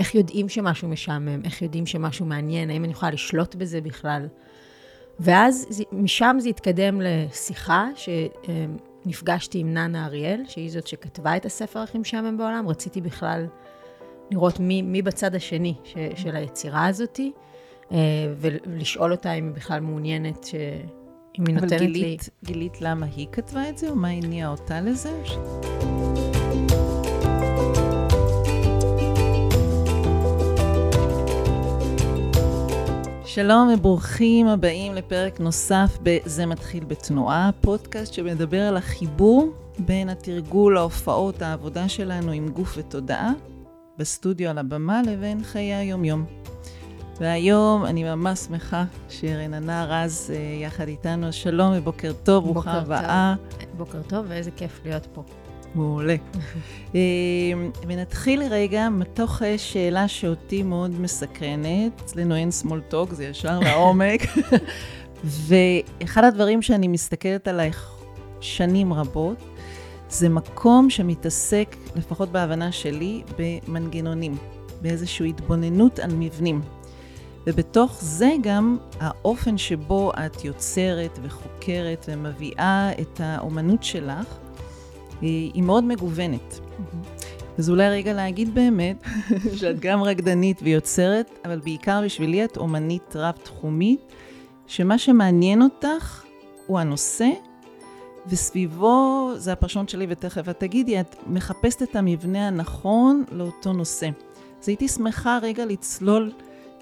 איך 0.00 0.14
יודעים 0.14 0.48
שמשהו 0.48 0.88
משעמם, 0.88 1.40
איך 1.44 1.62
יודעים 1.62 1.86
שמשהו 1.86 2.26
מעניין, 2.26 2.70
האם 2.70 2.84
אני 2.84 2.92
יכולה 2.92 3.12
לשלוט 3.12 3.54
בזה 3.54 3.80
בכלל. 3.80 4.28
ואז 5.20 5.82
משם 5.92 6.36
זה 6.40 6.48
התקדם 6.48 7.00
לשיחה 7.00 7.88
שנפגשתי 7.94 9.58
עם 9.58 9.74
ננה 9.74 10.06
אריאל, 10.06 10.42
שהיא 10.48 10.70
זאת 10.70 10.86
שכתבה 10.86 11.36
את 11.36 11.46
הספר 11.46 11.78
הכי 11.78 11.98
משעמם 11.98 12.38
בעולם. 12.38 12.68
רציתי 12.68 13.00
בכלל 13.00 13.46
לראות 14.30 14.60
מי, 14.60 14.82
מי 14.82 15.02
בצד 15.02 15.34
השני 15.34 15.74
ש, 15.84 15.94
של 16.16 16.36
היצירה 16.36 16.86
הזאתי, 16.86 17.32
אה, 17.92 17.98
ולשאול 18.36 19.12
אותה 19.12 19.32
אם 19.32 19.44
היא 19.44 19.54
בכלל 19.54 19.80
מעוניינת, 19.80 20.44
ש... 20.44 20.54
אם 21.38 21.44
היא 21.46 21.54
נותנת 21.54 21.78
גילית, 21.80 21.94
לי... 21.94 22.16
אבל 22.16 22.28
גילית 22.44 22.80
למה 22.80 23.06
היא 23.16 23.26
כתבה 23.32 23.68
את 23.68 23.78
זה, 23.78 23.90
או 23.90 23.96
מה 23.96 24.08
הניע 24.08 24.48
אותה 24.48 24.80
לזה? 24.80 25.10
שלום 33.34 33.70
וברוכים 33.74 34.46
הבאים 34.46 34.94
לפרק 34.94 35.40
נוסף 35.40 35.98
ב"זה 36.02 36.46
מתחיל 36.46 36.84
בתנועה", 36.84 37.50
פודקאסט 37.60 38.14
שמדבר 38.14 38.62
על 38.62 38.76
החיבור 38.76 39.52
בין 39.78 40.08
התרגול, 40.08 40.76
ההופעות, 40.76 41.42
העבודה 41.42 41.88
שלנו 41.88 42.32
עם 42.32 42.48
גוף 42.48 42.74
ותודעה, 42.76 43.32
בסטודיו 43.98 44.50
על 44.50 44.58
הבמה, 44.58 45.02
לבין 45.06 45.44
חיי 45.44 45.74
היומיום. 45.74 46.24
והיום 47.20 47.84
אני 47.84 48.04
ממש 48.04 48.38
שמחה 48.38 48.84
שרננה 49.08 49.84
רז 49.84 50.30
אה, 50.34 50.64
יחד 50.64 50.88
איתנו. 50.88 51.32
שלום 51.32 51.72
ובוקר 51.76 52.12
טוב, 52.22 52.44
ברוכה 52.44 52.72
הבאה. 52.72 53.34
בוקר 53.76 54.02
טוב, 54.02 54.26
ואיזה 54.28 54.50
כיף 54.50 54.80
להיות 54.84 55.06
פה. 55.14 55.22
מעולה. 55.74 56.16
אה, 56.94 57.00
ונתחיל 57.86 58.42
רגע 58.42 58.88
מתוך 58.88 59.42
אה, 59.42 59.58
שאלה 59.58 60.08
שאותי 60.08 60.62
מאוד 60.62 61.00
מסקרנת. 61.00 62.00
אצלנו 62.04 62.36
אין 62.36 62.48
small 62.62 62.92
talk, 62.92 63.14
זה 63.14 63.24
ישר 63.24 63.58
לעומק. 63.64 64.22
ואחד 65.24 66.24
הדברים 66.24 66.62
שאני 66.62 66.88
מסתכלת 66.88 67.48
עלייך 67.48 67.90
שנים 68.40 68.92
רבות, 68.92 69.36
זה 70.08 70.28
מקום 70.28 70.90
שמתעסק, 70.90 71.76
לפחות 71.96 72.28
בהבנה 72.32 72.72
שלי, 72.72 73.22
במנגנונים, 73.38 74.36
באיזושהי 74.80 75.28
התבוננות 75.28 75.98
על 75.98 76.10
מבנים. 76.14 76.60
ובתוך 77.46 77.98
זה 78.00 78.30
גם 78.42 78.76
האופן 79.00 79.58
שבו 79.58 80.12
את 80.12 80.44
יוצרת 80.44 81.18
וחוקרת 81.22 82.06
ומביאה 82.08 82.90
את 83.00 83.20
האומנות 83.20 83.82
שלך, 83.82 84.38
היא 85.20 85.62
מאוד 85.62 85.84
מגוונת. 85.84 86.60
אז 87.58 87.70
אולי 87.70 87.88
רגע 87.88 88.12
להגיד 88.12 88.54
באמת 88.54 89.04
שאת 89.58 89.80
גם 89.80 90.02
רקדנית 90.02 90.60
ויוצרת, 90.62 91.38
אבל 91.44 91.58
בעיקר 91.58 92.00
בשבילי 92.04 92.44
את 92.44 92.56
אומנית 92.56 93.16
רב-תחומית, 93.16 94.00
שמה 94.66 94.98
שמעניין 94.98 95.62
אותך 95.62 96.24
הוא 96.66 96.78
הנושא, 96.78 97.28
וסביבו, 98.26 99.30
זה 99.36 99.52
הפרשנות 99.52 99.88
שלי 99.88 100.06
ותכף 100.08 100.48
את 100.48 100.60
תגידי, 100.60 101.00
את 101.00 101.16
מחפשת 101.26 101.82
את 101.82 101.96
המבנה 101.96 102.46
הנכון 102.46 103.24
לאותו 103.32 103.72
נושא. 103.72 104.08
אז 104.62 104.68
הייתי 104.68 104.88
שמחה 104.88 105.38
רגע 105.42 105.66
לצלול 105.66 106.32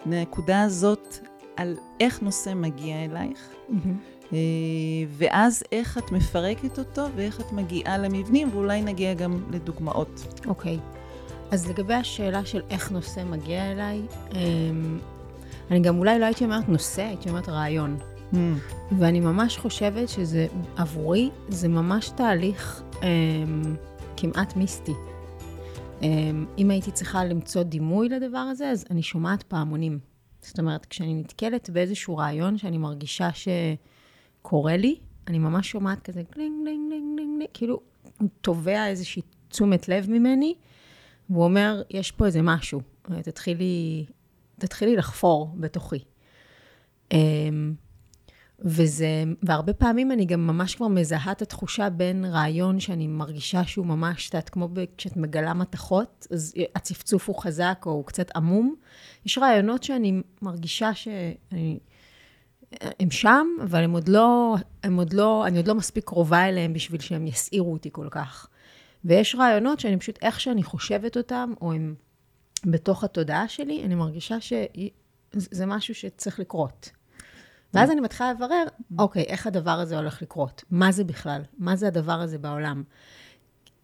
לנקודה 0.06 0.62
הזאת 0.62 1.18
על 1.56 1.76
איך 2.00 2.22
נושא 2.22 2.52
מגיע 2.54 3.04
אלייך, 3.04 3.48
mm-hmm. 3.70 4.17
ואז 5.10 5.62
איך 5.72 5.98
את 5.98 6.12
מפרקת 6.12 6.78
אותו 6.78 7.06
ואיך 7.16 7.40
את 7.40 7.52
מגיעה 7.52 7.98
למבנים, 7.98 8.48
ואולי 8.52 8.82
נגיע 8.82 9.14
גם 9.14 9.42
לדוגמאות. 9.50 10.40
אוקיי. 10.46 10.76
Okay. 10.76 10.98
אז 11.50 11.68
לגבי 11.68 11.94
השאלה 11.94 12.44
של 12.44 12.62
איך 12.70 12.90
נושא 12.92 13.24
מגיע 13.24 13.72
אליי, 13.72 14.02
אמ, 14.32 14.98
אני 15.70 15.80
גם 15.80 15.98
אולי 15.98 16.18
לא 16.18 16.24
הייתי 16.24 16.44
אומרת 16.44 16.68
נושא, 16.68 17.02
הייתי 17.02 17.28
אומרת 17.28 17.48
רעיון. 17.48 17.98
Mm. 18.32 18.36
ואני 18.98 19.20
ממש 19.20 19.56
חושבת 19.56 20.08
שזה, 20.08 20.46
עבורי, 20.76 21.30
זה 21.48 21.68
ממש 21.68 22.10
תהליך 22.16 22.82
um, 22.92 23.04
כמעט 24.16 24.56
מיסטי. 24.56 24.92
אמ, 26.02 26.46
אם 26.58 26.70
הייתי 26.70 26.90
צריכה 26.90 27.24
למצוא 27.24 27.62
דימוי 27.62 28.08
לדבר 28.08 28.38
הזה, 28.38 28.70
אז 28.70 28.84
אני 28.90 29.02
שומעת 29.02 29.42
פעמונים. 29.42 29.98
זאת 30.42 30.58
אומרת, 30.58 30.86
כשאני 30.86 31.14
נתקלת 31.14 31.70
באיזשהו 31.70 32.16
רעיון 32.16 32.58
שאני 32.58 32.78
מרגישה 32.78 33.32
שקורה 34.38 34.76
לי, 34.76 34.98
אני 35.26 35.38
ממש 35.38 35.70
שומעת 35.70 36.02
כזה 36.02 36.22
גלינג, 36.34 36.62
גלינג, 36.62 36.90
גלינג, 36.90 37.16
גלינג, 37.16 37.42
כאילו, 37.54 37.80
הוא 38.18 38.28
תובע 38.40 38.86
איזושהי 38.86 39.22
תשומת 39.48 39.88
לב 39.88 40.10
ממני, 40.10 40.54
והוא 41.30 41.44
אומר, 41.44 41.82
יש 41.90 42.12
פה 42.12 42.26
איזה 42.26 42.42
משהו, 42.42 42.80
תתחילי, 43.22 44.06
תתחילי 44.58 44.96
לחפור 44.96 45.54
בתוכי. 45.56 45.98
אמ, 47.12 47.74
וזה, 48.60 49.24
והרבה 49.42 49.72
פעמים 49.72 50.12
אני 50.12 50.24
גם 50.24 50.46
ממש 50.46 50.74
כבר 50.74 50.88
מזהה 50.88 51.32
את 51.32 51.42
התחושה 51.42 51.90
בין 51.90 52.24
רעיון 52.24 52.80
שאני 52.80 53.06
מרגישה 53.06 53.64
שהוא 53.64 53.86
ממש, 53.86 54.28
את 54.28 54.34
יודעת, 54.34 54.48
כמו 54.48 54.68
כשאת 54.96 55.16
מגלה 55.16 55.54
מתכות, 55.54 56.26
אז 56.30 56.54
הצפצוף 56.74 57.28
הוא 57.28 57.42
חזק 57.42 57.82
או 57.86 57.90
הוא 57.90 58.04
קצת 58.04 58.36
עמום. 58.36 58.74
יש 59.26 59.38
רעיונות 59.38 59.82
שאני 59.82 60.22
מרגישה 60.42 60.94
שאני... 60.94 61.78
הם 62.72 63.10
שם, 63.10 63.46
אבל 63.62 63.84
הם 63.84 63.92
עוד 63.92 64.08
לא, 64.08 64.56
הם 64.82 64.96
עוד 64.96 65.12
לא, 65.12 65.46
אני 65.46 65.56
עוד 65.56 65.68
לא 65.68 65.74
מספיק 65.74 66.04
קרובה 66.04 66.48
אליהם 66.48 66.72
בשביל 66.72 67.00
שהם 67.00 67.26
יסעירו 67.26 67.72
אותי 67.72 67.88
כל 67.92 68.08
כך. 68.10 68.48
ויש 69.04 69.34
רעיונות 69.34 69.80
שאני 69.80 69.96
פשוט, 69.96 70.18
איך 70.22 70.40
שאני 70.40 70.62
חושבת 70.62 71.16
אותם, 71.16 71.52
או 71.60 71.72
הם 71.72 71.94
בתוך 72.66 73.04
התודעה 73.04 73.48
שלי, 73.48 73.84
אני 73.84 73.94
מרגישה 73.94 74.36
שזה 74.40 75.66
משהו 75.66 75.94
שצריך 75.94 76.40
לקרות. 76.40 76.90
ואז 77.74 77.90
אני 77.90 78.00
מתחילה 78.00 78.32
לברר, 78.32 78.64
אוקיי, 78.98 79.22
איך 79.22 79.46
הדבר 79.46 79.70
הזה 79.70 79.96
הולך 79.96 80.22
לקרות? 80.22 80.64
מה 80.70 80.92
זה 80.92 81.04
בכלל? 81.04 81.42
מה 81.58 81.76
זה 81.76 81.86
הדבר 81.86 82.12
הזה 82.12 82.38
בעולם? 82.38 82.82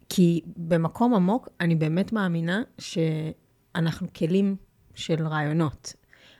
כי 0.09 0.41
במקום 0.57 1.13
עמוק, 1.13 1.49
אני 1.59 1.75
באמת 1.75 2.13
מאמינה 2.13 2.63
שאנחנו 2.77 4.07
כלים 4.13 4.55
של 4.95 5.27
רעיונות. 5.27 5.93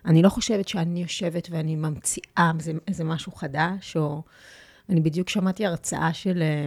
אני 0.06 0.22
לא 0.22 0.30
חושבת 0.30 0.68
שאני 0.68 1.02
יושבת 1.02 1.48
ואני 1.52 1.76
ממציאה 1.76 2.52
איזה, 2.60 2.72
איזה 2.88 3.04
משהו 3.04 3.32
חדש, 3.32 3.98
או... 3.98 4.22
אני 4.90 5.02
בדיוק 5.02 5.30
שמעתי 5.30 5.66
הרצאה 5.66 6.14
של 6.14 6.42
אה, 6.42 6.66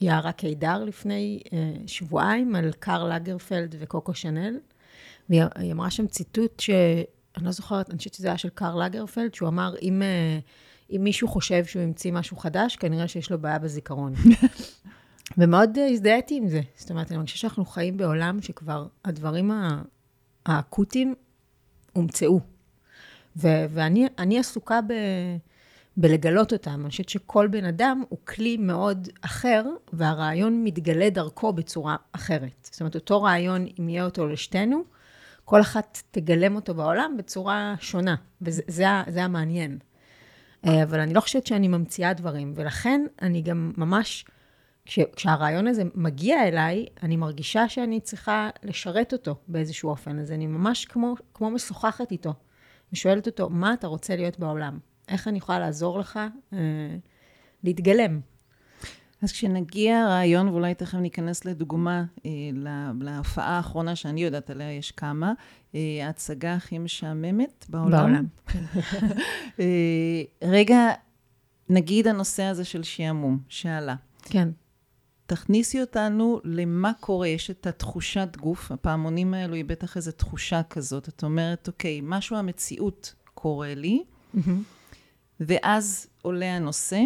יערה 0.00 0.32
קידר 0.32 0.84
לפני 0.84 1.40
אה, 1.52 1.74
שבועיים 1.86 2.54
על 2.54 2.72
קארל 2.72 3.14
לגרפלד 3.14 3.74
וקוקו 3.78 4.14
שנל, 4.14 4.58
והיא 5.28 5.72
אמרה 5.72 5.90
שם 5.90 6.06
ציטוט 6.06 6.60
ש... 6.60 6.70
אני 7.36 7.44
לא 7.44 7.50
זוכרת, 7.50 7.90
אני 7.90 7.98
חושבת 7.98 8.14
שזה 8.14 8.28
היה 8.28 8.38
של 8.38 8.48
קארל 8.48 8.84
לגרפלד, 8.84 9.34
שהוא 9.34 9.48
אמר, 9.48 9.74
אם, 9.82 10.02
אה, 10.02 10.38
אם 10.90 11.00
מישהו 11.04 11.28
חושב 11.28 11.64
שהוא 11.64 11.82
המציא 11.82 12.12
משהו 12.12 12.36
חדש, 12.36 12.76
כנראה 12.76 13.08
שיש 13.08 13.30
לו 13.30 13.38
בעיה 13.38 13.58
בזיכרון. 13.58 14.14
ומאוד 15.38 15.78
הזדהיתי 15.90 16.36
עם 16.36 16.48
זה. 16.48 16.60
זאת 16.76 16.90
אומרת, 16.90 17.12
אני 17.12 17.24
חושבת 17.24 17.38
שאנחנו 17.38 17.64
חיים 17.64 17.96
בעולם 17.96 18.42
שכבר 18.42 18.86
הדברים 19.04 19.50
האקוטיים 20.46 21.14
הומצאו. 21.92 22.53
ו- 23.36 23.64
ואני 23.68 24.38
עסוקה 24.38 24.80
ב... 24.80 24.92
בלגלות 25.96 26.52
אותם. 26.52 26.80
אני 26.80 26.90
חושבת 26.90 27.08
שכל 27.08 27.46
בן 27.46 27.64
אדם 27.64 28.02
הוא 28.08 28.18
כלי 28.24 28.56
מאוד 28.56 29.08
אחר, 29.20 29.64
והרעיון 29.92 30.64
מתגלה 30.64 31.10
דרכו 31.10 31.52
בצורה 31.52 31.96
אחרת. 32.12 32.68
זאת 32.70 32.80
אומרת, 32.80 32.94
אותו 32.94 33.22
רעיון, 33.22 33.66
אם 33.80 33.88
יהיה 33.88 34.04
אותו 34.04 34.28
לשתינו, 34.28 34.84
כל 35.44 35.60
אחת 35.60 36.02
תגלם 36.10 36.56
אותו 36.56 36.74
בעולם 36.74 37.14
בצורה 37.18 37.74
שונה, 37.80 38.14
וזה 38.42 38.62
זה, 39.08 39.24
המעניין. 39.24 39.78
אה, 40.66 40.82
אבל 40.82 41.00
אני 41.00 41.14
לא 41.14 41.20
חושבת 41.20 41.46
שאני 41.46 41.68
ממציאה 41.68 42.12
דברים, 42.12 42.52
ולכן 42.56 43.06
אני 43.22 43.42
גם 43.42 43.72
ממש, 43.76 44.24
כש, 44.84 44.98
כשהרעיון 45.16 45.66
הזה 45.66 45.82
מגיע 45.94 46.48
אליי, 46.48 46.86
אני 47.02 47.16
מרגישה 47.16 47.68
שאני 47.68 48.00
צריכה 48.00 48.50
לשרת 48.62 49.12
אותו 49.12 49.34
באיזשהו 49.48 49.90
אופן. 49.90 50.18
אז 50.18 50.32
אני 50.32 50.46
ממש 50.46 50.84
כמו, 50.84 51.14
כמו 51.34 51.50
משוחחת 51.50 52.12
איתו, 52.12 52.34
ושואלת 52.94 53.26
אותו, 53.26 53.50
מה 53.50 53.74
אתה 53.74 53.86
רוצה 53.86 54.16
להיות 54.16 54.38
בעולם? 54.38 54.78
איך 55.08 55.28
אני 55.28 55.38
יכולה 55.38 55.58
לעזור 55.58 55.98
לך 55.98 56.20
אה, 56.52 56.58
להתגלם? 57.64 58.20
אז 59.22 59.32
כשנגיע 59.32 60.06
רעיון, 60.08 60.48
ואולי 60.48 60.74
תכף 60.74 60.94
ניכנס 60.94 61.44
לדוגמה 61.44 62.04
אה, 62.26 62.30
להופעה 63.00 63.56
האחרונה 63.56 63.96
שאני 63.96 64.24
יודעת 64.24 64.50
עליה, 64.50 64.72
יש 64.72 64.90
כמה, 64.90 65.32
אה, 65.74 65.80
ההצגה 66.02 66.54
הכי 66.54 66.78
משעממת 66.78 67.66
בעולם. 67.68 67.90
בעולם. 67.90 68.26
אה, 69.60 70.22
רגע, 70.42 70.90
נגיד 71.68 72.06
הנושא 72.06 72.42
הזה 72.42 72.64
של 72.64 72.82
שעמום, 72.82 73.38
שעלה. 73.48 73.94
כן. 74.22 74.48
תכניסי 75.26 75.80
אותנו 75.80 76.40
למה 76.44 76.92
קורה, 77.00 77.28
יש 77.28 77.50
את 77.50 77.66
התחושת 77.66 78.36
גוף, 78.40 78.72
הפעמונים 78.72 79.34
האלו 79.34 79.54
היא 79.54 79.64
בטח 79.64 79.96
איזו 79.96 80.12
תחושה 80.12 80.62
כזאת. 80.62 81.08
את 81.08 81.24
אומרת, 81.24 81.68
אוקיי, 81.68 82.00
משהו 82.02 82.36
המציאות 82.36 83.14
קורה 83.34 83.74
לי, 83.74 84.02
mm-hmm. 84.34 84.50
ואז 85.40 86.06
עולה 86.22 86.56
הנושא. 86.56 87.00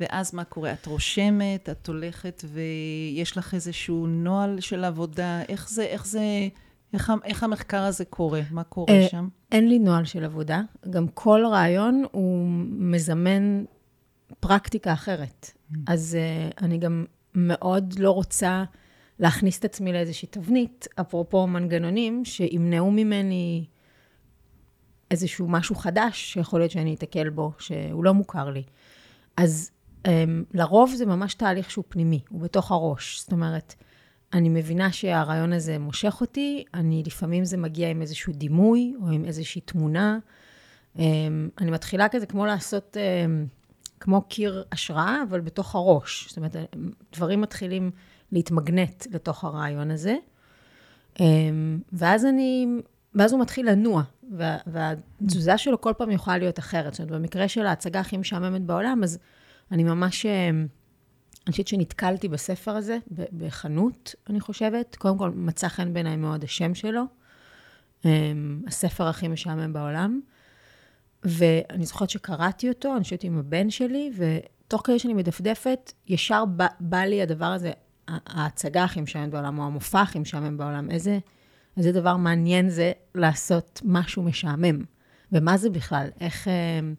ואז 0.00 0.34
מה 0.34 0.44
קורה? 0.44 0.72
את 0.72 0.86
רושמת, 0.86 1.68
את 1.68 1.88
הולכת 1.88 2.44
ויש 2.52 3.36
לך 3.36 3.54
איזשהו 3.54 4.06
נוהל 4.06 4.60
של 4.60 4.84
עבודה, 4.84 5.42
איך 5.48 5.70
זה, 5.70 5.82
איך 5.82 6.06
זה, 6.06 6.48
איך, 6.92 7.12
איך 7.24 7.42
המחקר 7.42 7.82
הזה 7.82 8.04
קורה? 8.04 8.40
מה 8.50 8.64
קורה 8.64 9.06
uh, 9.06 9.10
שם? 9.10 9.28
אין 9.52 9.68
לי 9.68 9.78
נוהל 9.78 10.04
של 10.04 10.24
עבודה. 10.24 10.62
גם 10.90 11.08
כל 11.08 11.44
רעיון 11.50 12.04
הוא 12.12 12.48
מזמן 12.68 13.64
פרקטיקה 14.40 14.92
אחרת. 14.92 15.50
Mm. 15.50 15.76
אז 15.86 16.16
uh, 16.16 16.62
אני 16.62 16.78
גם 16.78 17.04
מאוד 17.34 17.94
לא 17.98 18.10
רוצה 18.10 18.64
להכניס 19.18 19.58
את 19.58 19.64
עצמי 19.64 19.92
לאיזושהי 19.92 20.28
תבנית, 20.28 20.88
אפרופו 21.00 21.46
מנגנונים, 21.46 22.24
שימנעו 22.24 22.90
ממני 22.90 23.64
איזשהו 25.10 25.48
משהו 25.48 25.74
חדש 25.74 26.32
שיכול 26.32 26.60
להיות 26.60 26.70
שאני 26.70 26.94
אתקל 26.94 27.28
בו, 27.28 27.52
שהוא 27.58 28.04
לא 28.04 28.14
מוכר 28.14 28.50
לי. 28.50 28.62
אז 29.36 29.70
um, 30.06 30.08
לרוב 30.54 30.92
זה 30.94 31.06
ממש 31.06 31.34
תהליך 31.34 31.70
שהוא 31.70 31.84
פנימי, 31.88 32.20
הוא 32.28 32.40
בתוך 32.40 32.70
הראש. 32.70 33.20
זאת 33.20 33.32
אומרת, 33.32 33.74
אני 34.32 34.48
מבינה 34.48 34.92
שהרעיון 34.92 35.52
הזה 35.52 35.78
מושך 35.78 36.16
אותי, 36.20 36.64
אני, 36.74 37.02
לפעמים 37.06 37.44
זה 37.44 37.56
מגיע 37.56 37.90
עם 37.90 38.02
איזשהו 38.02 38.32
דימוי 38.32 38.94
או 39.02 39.08
עם 39.08 39.24
איזושהי 39.24 39.60
תמונה. 39.60 40.18
Um, 40.96 40.98
אני 41.60 41.70
מתחילה 41.70 42.08
כזה 42.08 42.26
כמו 42.26 42.46
לעשות, 42.46 42.96
um, 42.96 43.63
כמו 44.04 44.22
קיר 44.22 44.64
השראה, 44.72 45.22
אבל 45.28 45.40
בתוך 45.40 45.74
הראש. 45.74 46.28
זאת 46.28 46.36
אומרת, 46.36 46.56
דברים 47.12 47.40
מתחילים 47.40 47.90
להתמגנט 48.32 49.06
לתוך 49.10 49.44
הרעיון 49.44 49.90
הזה. 49.90 50.16
Um, 51.14 51.20
ואז 51.92 52.24
אני, 52.24 52.66
ואז 53.14 53.32
הוא 53.32 53.40
מתחיל 53.40 53.70
לנוע, 53.70 54.02
וה, 54.32 54.56
והתזוזה 54.66 55.58
שלו 55.58 55.80
כל 55.80 55.92
פעם 55.98 56.10
יכולה 56.10 56.38
להיות 56.38 56.58
אחרת. 56.58 56.94
זאת 56.94 57.00
אומרת, 57.00 57.20
במקרה 57.20 57.48
של 57.48 57.66
ההצגה 57.66 58.00
הכי 58.00 58.16
משעממת 58.16 58.62
בעולם, 58.62 59.00
אז 59.02 59.18
אני 59.72 59.84
ממש... 59.84 60.26
אני 61.46 61.50
חושבת 61.52 61.68
שנתקלתי 61.68 62.28
בספר 62.28 62.70
הזה 62.70 62.98
בחנות, 63.38 64.14
אני 64.30 64.40
חושבת. 64.40 64.96
קודם 64.96 65.18
כל, 65.18 65.30
מצא 65.30 65.68
חן 65.68 65.92
בעיניי 65.92 66.16
מאוד 66.16 66.44
השם 66.44 66.74
שלו. 66.74 67.02
אמ, 68.04 68.62
הספר 68.66 69.08
הכי 69.08 69.28
משעמם 69.28 69.72
בעולם. 69.72 70.20
ואני 71.24 71.86
זוכרת 71.86 72.10
שקראתי 72.10 72.68
אותו, 72.68 72.96
אני 72.96 73.02
חושבת 73.02 73.24
עם 73.24 73.38
הבן 73.38 73.70
שלי, 73.70 74.10
ותוך 74.16 74.82
כדי 74.84 74.98
שאני 74.98 75.14
מדפדפת, 75.14 75.92
ישר 76.08 76.44
בא, 76.44 76.66
בא 76.80 76.98
לי 76.98 77.22
הדבר 77.22 77.44
הזה, 77.44 77.72
ההצגה 78.08 78.84
הכי 78.84 79.00
משעממת 79.00 79.30
בעולם, 79.30 79.58
או 79.58 79.64
המופע 79.64 80.00
הכי 80.00 80.18
משעמם 80.18 80.56
בעולם. 80.56 80.90
איזה, 80.90 81.18
איזה 81.76 81.92
דבר 81.92 82.16
מעניין 82.16 82.68
זה 82.68 82.92
לעשות 83.14 83.80
משהו 83.84 84.22
משעמם. 84.22 84.84
ומה 85.32 85.56
זה 85.56 85.70
בכלל? 85.70 86.08
איך... 86.20 86.48
אמ, 86.48 86.94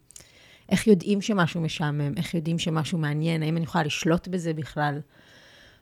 איך 0.69 0.87
יודעים 0.87 1.21
שמשהו 1.21 1.61
משעמם? 1.61 2.13
איך 2.17 2.33
יודעים 2.33 2.59
שמשהו 2.59 2.97
מעניין? 2.97 3.43
האם 3.43 3.57
אני 3.57 3.63
יכולה 3.63 3.83
לשלוט 3.83 4.27
בזה 4.27 4.53
בכלל? 4.53 4.99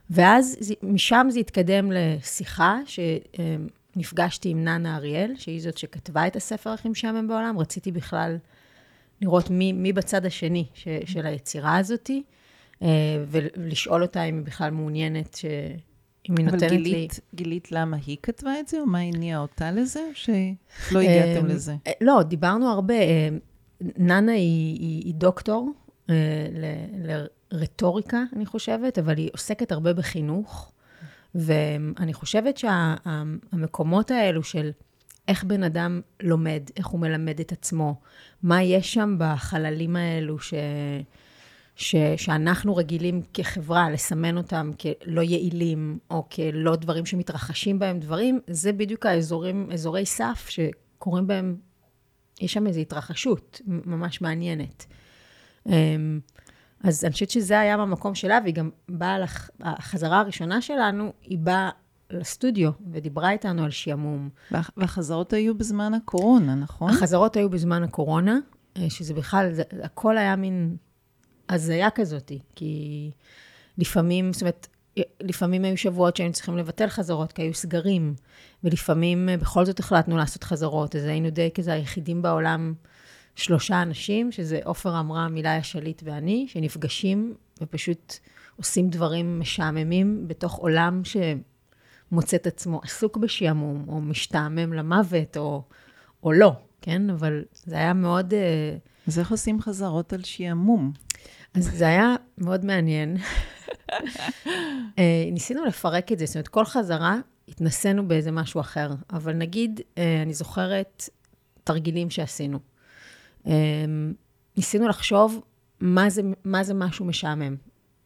ואז 0.09 0.73
משם 0.83 1.27
זה 1.29 1.39
התקדם 1.39 1.91
לשיחה, 1.91 2.79
שנפגשתי 3.93 4.49
עם 4.49 4.63
ננה 4.63 4.95
אריאל, 4.95 5.33
שהיא 5.35 5.61
זאת 5.61 5.77
שכתבה 5.77 6.27
את 6.27 6.35
הספר 6.35 6.69
הכי 6.69 6.89
משעמם 6.89 7.27
בעולם. 7.27 7.59
רציתי 7.59 7.91
בכלל 7.91 8.37
לראות 9.21 9.49
מי, 9.49 9.73
מי 9.73 9.93
בצד 9.93 10.25
השני 10.25 10.65
ש, 10.73 10.87
של 11.05 11.25
היצירה 11.25 11.77
הזאתי, 11.77 12.23
אה, 12.81 12.87
ולשאול 13.27 14.01
אותה 14.01 14.23
אם 14.23 14.35
היא 14.35 14.45
בכלל 14.45 14.71
מעוניינת 14.71 15.33
ש... 15.33 15.45
אם 16.29 16.35
היא 16.37 16.45
נותנת 16.45 16.69
גילית, 16.69 16.85
לי... 16.85 17.07
אבל 17.07 17.19
גילית 17.35 17.71
למה 17.71 17.97
היא 18.05 18.17
כתבה 18.23 18.59
את 18.59 18.67
זה, 18.67 18.79
או 18.79 18.85
מה 18.85 18.99
הניע 18.99 19.39
אותה 19.39 19.71
לזה, 19.71 19.99
או 19.99 20.15
שלא 20.15 20.99
הגעתם 20.99 21.45
אה, 21.45 21.53
לזה? 21.53 21.75
לא, 22.01 22.23
דיברנו 22.23 22.69
הרבה. 22.69 22.93
אה, 22.93 23.29
ננה 23.81 24.31
היא, 24.31 24.79
היא, 24.79 25.03
היא 25.05 25.13
דוקטור 25.13 25.71
אה, 26.09 26.15
לרטוריקה, 27.51 28.23
אני 28.35 28.45
חושבת, 28.45 28.99
אבל 28.99 29.17
היא 29.17 29.29
עוסקת 29.33 29.71
הרבה 29.71 29.93
בחינוך. 29.93 30.71
ואני 31.35 32.13
חושבת 32.13 32.57
שהמקומות 32.57 34.07
שה, 34.07 34.15
האלו 34.15 34.43
של 34.43 34.71
איך 35.27 35.43
בן 35.43 35.63
אדם 35.63 36.01
לומד, 36.21 36.61
איך 36.77 36.87
הוא 36.87 36.99
מלמד 36.99 37.39
את 37.39 37.51
עצמו, 37.51 37.99
מה 38.43 38.63
יש 38.63 38.93
שם 38.93 39.15
בחללים 39.17 39.95
האלו 39.95 40.39
ש, 40.39 40.53
ש, 41.75 41.95
שאנחנו 42.17 42.75
רגילים 42.75 43.21
כחברה 43.33 43.89
לסמן 43.89 44.37
אותם 44.37 44.71
כלא 44.79 45.21
יעילים, 45.21 45.99
או 46.09 46.29
כלא 46.29 46.75
דברים 46.75 47.05
שמתרחשים 47.05 47.79
בהם 47.79 47.99
דברים, 47.99 48.39
זה 48.47 48.73
בדיוק 48.73 49.05
האזורים, 49.05 49.69
אזורי 49.73 50.05
סף 50.05 50.49
שקורים 50.49 51.27
בהם 51.27 51.55
יש 52.41 52.53
שם 52.53 52.67
איזו 52.67 52.79
התרחשות 52.79 53.61
ממש 53.65 54.21
מעניינת. 54.21 54.85
אז 56.83 57.03
אני 57.03 57.13
חושבת 57.13 57.29
שזה 57.29 57.59
היה 57.59 57.77
במקום 57.77 58.15
שלה, 58.15 58.39
והיא 58.43 58.53
גם 58.53 58.69
באה, 58.89 59.19
לח... 59.19 59.49
החזרה 59.61 60.19
הראשונה 60.19 60.61
שלנו, 60.61 61.13
היא 61.21 61.37
באה 61.37 61.69
לסטודיו 62.09 62.71
ודיברה 62.91 63.31
איתנו 63.31 63.63
על 63.63 63.71
שעמום. 63.71 64.29
והחזרות 64.77 65.33
היו 65.33 65.57
בזמן 65.57 65.93
הקורונה, 65.93 66.55
נכון? 66.55 66.89
החזרות 66.89 67.35
היו 67.35 67.49
בזמן 67.49 67.83
הקורונה, 67.83 68.37
אה, 68.77 68.89
שזה 68.89 69.13
בכלל, 69.13 69.53
זה, 69.53 69.63
הכל 69.83 70.17
היה 70.17 70.35
מין 70.35 70.77
הזיה 71.49 71.89
כזאת, 71.89 72.31
כי 72.55 73.11
לפעמים, 73.77 74.33
זאת 74.33 74.41
אומרת, 74.41 74.67
לפעמים 75.21 75.65
היו 75.65 75.77
שבועות 75.77 76.15
שהיינו 76.15 76.33
צריכים 76.33 76.57
לבטל 76.57 76.87
חזרות, 76.87 77.31
כי 77.33 77.41
היו 77.41 77.53
סגרים, 77.53 78.15
ולפעמים 78.63 79.29
אה, 79.29 79.37
בכל 79.37 79.65
זאת 79.65 79.79
החלטנו 79.79 80.17
לעשות 80.17 80.43
חזרות, 80.43 80.95
אז 80.95 81.05
היינו 81.05 81.29
די 81.29 81.49
כזה 81.53 81.73
היחידים 81.73 82.21
בעולם, 82.21 82.73
שלושה 83.35 83.81
אנשים, 83.81 84.31
שזה 84.31 84.59
עופר 84.63 84.99
אמרה, 84.99 85.27
מילה 85.27 85.57
השליט 85.57 86.01
ואני, 86.05 86.45
שנפגשים 86.49 87.33
ופשוט 87.61 88.17
עושים 88.55 88.89
דברים 88.89 89.39
משעממים 89.39 90.27
בתוך 90.27 90.55
עולם 90.55 91.01
שמוצא 91.05 92.37
את 92.37 92.47
עצמו 92.47 92.81
עסוק 92.83 93.17
בשעמום, 93.17 93.85
או 93.87 94.01
משתעמם 94.01 94.73
למוות, 94.73 95.37
או, 95.37 95.63
או 96.23 96.31
לא, 96.31 96.51
כן? 96.81 97.09
אבל 97.09 97.43
זה 97.53 97.75
היה 97.75 97.93
מאוד... 97.93 98.33
אה, 98.33 98.77
אז 99.07 99.19
איך 99.19 99.31
עושים 99.31 99.61
חזרות 99.61 100.13
על 100.13 100.23
שעמום? 100.23 100.91
אז 101.53 101.69
זה 101.73 101.87
היה 101.87 102.15
מאוד 102.37 102.65
מעניין. 102.65 103.17
אה, 104.99 105.29
ניסינו 105.31 105.65
לפרק 105.65 106.11
את 106.11 106.19
זה, 106.19 106.25
זאת 106.25 106.35
אומרת, 106.35 106.47
כל 106.47 106.65
חזרה 106.65 107.17
התנסינו 107.47 108.07
באיזה 108.07 108.31
משהו 108.31 108.61
אחר, 108.61 108.89
אבל 109.13 109.33
נגיד, 109.33 109.81
אה, 109.97 110.21
אני 110.21 110.33
זוכרת 110.33 111.09
תרגילים 111.63 112.09
שעשינו. 112.09 112.59
אה, 113.47 113.53
ניסינו 114.57 114.87
לחשוב 114.87 115.41
מה 115.79 116.09
זה, 116.09 116.21
מה 116.43 116.63
זה 116.63 116.73
משהו 116.73 117.05
משעמם. 117.05 117.55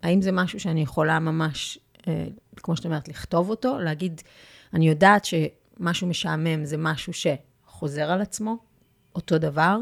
האם 0.04 0.22
זה 0.22 0.32
משהו 0.32 0.60
שאני 0.60 0.82
יכולה 0.82 1.20
ממש, 1.20 1.80
כמו 2.58 2.76
שאת 2.76 2.86
אומרת, 2.86 3.08
לכתוב 3.08 3.50
אותו, 3.50 3.80
להגיד, 3.80 4.22
אני 4.74 4.90
יודעת 4.90 5.26
שמשהו 5.26 6.08
משעמם 6.08 6.66
זה 6.66 6.78
משהו 6.78 7.14
שחוזר 7.14 8.12
על 8.12 8.22
עצמו, 8.22 8.58
אותו 9.16 9.38
דבר, 9.38 9.78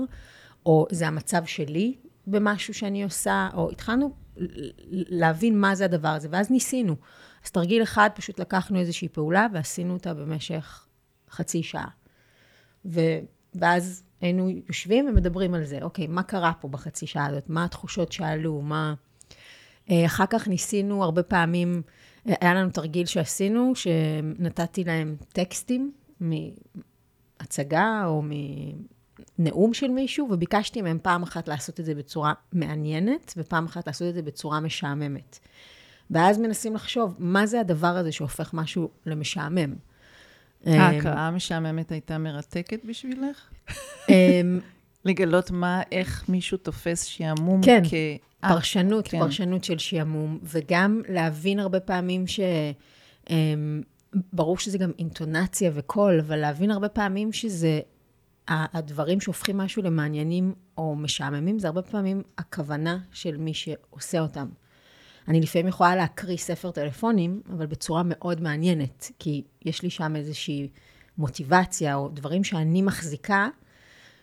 או 0.66 0.88
זה 0.92 1.08
המצב 1.08 1.46
שלי 1.46 1.96
במשהו 2.28 2.74
שאני 2.74 3.04
עושה, 3.04 3.50
או 3.54 3.72
התחלנו 3.72 4.16
להבין 4.92 5.60
מה 5.60 5.76
זה 5.76 5.86
הדבר 5.86 6.08
הזה, 6.08 6.28
ואז 6.32 6.52
ניסינו. 6.52 6.96
אז 7.46 7.52
תרגיל 7.52 7.84
אחד, 7.84 8.10
פשוט 8.16 8.40
לקחנו 8.40 8.80
איזושהי 8.80 9.08
פעולה 9.08 9.48
ועשינו 9.54 9.94
אותה 9.94 10.14
במשך 10.14 10.88
חצי 11.30 11.64
שעה. 11.64 11.88
ו... 12.86 13.00
ואז 13.56 14.04
היינו 14.22 14.50
יושבים 14.68 15.08
ומדברים 15.08 15.54
על 15.54 15.66
זה, 15.66 15.80
אוקיי, 15.82 16.08
מה 16.08 16.24
קרה 16.24 16.52
פה 16.62 16.68
בחצי 16.68 17.08
שעה 17.08 17.26
הזאת? 17.26 17.50
מה 17.50 17.66
התחושות 17.66 18.12
שעלו? 18.12 18.62
מה... 18.62 18.94
אה, 19.92 20.06
אחר 20.06 20.26
כך 20.30 20.48
ניסינו 20.48 21.04
הרבה 21.04 21.24
פעמים, 21.24 21.82
היה 22.26 22.54
לנו 22.54 22.70
תרגיל 22.70 23.06
שעשינו, 23.06 23.74
שנתתי 23.76 24.84
להם 24.84 25.16
טקסטים 25.34 25.92
מהצגה 26.20 28.04
או 28.06 28.24
נאום 29.40 29.74
של 29.74 29.88
מישהו, 29.88 30.28
וביקשתי 30.32 30.82
מהם 30.82 31.00
פעם 31.02 31.24
אחת 31.24 31.48
לעשות 31.48 31.80
את 31.80 31.86
זה 31.86 31.96
בצורה 31.96 32.34
מעניינת, 32.54 33.34
ופעם 33.38 33.66
אחת 33.66 33.88
לעשות 33.88 34.08
את 34.08 34.14
זה 34.14 34.22
בצורה 34.22 34.60
משעממת. 34.60 35.40
ואז 36.12 36.38
מנסים 36.38 36.76
לחשוב, 36.76 37.16
מה 37.20 37.46
זה 37.46 37.60
הדבר 37.60 37.88
הזה 37.88 38.12
שהופך 38.12 38.54
משהו 38.54 38.90
למשעמם? 39.06 39.76
ההקראה 40.66 41.28
המשעממת 41.28 41.92
הייתה 41.92 42.18
מרתקת 42.18 42.86
בשבילך? 42.86 43.50
אמ, 44.10 44.60
לגלות 45.06 45.52
מה, 45.52 45.82
איך 45.92 46.30
מישהו 46.30 46.58
תופס 46.58 47.04
שעמום 47.04 47.62
כן, 47.64 47.82
כ... 47.90 47.94
פרשנות, 48.42 49.08
כן. 49.08 49.20
פרשנות 49.20 49.64
של 49.64 49.78
שעמום, 49.78 50.40
וגם 50.44 51.02
להבין 51.10 51.60
הרבה 51.60 51.80
פעמים 51.80 52.28
ש... 52.28 52.40
אמ, 53.30 53.82
ברור 54.34 54.58
שזה 54.58 54.78
גם 54.78 54.92
אינטונציה 55.00 55.72
וקול, 55.74 56.20
אבל 56.20 56.36
להבין 56.36 56.72
הרבה 56.72 56.90
פעמים 56.90 57.34
שזה 57.34 57.80
הדברים 58.48 59.22
שהופכים 59.22 59.58
משהו 59.58 59.84
למעניינים 59.84 60.54
או 60.78 60.96
משעממים, 60.96 61.60
זה 61.60 61.68
הרבה 61.68 61.82
פעמים 61.82 62.22
הכוונה 62.38 62.98
של 63.12 63.38
מי 63.38 63.54
שעושה 63.54 64.20
אותם. 64.20 64.48
אני 65.27 65.41
לפעמים 65.41 65.67
יכולה 65.67 65.96
להקריא 65.96 66.38
ספר 66.38 66.72
טלפונים, 66.72 67.41
אבל 67.50 67.65
בצורה 67.65 68.01
מאוד 68.05 68.41
מעניינת, 68.41 69.12
כי 69.20 69.44
יש 69.65 69.82
לי 69.82 69.89
שם 69.89 70.15
איזושהי 70.15 70.70
מוטיבציה, 71.17 71.96
או 71.96 72.10
דברים 72.10 72.44
שאני 72.44 72.82
מחזיקה, 72.82 73.48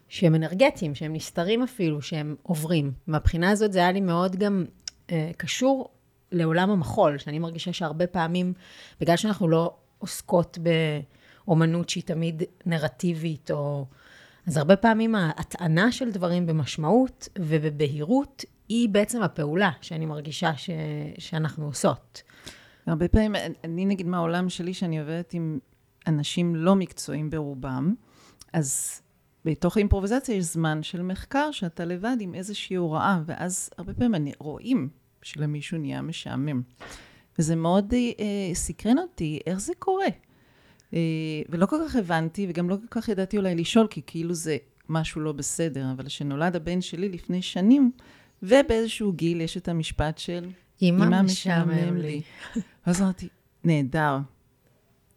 שהם 0.08 0.34
אנרגטיים, 0.34 0.94
שהם 0.94 1.12
נסתרים 1.12 1.62
אפילו, 1.62 2.02
שהם 2.02 2.36
עוברים. 2.42 2.92
מהבחינה 3.06 3.50
הזאת 3.50 3.72
זה 3.72 3.78
היה 3.78 3.92
לי 3.92 4.00
מאוד 4.00 4.36
גם 4.36 4.64
אה, 5.10 5.30
קשור 5.36 5.88
לעולם 6.32 6.70
המחול, 6.70 7.18
שאני 7.18 7.38
מרגישה 7.38 7.72
שהרבה 7.72 8.06
פעמים, 8.06 8.52
בגלל 9.00 9.16
שאנחנו 9.16 9.48
לא 9.48 9.74
עוסקות 9.98 10.58
ב... 10.62 10.68
אומנות 11.48 11.88
שהיא 11.88 12.02
תמיד 12.02 12.42
נרטיבית, 12.66 13.50
או... 13.50 13.86
אז 14.46 14.56
הרבה 14.56 14.76
פעמים 14.76 15.14
ההטענה 15.14 15.92
של 15.92 16.10
דברים 16.10 16.46
במשמעות 16.46 17.28
ובבהירות, 17.38 18.44
היא 18.72 18.88
בעצם 18.88 19.22
הפעולה 19.22 19.70
שאני 19.80 20.06
מרגישה 20.06 20.56
ש... 20.56 20.70
שאנחנו 21.18 21.64
עושות. 21.64 22.22
הרבה 22.86 23.08
פעמים, 23.08 23.34
אני 23.64 23.84
נגיד 23.84 24.06
מהעולם 24.06 24.48
שלי, 24.48 24.74
שאני 24.74 25.00
עובדת 25.00 25.34
עם 25.34 25.58
אנשים 26.06 26.56
לא 26.56 26.76
מקצועיים 26.76 27.30
ברובם, 27.30 27.94
אז 28.52 29.00
בתוך 29.44 29.76
האימפרוביזציה 29.76 30.36
יש 30.36 30.44
זמן 30.44 30.82
של 30.82 31.02
מחקר 31.02 31.50
שאתה 31.52 31.84
לבד 31.84 32.16
עם 32.20 32.34
איזושהי 32.34 32.76
הוראה, 32.76 33.20
ואז 33.26 33.70
הרבה 33.78 33.94
פעמים 33.94 34.32
רואים 34.38 34.88
שלמישהו 35.22 35.78
נהיה 35.78 36.02
משעמם. 36.02 36.62
וזה 37.38 37.56
מאוד 37.56 37.94
אה, 37.94 38.54
סקרן 38.54 38.98
אותי, 38.98 39.38
איך 39.46 39.60
זה 39.60 39.72
קורה? 39.78 40.06
אה, 40.94 40.98
ולא 41.48 41.66
כל 41.66 41.76
כך 41.86 41.96
הבנתי, 41.96 42.46
וגם 42.48 42.70
לא 42.70 42.76
כל 42.76 43.00
כך 43.00 43.08
ידעתי 43.08 43.36
אולי 43.36 43.54
לשאול, 43.54 43.86
כי 43.86 44.00
כאילו 44.06 44.34
זה 44.34 44.56
משהו 44.88 45.20
לא 45.20 45.32
בסדר, 45.32 45.86
אבל 45.96 46.06
כשנולד 46.06 46.56
הבן 46.56 46.80
שלי 46.80 47.08
לפני 47.08 47.42
שנים, 47.42 47.92
ובאיזשהו 48.42 49.12
גיל 49.12 49.40
יש 49.40 49.56
את 49.56 49.68
המשפט 49.68 50.18
של, 50.18 50.48
אמא 50.82 51.22
משעמם 51.22 51.96
לי. 51.96 52.22
אז 52.86 53.02
אמרתי, 53.02 53.28
נהדר. 53.64 54.18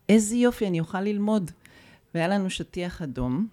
איזה 0.10 0.36
יופי, 0.36 0.68
אני 0.68 0.80
אוכל 0.80 1.02
ללמוד. 1.02 1.52
והיה 2.16 2.28
לנו 2.28 2.50
שטיח 2.50 3.02
אדום. 3.02 3.48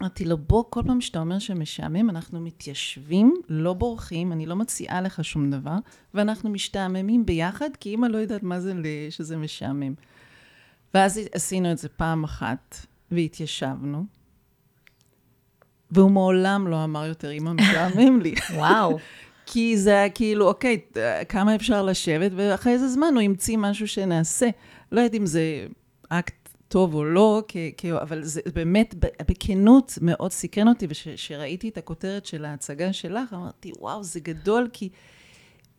אמרתי 0.00 0.24
לו, 0.24 0.38
בוא, 0.38 0.64
כל 0.70 0.82
פעם 0.86 1.00
שאתה 1.00 1.18
אומר 1.18 1.38
שמשעמם, 1.38 2.10
אנחנו 2.10 2.40
מתיישבים, 2.40 3.34
לא 3.48 3.74
בורחים, 3.74 4.32
אני 4.32 4.46
לא 4.46 4.56
מציעה 4.56 5.00
לך 5.00 5.24
שום 5.24 5.50
דבר, 5.50 5.76
ואנחנו 6.14 6.50
משתעממים 6.50 7.26
ביחד, 7.26 7.70
כי 7.80 7.94
אמא 7.94 8.06
לא 8.06 8.18
יודעת 8.18 8.42
מה 8.42 8.60
זה 8.60 8.72
שזה 9.10 9.36
משעמם. 9.36 9.94
ואז 10.94 11.20
עשינו 11.32 11.72
את 11.72 11.78
זה 11.78 11.88
פעם 11.88 12.24
אחת, 12.24 12.86
והתיישבנו, 13.10 14.04
והוא 15.92 16.10
מעולם 16.10 16.66
לא 16.68 16.84
אמר 16.84 17.06
יותר, 17.06 17.30
אמא 17.30 17.52
משעמם 17.52 18.20
לי. 18.20 18.34
וואו. 18.56 18.98
כי 19.46 19.78
זה 19.78 19.90
היה 19.90 20.08
כאילו, 20.10 20.48
אוקיי, 20.48 20.80
כמה 21.28 21.54
אפשר 21.54 21.82
לשבת, 21.82 22.32
ואחרי 22.36 22.72
איזה 22.72 22.88
זמן 22.88 23.12
הוא 23.14 23.22
המציא 23.22 23.56
משהו 23.58 23.88
שנעשה. 23.88 24.48
לא 24.92 25.00
יודעת 25.00 25.14
אם 25.14 25.26
זה 25.26 25.66
אקט 26.08 26.34
טוב 26.68 26.94
או 26.94 27.04
לא, 27.04 27.42
כ- 27.48 27.56
כ- 27.76 27.84
אבל 27.84 28.22
זה 28.24 28.40
באמת, 28.54 28.94
בכנות, 29.28 29.98
מאוד 30.02 30.32
סקרן 30.32 30.68
אותי, 30.68 30.86
וכשראיתי 30.90 31.68
את 31.68 31.78
הכותרת 31.78 32.26
של 32.26 32.44
ההצגה 32.44 32.92
שלך, 32.92 33.32
אמרתי, 33.32 33.72
וואו, 33.80 34.04
זה 34.04 34.20
גדול, 34.20 34.68
כי 34.72 34.88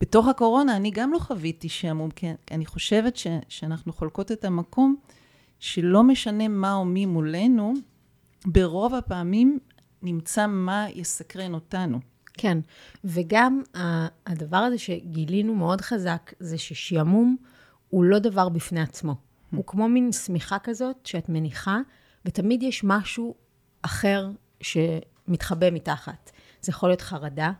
בתוך 0.00 0.28
הקורונה 0.28 0.76
אני 0.76 0.90
גם 0.90 1.12
לא 1.12 1.18
חוויתי 1.18 1.68
שעמום, 1.68 2.10
כי 2.10 2.26
אני 2.50 2.66
חושבת 2.66 3.16
ש- 3.16 3.26
שאנחנו 3.48 3.92
חולקות 3.92 4.32
את 4.32 4.44
המקום, 4.44 4.96
שלא 5.60 6.02
משנה 6.02 6.48
מה 6.48 6.74
או 6.74 6.84
מי 6.84 7.06
מולנו, 7.06 7.74
ברוב 8.46 8.94
הפעמים 8.94 9.58
נמצא 10.02 10.46
מה 10.46 10.86
יסקרן 10.94 11.54
אותנו. 11.54 11.98
כן, 12.34 12.58
וגם 13.04 13.62
הדבר 14.26 14.56
הזה 14.56 14.78
שגילינו 14.78 15.54
מאוד 15.54 15.80
חזק, 15.80 16.32
זה 16.40 16.58
ששעמום 16.58 17.36
הוא 17.88 18.04
לא 18.04 18.18
דבר 18.18 18.48
בפני 18.48 18.80
עצמו. 18.80 19.14
הוא 19.50 19.64
כמו 19.66 19.88
מין 19.88 20.12
שמיכה 20.12 20.58
כזאת 20.58 21.06
שאת 21.06 21.28
מניחה, 21.28 21.78
ותמיד 22.24 22.62
יש 22.62 22.84
משהו 22.84 23.34
אחר 23.82 24.30
שמתחבא 24.60 25.70
מתחת. 25.70 26.30
זה 26.62 26.70
יכול 26.70 26.88
להיות 26.88 27.00
חרדה, 27.00 27.52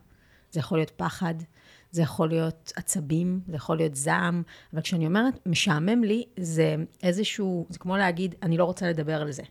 זה 0.51 0.61
יכול 0.61 0.79
להיות 0.79 0.91
פחד, 0.91 1.35
זה 1.91 2.03
יכול 2.03 2.29
להיות 2.29 2.73
עצבים, 2.77 3.41
זה 3.49 3.57
יכול 3.57 3.77
להיות 3.77 3.95
זעם, 3.95 4.43
אבל 4.73 4.83
כשאני 4.83 5.07
אומרת 5.07 5.39
משעמם 5.47 6.05
לי, 6.05 6.25
זה 6.37 6.77
איזשהו, 7.03 7.67
זה 7.71 7.79
כמו 7.79 7.97
להגיד, 7.97 8.35
אני 8.43 8.57
לא 8.57 8.65
רוצה 8.65 8.91
לדבר 8.91 9.23
על 9.23 9.33
זה. 9.33 9.43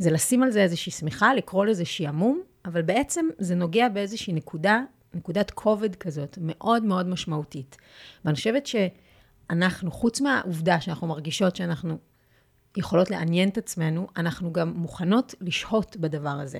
זה 0.00 0.10
לשים 0.10 0.42
על 0.42 0.50
זה 0.50 0.62
איזושהי 0.62 0.92
שמיכה, 0.92 1.34
לקרוא 1.34 1.66
לזה 1.66 1.84
שעמום, 1.84 2.40
אבל 2.64 2.82
בעצם 2.82 3.26
זה 3.38 3.54
נוגע 3.54 3.88
באיזושהי 3.88 4.32
נקודה, 4.32 4.82
נקודת 5.14 5.50
כובד 5.50 5.96
כזאת, 5.96 6.38
מאוד 6.40 6.84
מאוד 6.84 7.08
משמעותית. 7.08 7.76
ואני 8.24 8.34
חושבת 8.34 8.66
שאנחנו, 8.66 9.90
חוץ 9.90 10.20
מהעובדה 10.20 10.80
שאנחנו 10.80 11.06
מרגישות 11.06 11.56
שאנחנו 11.56 11.98
יכולות 12.76 13.10
לעניין 13.10 13.48
את 13.48 13.58
עצמנו, 13.58 14.06
אנחנו 14.16 14.52
גם 14.52 14.72
מוכנות 14.76 15.34
לשהות 15.40 15.96
בדבר 15.96 16.28
הזה. 16.40 16.58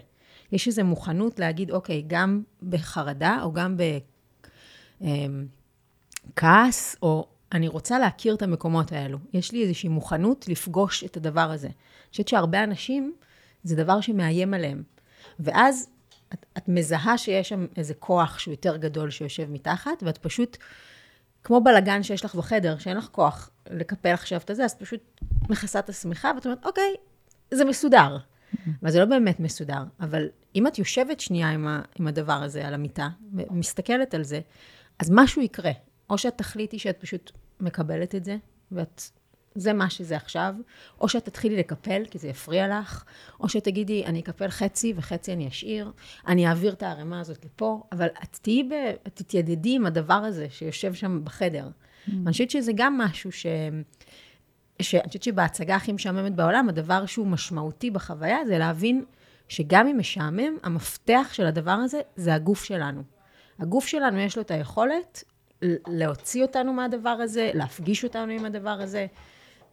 יש 0.52 0.66
איזו 0.66 0.84
מוכנות 0.84 1.38
להגיד, 1.38 1.70
אוקיי, 1.70 2.04
גם 2.06 2.42
בחרדה 2.62 3.38
או 3.42 3.52
גם 3.52 3.76
בכעס, 6.34 6.96
או 7.02 7.28
אני 7.52 7.68
רוצה 7.68 7.98
להכיר 7.98 8.34
את 8.34 8.42
המקומות 8.42 8.92
האלו. 8.92 9.18
יש 9.32 9.52
לי 9.52 9.62
איזושהי 9.62 9.88
מוכנות 9.88 10.48
לפגוש 10.48 11.04
את 11.04 11.16
הדבר 11.16 11.50
הזה. 11.50 11.66
אני 11.66 12.10
חושבת 12.10 12.28
שהרבה 12.28 12.64
אנשים, 12.64 13.14
זה 13.64 13.76
דבר 13.76 14.00
שמאיים 14.00 14.54
עליהם. 14.54 14.82
ואז 15.40 15.88
את, 16.34 16.46
את 16.58 16.68
מזהה 16.68 17.18
שיש 17.18 17.48
שם 17.48 17.66
איזה 17.76 17.94
כוח 17.94 18.38
שהוא 18.38 18.52
יותר 18.52 18.76
גדול 18.76 19.10
שיושב 19.10 19.50
מתחת, 19.50 20.02
ואת 20.02 20.18
פשוט, 20.18 20.56
כמו 21.44 21.60
בלגן 21.60 22.02
שיש 22.02 22.24
לך 22.24 22.34
בחדר, 22.34 22.78
שאין 22.78 22.96
לך 22.96 23.08
כוח 23.12 23.50
לקפל 23.70 24.08
עכשיו 24.08 24.40
את 24.40 24.50
הזה, 24.50 24.64
אז 24.64 24.70
את 24.70 24.78
פשוט 24.78 25.20
מכסה 25.50 25.78
את 25.78 25.88
השמיכה, 25.88 26.30
ואת 26.34 26.46
אומרת, 26.46 26.66
אוקיי, 26.66 26.94
זה 27.50 27.64
מסודר. 27.64 28.16
אבל 28.82 28.90
זה 28.90 28.98
לא 28.98 29.04
באמת 29.04 29.40
מסודר. 29.40 29.82
אבל 30.00 30.28
אם 30.54 30.66
את 30.66 30.78
יושבת 30.78 31.20
שנייה 31.20 31.50
עם, 31.50 31.66
ה, 31.66 31.82
עם 31.98 32.06
הדבר 32.06 32.32
הזה 32.32 32.66
על 32.66 32.74
המיטה, 32.74 33.08
ומסתכלת 33.32 34.14
על 34.14 34.24
זה, 34.24 34.40
אז 34.98 35.10
משהו 35.14 35.42
יקרה. 35.42 35.72
או 36.10 36.18
שאת 36.18 36.38
תחליטי 36.38 36.78
שאת 36.78 37.00
פשוט 37.00 37.32
מקבלת 37.60 38.14
את 38.14 38.24
זה, 38.24 38.36
ואת 38.72 39.02
זה 39.60 39.72
מה 39.72 39.90
שזה 39.90 40.16
עכשיו, 40.16 40.54
או 41.00 41.08
שאת 41.08 41.24
תתחילי 41.24 41.56
לקפל, 41.56 42.02
כי 42.10 42.18
זה 42.18 42.28
יפריע 42.28 42.68
לך, 42.68 43.04
או 43.40 43.48
שתגידי, 43.48 44.04
אני 44.06 44.20
אקפל 44.20 44.48
חצי 44.48 44.92
וחצי 44.96 45.32
אני 45.32 45.48
אשאיר, 45.48 45.92
אני 46.26 46.48
אעביר 46.48 46.72
את 46.72 46.82
הערימה 46.82 47.20
הזאת 47.20 47.44
לפה, 47.44 47.82
אבל 47.92 48.06
את 48.22 48.38
תהיי, 48.42 48.62
ב... 48.62 48.72
את 49.06 49.14
תתיידדי 49.14 49.74
עם 49.76 49.86
הדבר 49.86 50.14
הזה 50.14 50.46
שיושב 50.50 50.94
שם 50.94 51.20
בחדר. 51.24 51.68
Mm. 51.68 52.10
אני 52.10 52.32
חושבת 52.32 52.50
שזה 52.50 52.72
גם 52.74 52.98
משהו 52.98 53.32
ש... 53.32 53.46
שאני 54.82 55.08
חושבת 55.08 55.22
שבהצגה 55.22 55.76
הכי 55.76 55.92
משעממת 55.92 56.34
בעולם, 56.34 56.68
הדבר 56.68 57.06
שהוא 57.06 57.26
משמעותי 57.26 57.90
בחוויה 57.90 58.38
זה 58.46 58.58
להבין 58.58 59.04
שגם 59.48 59.86
אם 59.86 59.98
משעמם, 59.98 60.56
המפתח 60.62 61.28
של 61.32 61.46
הדבר 61.46 61.70
הזה 61.70 62.00
זה 62.16 62.34
הגוף 62.34 62.64
שלנו. 62.64 63.02
הגוף 63.58 63.86
שלנו 63.86 64.18
יש 64.18 64.36
לו 64.36 64.42
את 64.42 64.50
היכולת 64.50 65.24
להוציא 65.88 66.42
אותנו 66.42 66.72
מהדבר 66.72 67.10
הזה, 67.10 67.50
להפגיש 67.54 68.04
אותנו 68.04 68.32
עם 68.32 68.44
הדבר 68.44 68.70
הזה. 68.70 69.06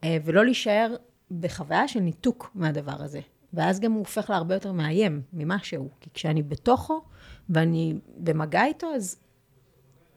אה, 0.03 0.17
ולא 0.25 0.45
להישאר 0.45 0.95
בחוויה 1.31 1.87
של 1.87 1.99
ניתוק 1.99 2.51
מהדבר 2.55 3.03
הזה. 3.03 3.19
ואז 3.53 3.79
גם 3.79 3.91
הוא 3.91 3.99
הופך 3.99 4.29
להרבה 4.29 4.55
יותר 4.55 4.71
מאיים 4.71 5.21
ממה 5.33 5.57
שהוא. 5.63 5.89
כי 5.99 6.09
כשאני 6.13 6.43
בתוכו 6.43 7.01
ואני 7.49 7.93
במגע 8.17 8.65
איתו, 8.65 8.87
אז, 8.95 9.19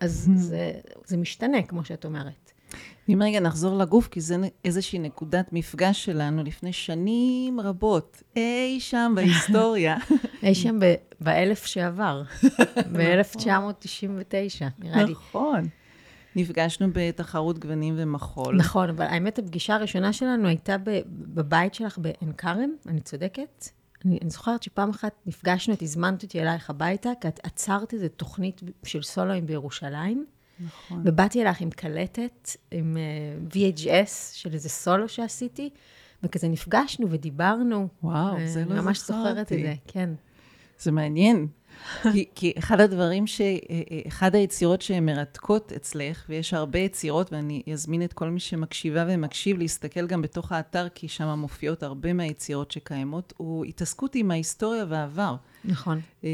אז 0.01 0.29
hmm. 0.29 0.39
זה, 0.39 0.73
זה 1.05 1.17
משתנה, 1.17 1.63
כמו 1.63 1.85
שאת 1.85 2.05
אומרת. 2.05 2.53
אם 3.09 3.23
רגע 3.25 3.41
נחזור 3.41 3.79
לגוף, 3.79 4.09
כי 4.09 4.21
זה 4.21 4.37
איזושהי 4.65 4.99
נקודת 4.99 5.53
מפגש 5.53 6.05
שלנו 6.05 6.43
לפני 6.43 6.73
שנים 6.73 7.61
רבות, 7.61 8.23
אי 8.37 8.81
שם 8.81 9.13
בהיסטוריה. 9.17 9.97
אי 10.43 10.55
שם 10.55 10.79
באלף 11.21 11.67
שעבר, 11.67 12.23
ב-1999, 12.93 14.65
נראה 14.79 15.05
לי. 15.05 15.13
נכון. 15.13 15.69
נפגשנו 16.37 16.89
בתחרות 16.93 17.59
גוונים 17.59 17.95
ומחול. 17.97 18.57
נכון, 18.57 18.89
אבל 18.89 19.05
האמת, 19.05 19.39
הפגישה 19.39 19.75
הראשונה 19.75 20.13
שלנו 20.13 20.49
הייתה 20.49 20.77
בבית 21.07 21.75
שלך 21.75 21.99
בעין 21.99 22.33
כרם, 22.33 22.71
אני 22.87 23.01
צודקת? 23.01 23.69
אני, 24.05 24.19
אני 24.23 24.31
זוכרת 24.31 24.63
שפעם 24.63 24.91
אחת 24.91 25.13
נפגשנו, 25.27 25.75
את 25.75 25.83
הזמנת 25.83 26.23
אותי 26.23 26.41
אלייך 26.41 26.71
הביתה, 26.71 27.11
כי 27.21 27.29
את 27.29 27.41
עצרת 27.43 27.95
איזו 27.95 28.09
תוכנית 28.09 28.61
של 28.85 29.03
סולואים 29.03 29.47
בירושלים. 29.47 30.27
נכון. 30.65 31.03
ובאתי 31.05 31.43
אלייך 31.43 31.61
עם 31.61 31.71
קלטת, 31.71 32.51
עם 32.71 32.97
uh, 32.97 33.57
אה, 33.57 33.71
VHS 33.71 34.11
של 34.33 34.53
איזה 34.53 34.69
סולו 34.69 35.09
שעשיתי, 35.09 35.71
וכזה 36.23 36.49
נפגשנו 36.49 37.11
ודיברנו. 37.11 37.89
וואו, 38.03 38.37
זה 38.47 38.61
לא 38.61 38.67
זכרתי. 38.67 38.81
ממש 38.81 38.99
זוכרת 38.99 39.53
את 39.53 39.59
זה, 39.59 39.75
כן. 39.87 40.11
זה 40.79 40.93
מעניין. 40.93 41.47
כי, 42.13 42.25
כי 42.35 42.53
אחד 42.59 42.81
הדברים, 42.81 43.27
ש, 43.27 43.41
אה, 43.41 43.57
אה, 43.71 44.01
אחד 44.09 44.35
היצירות 44.35 44.83
שהן 44.83 45.07
מרתקות 45.07 45.73
אצלך, 45.73 46.25
ויש 46.29 46.55
הרבה 46.55 46.79
יצירות, 46.79 47.33
ואני 47.33 47.63
אזמין 47.73 48.03
את 48.03 48.13
כל 48.13 48.31
מי 48.31 48.41
שמקשיבה 48.41 49.05
ומקשיב 49.09 49.59
להסתכל 49.59 50.07
גם 50.07 50.23
בתוך 50.23 50.53
האתר, 50.53 50.89
כי 50.95 51.09
שם 51.09 51.39
מופיעות 51.39 51.83
הרבה 51.83 52.13
מהיצירות 52.13 52.71
שקיימות, 52.71 53.33
הוא 53.37 53.65
התעסקות 53.65 54.15
עם 54.15 54.31
ההיסטוריה 54.31 54.85
והעבר. 54.89 55.37
נכון. 55.65 56.01
אה, 56.25 56.31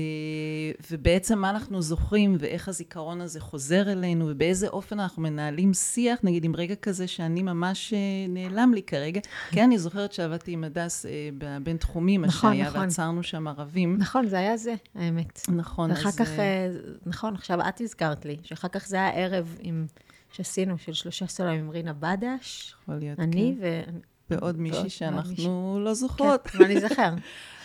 ובעצם 0.90 1.38
מה 1.38 1.50
אנחנו 1.50 1.82
זוכרים, 1.82 2.36
ואיך 2.38 2.68
הזיכרון 2.68 3.20
הזה 3.20 3.40
חוזר 3.40 3.92
אלינו, 3.92 4.26
ובאיזה 4.28 4.68
אופן 4.68 5.00
אנחנו 5.00 5.22
מנהלים 5.22 5.74
שיח, 5.74 6.18
נגיד 6.22 6.44
עם 6.44 6.56
רגע 6.56 6.74
כזה 6.74 7.06
שאני 7.06 7.42
ממש 7.42 7.94
נעלם 8.28 8.74
לי 8.74 8.82
כרגע. 8.82 9.20
כן, 9.50 9.62
אני 9.62 9.78
זוכרת 9.78 10.12
שעבדתי 10.12 10.52
עם 10.52 10.64
הדס 10.64 11.06
בבין-תחומי, 11.38 12.18
מה 12.18 12.26
נכון, 12.26 12.52
שהיה, 12.52 12.68
נכון. 12.68 12.80
ועצרנו 12.80 13.22
שם 13.22 13.48
ערבים. 13.48 13.96
נכון, 13.98 14.26
זה 14.26 14.38
היה 14.38 14.56
זה, 14.56 14.74
האמת. 14.94 15.40
נכון. 15.48 15.90
ואחר 15.90 16.08
אז... 16.08 16.16
כך, 16.16 16.28
אה, 16.38 16.68
נכון, 17.06 17.34
עכשיו 17.34 17.60
את 17.68 17.80
הזכרת 17.80 18.24
לי, 18.24 18.36
שאחר 18.42 18.68
כך 18.68 18.86
זה 18.86 18.96
היה 18.96 19.10
ערב 19.10 19.56
עם, 19.60 19.86
שעשינו, 20.32 20.78
של 20.78 20.92
שלושה 20.92 21.26
סולמים 21.26 21.60
עם 21.60 21.70
רינה 21.70 21.92
בדש, 21.92 22.74
יכול 22.82 22.94
להיות, 22.94 23.20
אני 23.20 23.56
כן. 23.60 23.94
ועוד 24.30 24.60
מישהי 24.60 24.78
ועוד 24.78 24.88
שאנחנו 24.88 25.30
מישהי. 25.30 25.84
לא 25.84 25.94
זוכרות. 25.94 26.46
כן, 26.46 26.62
ואני 26.62 26.80
זוכר. 26.80 27.14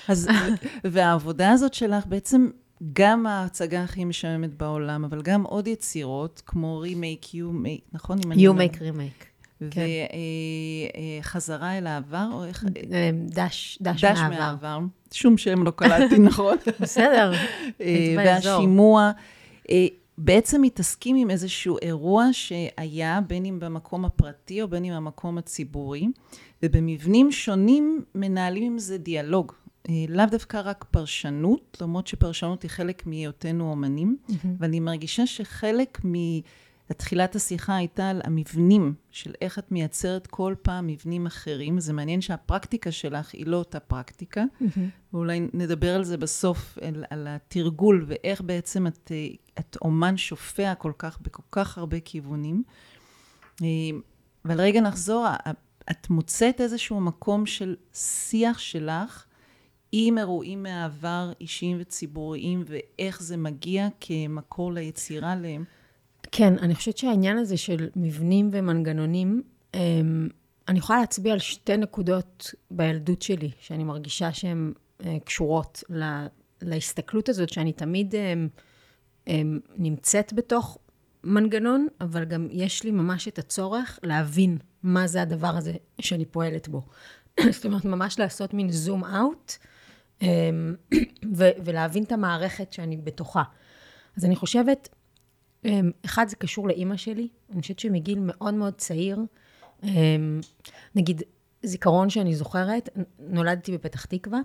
אז, 0.07 0.27
והעבודה 0.83 1.51
הזאת 1.51 1.73
שלך 1.73 2.05
בעצם, 2.05 2.49
גם 2.93 3.25
ההצגה 3.25 3.83
הכי 3.83 4.05
משעממת 4.05 4.53
בעולם, 4.57 5.03
אבל 5.03 5.21
גם 5.21 5.43
עוד 5.43 5.67
יצירות, 5.67 6.41
כמו 6.45 6.79
רימייק, 6.79 7.25
you 7.25 7.65
make, 7.65 7.89
נכון? 7.93 8.19
make 8.19 8.75
remake. 8.75 9.31
כן. 9.71 9.85
וחזרה 11.21 11.77
אל 11.77 11.87
העבר, 11.87 12.29
או 12.33 12.45
איך... 12.45 12.65
אה, 12.93 13.09
דש, 13.25 13.77
דש 13.81 14.05
דש 14.05 14.19
מהעבר. 14.19 14.39
מהעבר. 14.39 14.79
שום 15.11 15.37
שם 15.37 15.63
לא 15.63 15.71
קלטתי, 15.71 16.19
נכון? 16.29 16.57
בסדר. 16.79 17.31
אה. 17.81 18.15
והשימוע, 18.17 19.11
אה, 19.69 19.87
בעצם 20.17 20.61
מתעסקים 20.61 21.15
עם 21.15 21.29
איזשהו 21.29 21.77
אירוע 21.81 22.25
שהיה, 22.31 23.19
בין 23.27 23.45
אם 23.45 23.59
במקום 23.59 24.05
הפרטי 24.05 24.61
או 24.61 24.67
בין 24.67 24.85
אם 24.85 24.93
במקום 24.95 25.37
הציבורי, 25.37 26.07
ובמבנים 26.63 27.31
שונים 27.31 28.03
מנהלים 28.15 28.63
עם 28.63 28.79
זה 28.79 28.97
דיאלוג. 28.97 29.51
אה, 29.89 30.05
לאו 30.09 30.25
דווקא 30.31 30.61
רק 30.65 30.85
פרשנות, 30.91 31.77
למרות 31.81 32.07
שפרשנות 32.07 32.63
היא 32.63 32.71
חלק 32.71 33.05
מהיותנו 33.07 33.69
אומנים, 33.71 34.17
ואני 34.59 34.79
מרגישה 34.79 35.27
שחלק 35.27 36.05
מ... 36.05 36.13
תחילת 36.93 37.35
השיחה 37.35 37.75
הייתה 37.75 38.09
על 38.09 38.21
המבנים, 38.23 38.93
של 39.11 39.33
איך 39.41 39.59
את 39.59 39.71
מייצרת 39.71 40.27
כל 40.27 40.55
פעם 40.61 40.87
מבנים 40.87 41.25
אחרים. 41.25 41.79
זה 41.79 41.93
מעניין 41.93 42.21
שהפרקטיקה 42.21 42.91
שלך 42.91 43.33
היא 43.33 43.47
לא 43.47 43.57
אותה 43.57 43.79
פרקטיקה, 43.79 44.43
ואולי 45.13 45.47
נדבר 45.53 45.95
על 45.95 46.03
זה 46.03 46.17
בסוף, 46.17 46.77
על, 46.81 47.05
על 47.09 47.27
התרגול, 47.29 48.05
ואיך 48.07 48.41
בעצם 48.41 48.87
את, 48.87 49.11
אה, 49.11 49.27
את 49.59 49.77
אומן 49.81 50.17
שופע 50.17 50.75
כל 50.75 50.91
כך, 50.97 51.19
בכל 51.21 51.43
כך 51.51 51.77
הרבה 51.77 51.99
כיוונים. 51.99 52.63
אה, 53.61 53.67
אבל 54.45 54.61
רגע 54.61 54.81
נחזור, 54.81 55.27
את 55.91 56.09
מוצאת 56.09 56.61
איזשהו 56.61 57.01
מקום 57.01 57.45
של 57.45 57.75
שיח 57.93 58.59
שלך 58.59 59.25
עם 59.91 60.17
אירועים 60.17 60.63
מהעבר, 60.63 61.31
אישיים 61.41 61.77
וציבוריים, 61.79 62.63
ואיך 62.67 63.21
זה 63.21 63.37
מגיע 63.37 63.87
כמקור 63.99 64.73
ליצירה 64.73 65.35
להם. 65.35 65.63
כן, 66.31 66.57
אני 66.57 66.75
חושבת 66.75 66.97
שהעניין 66.97 67.37
הזה 67.37 67.57
של 67.57 67.89
מבנים 67.95 68.49
ומנגנונים, 68.53 69.41
אמ, 69.73 70.27
אני 70.67 70.79
יכולה 70.79 70.99
להצביע 70.99 71.33
על 71.33 71.39
שתי 71.39 71.77
נקודות 71.77 72.53
בילדות 72.71 73.21
שלי, 73.21 73.51
שאני 73.59 73.83
מרגישה 73.83 74.33
שהן 74.33 74.73
אה, 75.05 75.17
קשורות 75.25 75.83
לה, 75.89 76.27
להסתכלות 76.61 77.29
הזאת, 77.29 77.49
שאני 77.49 77.73
תמיד 77.73 78.15
אמ, 78.15 78.47
אמ, 79.27 79.59
נמצאת 79.77 80.33
בתוך 80.33 80.77
מנגנון, 81.23 81.87
אבל 82.01 82.25
גם 82.25 82.47
יש 82.51 82.83
לי 82.83 82.91
ממש 82.91 83.27
את 83.27 83.39
הצורך 83.39 83.99
להבין 84.03 84.57
מה 84.83 85.07
זה 85.07 85.21
הדבר 85.21 85.57
הזה 85.57 85.73
שאני 86.01 86.25
פועלת 86.25 86.67
בו. 86.67 86.81
זאת 87.51 87.65
אומרת, 87.65 87.85
ממש 87.85 88.19
לעשות 88.19 88.53
מין 88.53 88.71
זום 88.71 89.05
אאוט, 89.05 89.57
ולהבין 91.65 92.03
את 92.03 92.11
המערכת 92.11 92.73
שאני 92.73 92.97
בתוכה. 92.97 93.43
אז 94.17 94.25
אני 94.25 94.35
חושבת, 94.35 94.89
אמ, 95.65 95.91
אחד, 96.05 96.27
זה 96.27 96.35
קשור 96.35 96.67
לאימא 96.67 96.97
שלי. 96.97 97.27
אני 97.53 97.61
חושבת 97.61 97.79
שמגיל 97.79 98.19
מאוד 98.21 98.53
מאוד 98.53 98.73
צעיר, 98.73 99.19
אמ, 99.83 100.39
נגיד, 100.95 101.21
זיכרון 101.63 102.09
שאני 102.09 102.35
זוכרת, 102.35 102.89
נולדתי 103.19 103.71
בפתח 103.71 104.05
תקווה, 104.05 104.39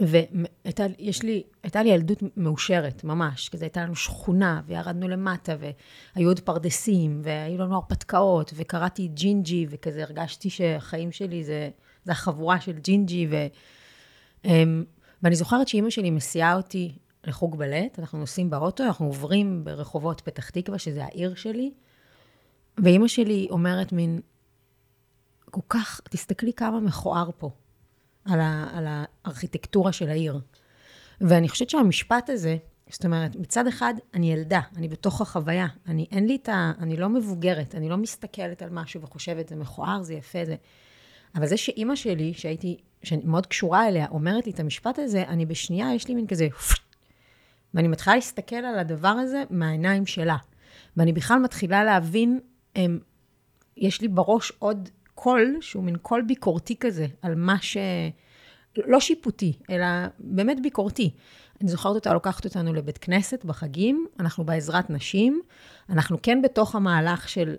והייתה 0.00 0.84
לי, 1.22 1.42
הייתה 1.62 1.82
לי 1.82 1.88
ילדות 1.88 2.22
מאושרת, 2.36 3.04
ממש. 3.04 3.48
כזה 3.48 3.64
הייתה 3.64 3.82
לנו 3.82 3.96
שכונה, 3.96 4.60
וירדנו 4.66 5.08
למטה, 5.08 5.56
והיו 5.60 6.28
עוד 6.28 6.40
פרדסים, 6.40 7.20
והיו 7.24 7.58
לנו 7.58 7.74
הרפתקאות, 7.74 8.52
וקראתי 8.56 9.08
ג'ינג'י, 9.08 9.66
וכזה 9.70 10.02
הרגשתי 10.02 10.50
שהחיים 10.50 11.12
שלי 11.12 11.44
זה, 11.44 11.70
זה 12.04 12.12
החבורה 12.12 12.60
של 12.60 12.78
ג'ינג'י, 12.78 13.26
ו, 13.30 13.34
אמ, 13.34 13.48
ואני 14.44 15.36
זוכרת 15.36 15.68
שאימא 15.68 15.90
שלי 15.90 16.10
מסיעה 16.10 16.56
אותי 16.56 16.98
לחוג 17.24 17.58
בלט, 17.58 17.98
אנחנו 17.98 18.18
נוסעים 18.18 18.50
באוטו, 18.50 18.84
אנחנו 18.84 19.06
עוברים 19.06 19.64
ברחובות 19.64 20.20
פתח 20.20 20.50
תקווה, 20.50 20.78
שזה 20.78 21.04
העיר 21.04 21.34
שלי, 21.34 21.72
ואימא 22.78 23.08
שלי 23.08 23.46
אומרת 23.50 23.92
מין, 23.92 24.20
כל 25.44 25.60
כך, 25.68 26.00
תסתכלי 26.10 26.52
כמה 26.52 26.80
מכוער 26.80 27.30
פה, 27.38 27.50
על, 28.24 28.40
ה, 28.40 28.68
על 28.72 28.86
הארכיטקטורה 28.88 29.92
של 29.92 30.08
העיר. 30.08 30.40
ואני 31.20 31.48
חושבת 31.48 31.70
שהמשפט 31.70 32.30
הזה, 32.30 32.56
זאת 32.90 33.04
אומרת, 33.04 33.36
מצד 33.36 33.66
אחד, 33.66 33.94
אני 34.14 34.32
ילדה, 34.32 34.60
אני 34.76 34.88
בתוך 34.88 35.20
החוויה, 35.20 35.66
אני, 35.86 36.06
אין 36.12 36.26
לי 36.26 36.36
את 36.42 36.48
ה... 36.48 36.72
אני 36.78 36.96
לא 36.96 37.08
מבוגרת, 37.08 37.74
אני 37.74 37.88
לא 37.88 37.96
מסתכלת 37.96 38.62
על 38.62 38.70
משהו 38.70 39.02
וחושבת, 39.02 39.48
זה 39.48 39.56
מכוער, 39.56 40.02
זה 40.02 40.14
יפה, 40.14 40.44
זה... 40.44 40.56
אבל 41.34 41.46
זה 41.46 41.56
שאימא 41.56 41.96
שלי, 41.96 42.34
שהייתי, 42.34 42.76
שאני 43.06 43.22
מאוד 43.24 43.46
קשורה 43.46 43.88
אליה, 43.88 44.06
אומרת 44.10 44.46
לי 44.46 44.52
את 44.52 44.60
המשפט 44.60 44.98
הזה, 44.98 45.22
אני 45.28 45.46
בשנייה, 45.46 45.94
יש 45.94 46.08
לי 46.08 46.14
מין 46.14 46.26
כזה, 46.26 46.48
ואני 47.74 47.88
מתחילה 47.88 48.16
להסתכל 48.16 48.56
על 48.56 48.78
הדבר 48.78 49.08
הזה 49.08 49.42
מהעיניים 49.50 50.06
שלה. 50.06 50.36
ואני 50.96 51.12
בכלל 51.12 51.38
מתחילה 51.38 51.84
להבין, 51.84 52.40
הם, 52.76 52.98
יש 53.76 54.00
לי 54.00 54.08
בראש 54.08 54.52
עוד 54.58 54.88
קול, 55.14 55.56
שהוא 55.60 55.84
מין 55.84 55.96
קול 55.96 56.22
ביקורתי 56.22 56.76
כזה, 56.80 57.06
על 57.22 57.34
מה 57.34 57.56
ש... 57.60 57.76
לא 58.76 59.00
שיפוטי, 59.00 59.52
אלא 59.70 59.86
באמת 60.18 60.62
ביקורתי. 60.62 61.10
אני 61.60 61.68
זוכרת 61.68 61.94
אותה 61.94 62.12
לוקחת 62.12 62.44
אותנו 62.44 62.74
לבית 62.74 62.98
כנסת 62.98 63.44
בחגים, 63.44 64.06
אנחנו 64.20 64.44
בעזרת 64.44 64.90
נשים, 64.90 65.40
אנחנו 65.90 66.22
כן 66.22 66.42
בתוך 66.42 66.74
המהלך 66.74 67.28
של 67.28 67.54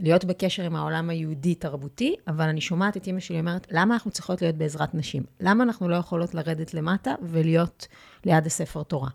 להיות 0.00 0.24
בקשר 0.24 0.62
עם 0.62 0.76
העולם 0.76 1.10
היהודי-תרבותי, 1.10 2.14
אבל 2.28 2.48
אני 2.48 2.60
שומעת 2.60 2.96
את 2.96 3.06
אימא 3.06 3.20
שלי 3.20 3.38
אומרת, 3.38 3.66
למה 3.70 3.94
אנחנו 3.94 4.10
צריכות 4.10 4.42
להיות 4.42 4.56
בעזרת 4.56 4.94
נשים? 4.94 5.22
למה 5.40 5.64
אנחנו 5.64 5.88
לא 5.88 5.96
יכולות 5.96 6.34
לרדת 6.34 6.74
למטה 6.74 7.14
ולהיות 7.22 7.86
ליד 8.26 8.46
הספר 8.46 8.82
תורה? 8.82 9.08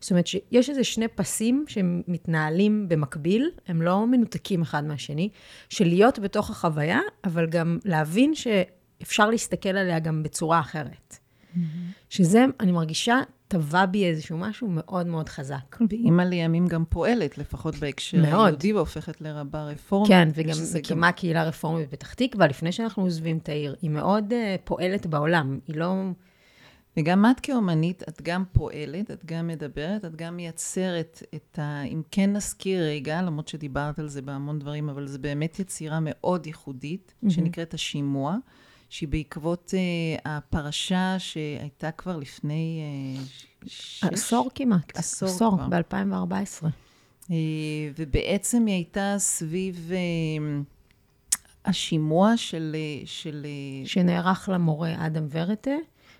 זאת 0.00 0.10
אומרת 0.10 0.26
שיש 0.26 0.70
איזה 0.70 0.84
שני 0.84 1.08
פסים 1.08 1.64
שמתנהלים 1.68 2.88
במקביל, 2.88 3.50
הם 3.68 3.82
לא 3.82 4.06
מנותקים 4.06 4.62
אחד 4.62 4.84
מהשני, 4.84 5.28
של 5.68 5.84
להיות 5.84 6.18
בתוך 6.18 6.50
החוויה, 6.50 7.00
אבל 7.24 7.46
גם 7.46 7.78
להבין 7.84 8.34
שאפשר 8.34 9.30
להסתכל 9.30 9.68
עליה 9.68 9.98
גם 9.98 10.22
בצורה 10.22 10.60
אחרת. 10.60 11.18
שזה, 12.08 12.44
אני 12.60 12.72
מרגישה, 12.72 13.20
טבע 13.48 13.86
בי 13.86 14.06
איזשהו 14.06 14.38
משהו 14.38 14.68
מאוד 14.70 15.06
מאוד 15.06 15.28
חזק. 15.28 15.76
ואימא 15.90 16.22
לימים 16.22 16.66
גם 16.66 16.84
פועלת, 16.88 17.38
לפחות 17.38 17.74
בהקשר. 17.76 18.24
היהודי, 18.24 18.72
והופכת 18.72 19.20
לרבה 19.20 19.64
רפורמית. 19.64 20.08
כן, 20.08 20.28
וגם 20.34 20.56
מקימה 20.78 21.12
קהילה 21.12 21.44
רפורמית 21.44 21.88
בפתח 21.88 22.14
תקווה, 22.14 22.46
לפני 22.46 22.72
שאנחנו 22.72 23.02
עוזבים 23.02 23.38
את 23.38 23.48
העיר. 23.48 23.76
היא 23.82 23.90
מאוד 23.90 24.32
uh, 24.32 24.34
פועלת 24.64 25.06
בעולם, 25.06 25.58
היא 25.66 25.76
לא... 25.76 25.94
וגם 26.96 27.26
את 27.26 27.40
כאומנית, 27.40 28.02
את 28.08 28.22
גם 28.22 28.44
פועלת, 28.52 29.10
את 29.10 29.24
גם 29.24 29.46
מדברת, 29.46 30.04
את 30.04 30.16
גם 30.16 30.36
מייצרת 30.36 31.22
את 31.34 31.58
ה... 31.58 31.82
אם 31.82 32.02
כן 32.10 32.32
נזכיר 32.32 32.82
רגע, 32.82 33.22
למרות 33.22 33.48
שדיברת 33.48 33.98
על 33.98 34.08
זה 34.08 34.22
בהמון 34.22 34.58
דברים, 34.58 34.88
אבל 34.88 35.06
זו 35.06 35.18
באמת 35.18 35.58
יצירה 35.58 35.98
מאוד 36.02 36.46
ייחודית, 36.46 37.14
mm-hmm. 37.14 37.30
שנקראת 37.30 37.74
השימוע, 37.74 38.36
שהיא 38.88 39.08
בעקבות 39.08 39.74
uh, 39.74 40.20
הפרשה 40.24 41.16
שהייתה 41.18 41.90
כבר 41.90 42.16
לפני 42.16 42.80
uh, 43.16 43.66
שש... 43.66 44.04
עשור 44.04 44.50
כמעט. 44.54 44.96
עשור 44.98 45.28
עשור, 45.28 45.58
כבר. 45.58 45.68
ב-2014. 45.68 46.66
Uh, 47.24 47.30
ובעצם 47.98 48.66
היא 48.66 48.74
הייתה 48.74 49.14
סביב 49.18 49.90
uh, 49.90 50.64
השימוע 51.64 52.36
של... 52.36 52.76
Uh, 53.02 53.06
של 53.06 53.46
uh, 53.84 53.88
שנערך 53.88 54.48
למורה 54.52 55.06
אדם 55.06 55.26
ורטה, 55.30 55.76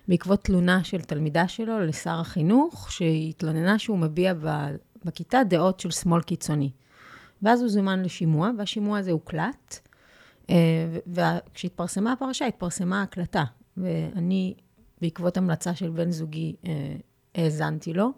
בעקבות 0.07 0.43
תלונה 0.43 0.83
של 0.83 1.01
תלמידה 1.01 1.47
שלו 1.47 1.79
לשר 1.79 2.19
החינוך, 2.19 2.91
שהתלוננה 2.91 3.79
שהוא 3.79 3.97
מביע 3.97 4.33
בכיתה 5.05 5.43
דעות 5.43 5.79
של 5.79 5.91
שמאל 5.91 6.21
קיצוני. 6.21 6.71
ואז 7.41 7.61
הוא 7.61 7.69
זומן 7.69 8.03
לשימוע, 8.03 8.51
והשימוע 8.57 8.97
הזה 8.97 9.11
הוקלט, 9.11 9.86
וכשהתפרסמה 11.07 12.11
הפרשה, 12.11 12.45
התפרסמה 12.45 12.99
ההקלטה. 12.99 13.43
ואני, 13.77 14.53
בעקבות 15.01 15.37
המלצה 15.37 15.75
של 15.75 15.89
בן 15.89 16.11
זוגי, 16.11 16.55
האזנתי 17.35 17.93
לו. 17.93 18.11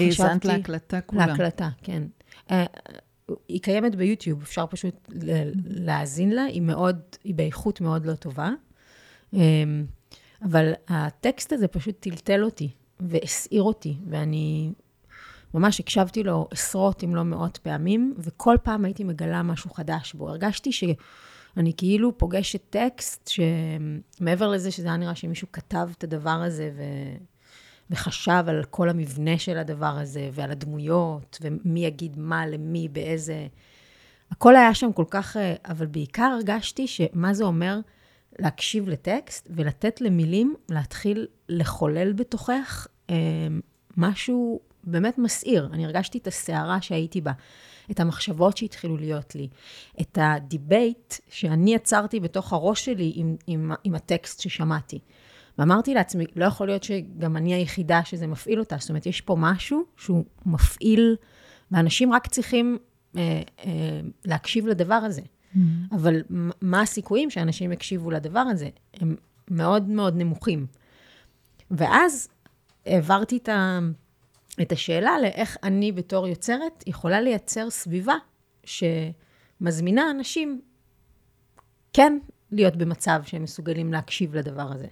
האזנת 0.00 0.44
להקלטה 0.44 1.00
כולה. 1.00 1.26
להקלטה, 1.26 1.68
כן. 1.82 2.02
היא 3.48 3.60
קיימת 3.62 3.94
ביוטיוב, 3.94 4.42
אפשר 4.42 4.66
פשוט 4.66 5.08
להאזין 5.64 6.30
לה, 6.30 6.42
היא 6.42 6.62
מאוד, 6.62 7.00
היא 7.24 7.34
באיכות 7.34 7.80
מאוד 7.80 8.06
לא 8.06 8.14
טובה. 8.14 8.50
אבל 10.42 10.72
הטקסט 10.88 11.52
הזה 11.52 11.68
פשוט 11.68 11.96
טלטל 12.00 12.44
אותי 12.44 12.70
והסעיר 13.00 13.62
אותי, 13.62 13.96
ואני 14.10 14.72
ממש 15.54 15.80
הקשבתי 15.80 16.22
לו 16.22 16.48
עשרות 16.50 17.04
אם 17.04 17.14
לא 17.14 17.22
מאות 17.22 17.56
פעמים, 17.56 18.14
וכל 18.18 18.56
פעם 18.62 18.84
הייתי 18.84 19.04
מגלה 19.04 19.42
משהו 19.42 19.70
חדש 19.70 20.14
בו. 20.14 20.28
הרגשתי 20.28 20.72
שאני 21.54 21.72
כאילו 21.76 22.18
פוגשת 22.18 22.60
טקסט 22.70 23.28
שמעבר 23.28 24.48
לזה 24.48 24.70
שזה 24.70 24.88
היה 24.88 24.96
נראה 24.96 25.14
שמישהו 25.14 25.48
כתב 25.52 25.88
את 25.98 26.04
הדבר 26.04 26.30
הזה 26.30 26.70
ו... 26.76 26.82
וחשב 27.90 28.44
על 28.46 28.64
כל 28.70 28.88
המבנה 28.88 29.38
של 29.38 29.58
הדבר 29.58 29.98
הזה, 29.98 30.30
ועל 30.32 30.50
הדמויות, 30.50 31.38
ומי 31.42 31.84
יגיד 31.84 32.18
מה 32.18 32.46
למי, 32.46 32.88
באיזה... 32.88 33.46
הכל 34.30 34.56
היה 34.56 34.74
שם 34.74 34.92
כל 34.92 35.04
כך... 35.10 35.36
אבל 35.64 35.86
בעיקר 35.86 36.22
הרגשתי 36.22 36.86
שמה 36.86 37.34
זה 37.34 37.44
אומר 37.44 37.80
להקשיב 38.38 38.88
לטקסט 38.88 39.48
ולתת 39.50 40.00
למילים 40.00 40.54
להתחיל 40.68 41.26
לחולל 41.48 42.12
בתוכך 42.12 42.86
אה, 43.10 43.16
משהו 43.96 44.60
באמת 44.84 45.18
מסעיר. 45.18 45.68
אני 45.72 45.84
הרגשתי 45.84 46.18
את 46.18 46.26
הסערה 46.26 46.80
שהייתי 46.80 47.20
בה, 47.20 47.32
את 47.90 48.00
המחשבות 48.00 48.56
שהתחילו 48.56 48.96
להיות 48.96 49.34
לי, 49.34 49.48
את 50.00 50.18
ה 50.20 50.33
debate 50.33 51.14
שאני 51.28 51.74
יצרתי 51.74 52.20
בתוך 52.20 52.52
הראש 52.52 52.84
שלי 52.84 53.12
עם, 53.14 53.36
עם, 53.46 53.72
עם 53.84 53.94
הטקסט 53.94 54.40
ששמעתי. 54.40 54.98
ואמרתי 55.58 55.94
לעצמי, 55.94 56.24
לא 56.36 56.44
יכול 56.44 56.66
להיות 56.66 56.82
שגם 56.82 57.36
אני 57.36 57.54
היחידה 57.54 58.00
שזה 58.04 58.26
מפעיל 58.26 58.58
אותה. 58.58 58.76
זאת 58.80 58.88
אומרת, 58.88 59.06
יש 59.06 59.20
פה 59.20 59.36
משהו 59.38 59.84
שהוא 59.96 60.24
מפעיל, 60.46 61.16
ואנשים 61.70 62.12
רק 62.12 62.26
צריכים 62.26 62.78
אה, 63.16 63.42
אה, 63.64 64.00
להקשיב 64.24 64.66
לדבר 64.66 64.94
הזה. 64.94 65.20
Mm-hmm. 65.20 65.58
אבל 65.94 66.22
מה 66.62 66.80
הסיכויים 66.80 67.30
שאנשים 67.30 67.72
יקשיבו 67.72 68.10
לדבר 68.10 68.40
הזה? 68.40 68.68
הם 68.94 69.16
מאוד 69.50 69.88
מאוד 69.88 70.16
נמוכים. 70.16 70.66
ואז 71.70 72.28
העברתי 72.86 73.36
את, 73.36 73.48
ה, 73.48 73.78
את 74.62 74.72
השאלה 74.72 75.20
לאיך 75.22 75.56
אני 75.62 75.92
בתור 75.92 76.26
יוצרת 76.26 76.84
יכולה 76.86 77.20
לייצר 77.20 77.70
סביבה 77.70 78.14
שמזמינה 78.64 80.10
אנשים 80.10 80.60
כן 81.92 82.18
להיות 82.52 82.76
במצב 82.76 83.20
שהם 83.24 83.42
מסוגלים 83.42 83.92
להקשיב 83.92 84.34
לדבר 84.36 84.72
הזה. 84.72 84.86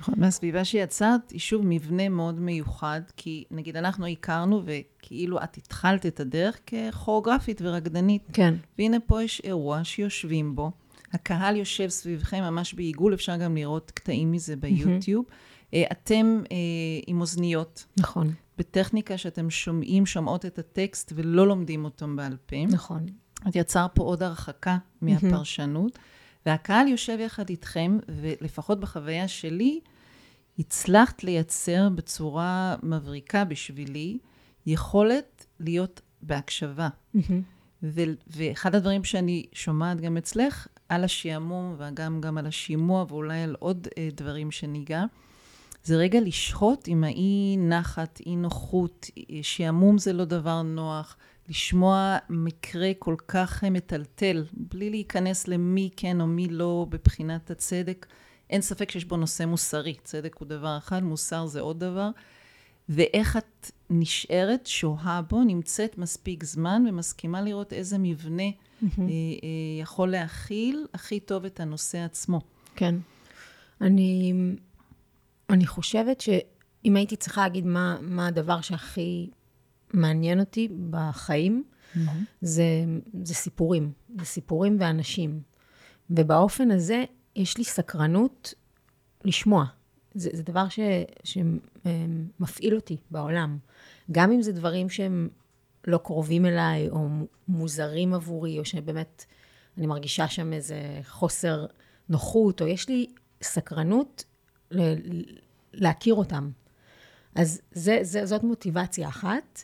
נכון, 0.00 0.14
והסביבה 0.18 0.64
שיצרת 0.64 1.30
היא 1.30 1.40
שוב 1.40 1.62
מבנה 1.64 2.08
מאוד 2.08 2.40
מיוחד, 2.40 3.00
כי 3.16 3.44
נגיד 3.50 3.76
אנחנו 3.76 4.06
הכרנו 4.06 4.62
וכאילו 4.64 5.42
את 5.42 5.56
התחלת 5.56 6.06
את 6.06 6.20
הדרך 6.20 6.58
ככוריאוגרפית 6.66 7.60
ורקדנית. 7.64 8.22
כן. 8.32 8.54
והנה 8.78 9.00
פה 9.00 9.22
יש 9.22 9.40
אירוע 9.44 9.84
שיושבים 9.84 10.56
בו, 10.56 10.70
הקהל 11.12 11.56
יושב 11.56 11.88
סביבכם 11.88 12.40
ממש 12.40 12.74
בעיגול, 12.74 13.14
אפשר 13.14 13.36
גם 13.36 13.56
לראות 13.56 13.90
קטעים 13.90 14.32
מזה 14.32 14.56
ביוטיוב. 14.56 15.24
אה, 15.74 15.84
אתם 15.92 16.42
אה, 16.52 16.56
עם 17.06 17.20
אוזניות. 17.20 17.84
נכון. 17.96 18.32
בטכניקה 18.58 19.18
שאתם 19.18 19.50
שומעים, 19.50 20.06
שומעות 20.06 20.46
את 20.46 20.58
הטקסט 20.58 21.12
ולא 21.16 21.46
לומדים 21.46 21.84
אותם 21.84 22.16
בעל 22.16 22.36
פה. 22.46 22.66
נכון. 22.66 23.06
את 23.48 23.56
יצר 23.56 23.86
פה 23.94 24.02
עוד 24.02 24.22
הרחקה 24.22 24.78
מהפרשנות. 25.00 25.98
והקהל 26.46 26.88
יושב 26.88 27.18
יחד 27.20 27.48
איתכם, 27.48 27.98
ולפחות 28.08 28.80
בחוויה 28.80 29.28
שלי, 29.28 29.80
הצלחת 30.58 31.24
לייצר 31.24 31.88
בצורה 31.88 32.76
מבריקה 32.82 33.44
בשבילי 33.44 34.18
יכולת 34.66 35.46
להיות 35.60 36.00
בהקשבה. 36.22 36.88
ו- 37.82 38.02
ואחד 38.26 38.74
הדברים 38.74 39.04
שאני 39.04 39.46
שומעת 39.52 40.00
גם 40.00 40.16
אצלך, 40.16 40.66
על 40.88 41.04
השעמום 41.04 41.76
וגם 41.78 42.20
גם 42.20 42.38
על 42.38 42.46
השימוע 42.46 43.04
ואולי 43.08 43.42
על 43.42 43.56
עוד 43.58 43.88
אה, 43.98 44.08
דברים 44.14 44.50
שניגע, 44.50 45.04
זה 45.84 45.96
רגע 45.96 46.20
לשהות 46.20 46.86
עם 46.86 47.04
האי 47.04 47.56
נחת, 47.58 48.20
אי 48.26 48.36
נוחות, 48.36 49.10
שעמום 49.42 49.98
זה 49.98 50.12
לא 50.12 50.24
דבר 50.24 50.62
נוח, 50.62 51.16
לשמוע 51.48 52.18
מקרה 52.30 52.90
כל 52.98 53.16
כך 53.28 53.64
מטלטל, 53.64 54.44
בלי 54.52 54.90
להיכנס 54.90 55.48
למי 55.48 55.90
כן 55.96 56.20
או 56.20 56.26
מי 56.26 56.48
לא 56.48 56.86
בבחינת 56.88 57.50
הצדק. 57.50 58.06
אין 58.50 58.60
ספק 58.60 58.90
שיש 58.90 59.04
בו 59.04 59.16
נושא 59.16 59.44
מוסרי. 59.44 59.94
צדק 60.04 60.36
הוא 60.38 60.48
דבר 60.48 60.78
אחד, 60.78 61.02
מוסר 61.02 61.46
זה 61.46 61.60
עוד 61.60 61.80
דבר. 61.80 62.10
ואיך 62.88 63.36
את 63.36 63.70
נשארת, 63.90 64.66
שוהה 64.66 65.22
בו, 65.22 65.44
נמצאת 65.44 65.98
מספיק 65.98 66.44
זמן 66.44 66.84
ומסכימה 66.88 67.42
לראות 67.42 67.72
איזה 67.72 67.98
מבנה 67.98 68.48
mm-hmm. 68.48 69.00
אה, 69.00 69.04
אה, 69.06 69.08
יכול 69.80 70.10
להכיל 70.10 70.86
הכי 70.94 71.20
טוב 71.20 71.44
את 71.44 71.60
הנושא 71.60 71.98
עצמו. 71.98 72.40
כן. 72.76 72.94
אני, 73.80 74.32
אני 75.50 75.66
חושבת 75.66 76.20
שאם 76.20 76.96
הייתי 76.96 77.16
צריכה 77.16 77.42
להגיד 77.42 77.66
מה, 77.66 77.98
מה 78.00 78.26
הדבר 78.26 78.60
שהכי 78.60 79.30
מעניין 79.92 80.40
אותי 80.40 80.68
בחיים, 80.90 81.64
mm-hmm. 81.94 81.98
זה, 82.40 82.64
זה 83.22 83.34
סיפורים. 83.34 83.92
זה 84.18 84.24
סיפורים 84.24 84.76
ואנשים. 84.80 85.40
ובאופן 86.10 86.70
הזה, 86.70 87.04
יש 87.36 87.58
לי 87.58 87.64
סקרנות 87.64 88.54
לשמוע. 89.24 89.64
זה, 90.14 90.30
זה 90.32 90.42
דבר 90.42 90.68
ש, 90.68 90.78
שמפעיל 91.24 92.74
אותי 92.74 92.96
בעולם. 93.10 93.58
גם 94.12 94.32
אם 94.32 94.42
זה 94.42 94.52
דברים 94.52 94.90
שהם 94.90 95.28
לא 95.86 95.98
קרובים 95.98 96.46
אליי, 96.46 96.88
או 96.88 97.08
מוזרים 97.48 98.14
עבורי, 98.14 98.58
או 98.58 98.64
שבאמת 98.64 99.24
אני 99.78 99.86
מרגישה 99.86 100.28
שם 100.28 100.52
איזה 100.52 101.00
חוסר 101.08 101.66
נוחות, 102.08 102.62
או 102.62 102.66
יש 102.66 102.88
לי 102.88 103.06
סקרנות 103.42 104.24
להכיר 105.72 106.14
אותם. 106.14 106.50
אז 107.34 107.60
זה, 107.72 107.98
זה, 108.02 108.26
זאת 108.26 108.42
מוטיבציה 108.42 109.08
אחת. 109.08 109.62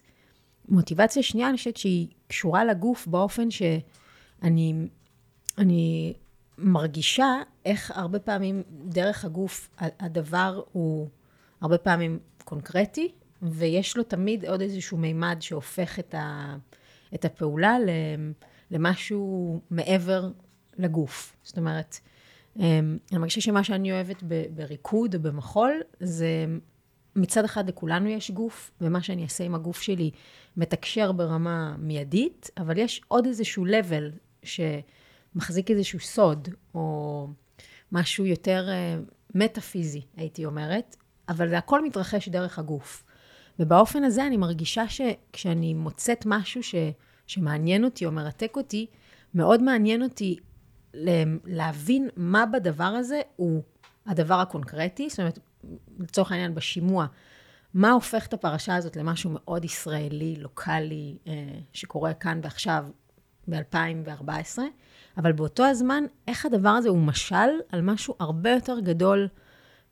מוטיבציה 0.69 1.23
שנייה, 1.23 1.49
אני 1.49 1.57
חושבת 1.57 1.77
שהיא 1.77 2.09
קשורה 2.29 2.65
לגוף 2.65 3.07
באופן 3.07 3.51
שאני 3.51 4.89
אני 5.59 6.15
מרגישה 6.59 7.35
איך 7.65 7.93
הרבה 7.95 8.19
פעמים 8.19 8.63
דרך 8.85 9.25
הגוף 9.25 9.71
הדבר 9.79 10.63
הוא 10.73 11.09
הרבה 11.61 11.79
פעמים 11.79 12.19
קונקרטי, 12.45 13.13
ויש 13.43 13.97
לו 13.97 14.03
תמיד 14.03 14.45
עוד 14.45 14.61
איזשהו 14.61 14.99
מימד 14.99 15.37
שהופך 15.41 15.99
את, 15.99 16.15
ה, 16.15 16.57
את 17.15 17.25
הפעולה 17.25 17.77
למשהו 18.71 19.61
מעבר 19.71 20.31
לגוף. 20.79 21.37
זאת 21.43 21.59
אומרת, 21.59 21.99
אני 22.57 22.99
מרגישה 23.13 23.41
שמה 23.41 23.65
שאני 23.65 23.93
אוהבת 23.93 24.23
בריקוד 24.51 25.15
או 25.15 25.21
במחול, 25.21 25.73
זה 26.01 26.47
מצד 27.17 27.45
אחד 27.45 27.69
לכולנו 27.69 28.09
יש 28.09 28.31
גוף, 28.31 28.71
ומה 28.81 29.03
שאני 29.03 29.25
אעשה 29.25 29.45
עם 29.45 29.55
הגוף 29.55 29.81
שלי 29.81 30.11
מתקשר 30.57 31.13
ברמה 31.13 31.77
מיידית, 31.79 32.51
אבל 32.59 32.79
יש 32.79 33.01
עוד 33.09 33.27
איזשהו 33.27 33.67
level 33.67 34.43
שמחזיק 34.43 35.71
איזשהו 35.71 36.01
סוד, 36.01 36.49
או 36.75 37.29
משהו 37.93 38.27
יותר 38.27 38.69
uh, 38.69 39.13
מטאפיזי, 39.35 40.03
הייתי 40.17 40.45
אומרת, 40.45 40.97
אבל 41.29 41.49
זה 41.49 41.59
הכל 41.59 41.85
מתרחש 41.85 42.29
דרך 42.29 42.59
הגוף. 42.59 43.05
ובאופן 43.59 44.05
הזה 44.05 44.27
אני 44.27 44.37
מרגישה 44.37 44.85
שכשאני 44.89 45.75
מוצאת 45.75 46.23
משהו 46.27 46.63
ש, 46.63 46.75
שמעניין 47.27 47.85
אותי 47.85 48.07
או 48.07 48.13
מרתק 48.13 48.53
אותי, 48.57 48.87
מאוד 49.35 49.63
מעניין 49.63 50.03
אותי 50.03 50.37
להבין 51.45 52.09
מה 52.17 52.47
בדבר 52.47 52.85
הזה 52.85 53.21
הוא 53.37 53.63
הדבר 54.07 54.35
הקונקרטי, 54.35 55.09
זאת 55.11 55.21
אומרת, 55.21 55.39
לצורך 55.99 56.33
העניין 56.33 56.55
בשימוע, 56.55 57.07
מה 57.75 57.91
הופך 57.91 58.27
את 58.27 58.35
הפרשה 58.35 58.77
הזאת 58.77 58.97
למשהו 58.97 59.31
מאוד 59.35 59.65
ישראלי, 59.65 60.37
לוקאלי, 60.39 61.17
אה, 61.27 61.33
שקורה 61.73 62.15
כאן 62.15 62.41
ועכשיו 62.43 62.87
ב-2014, 63.49 64.59
אבל 65.17 65.33
באותו 65.33 65.65
הזמן, 65.65 66.05
איך 66.29 66.47
הדבר 66.47 66.69
הזה 66.69 66.89
הוא 66.89 66.99
משל 66.99 67.49
על 67.69 67.81
משהו 67.83 68.15
הרבה 68.19 68.51
יותר 68.51 68.81
גדול 68.81 69.29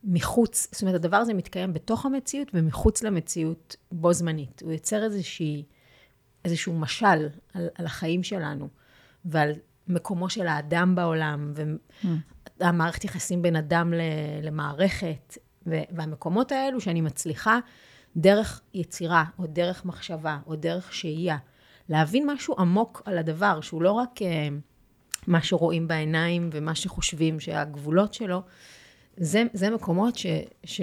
מחוץ, 0.04 0.68
זאת 0.72 0.82
אומרת, 0.82 0.94
הדבר 0.94 1.16
הזה 1.16 1.34
מתקיים 1.34 1.72
בתוך 1.72 2.06
המציאות 2.06 2.48
ומחוץ 2.54 3.02
למציאות 3.02 3.76
בו 3.92 4.12
זמנית. 4.12 4.62
הוא 4.62 4.72
יוצר 4.72 5.04
איזושהי, 5.04 5.64
איזשהו 6.44 6.72
משל 6.72 7.28
על, 7.54 7.68
על 7.74 7.86
החיים 7.86 8.22
שלנו 8.22 8.68
ועל 9.24 9.52
מקומו 9.88 10.30
של 10.30 10.46
האדם 10.46 10.94
בעולם, 10.94 11.52
והמערכת 12.60 13.04
יחסים 13.04 13.42
בין 13.42 13.56
אדם 13.56 13.92
למערכת, 14.42 15.38
והמקומות 15.66 16.52
האלו 16.52 16.80
שאני 16.80 17.00
מצליחה 17.00 17.58
דרך 18.16 18.60
יצירה, 18.74 19.24
או 19.38 19.46
דרך 19.46 19.84
מחשבה, 19.84 20.38
או 20.46 20.56
דרך 20.56 20.92
שהייה, 20.92 21.36
להבין 21.88 22.30
משהו 22.30 22.54
עמוק 22.58 23.02
על 23.04 23.18
הדבר, 23.18 23.60
שהוא 23.60 23.82
לא 23.82 23.92
רק 23.92 24.10
uh, 24.18 24.24
מה 25.26 25.42
שרואים 25.42 25.88
בעיניים 25.88 26.50
ומה 26.52 26.74
שחושבים 26.74 27.40
שהגבולות 27.40 28.14
שלו, 28.14 28.42
זה, 29.16 29.42
זה 29.52 29.70
מקומות 29.70 30.16
ש, 30.16 30.26
ש... 30.64 30.80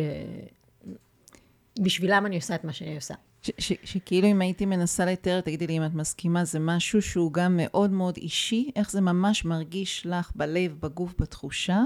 בשבילם 1.79 2.25
אני 2.25 2.35
עושה 2.35 2.55
את 2.55 2.63
מה 2.63 2.73
שאני 2.73 2.95
עושה. 2.95 3.13
שכאילו 3.59 4.27
אם 4.27 4.41
הייתי 4.41 4.65
מנסה 4.65 5.05
לתאר, 5.05 5.41
תגידי 5.41 5.67
לי 5.67 5.77
אם 5.77 5.85
את 5.85 5.93
מסכימה, 5.93 6.45
זה 6.45 6.59
משהו 6.59 7.01
שהוא 7.01 7.33
גם 7.33 7.57
מאוד 7.57 7.91
מאוד 7.91 8.17
אישי, 8.17 8.71
איך 8.75 8.91
זה 8.91 9.01
ממש 9.01 9.45
מרגיש 9.45 10.05
לך 10.05 10.31
בלב, 10.35 10.75
בגוף, 10.79 11.13
בתחושה, 11.19 11.83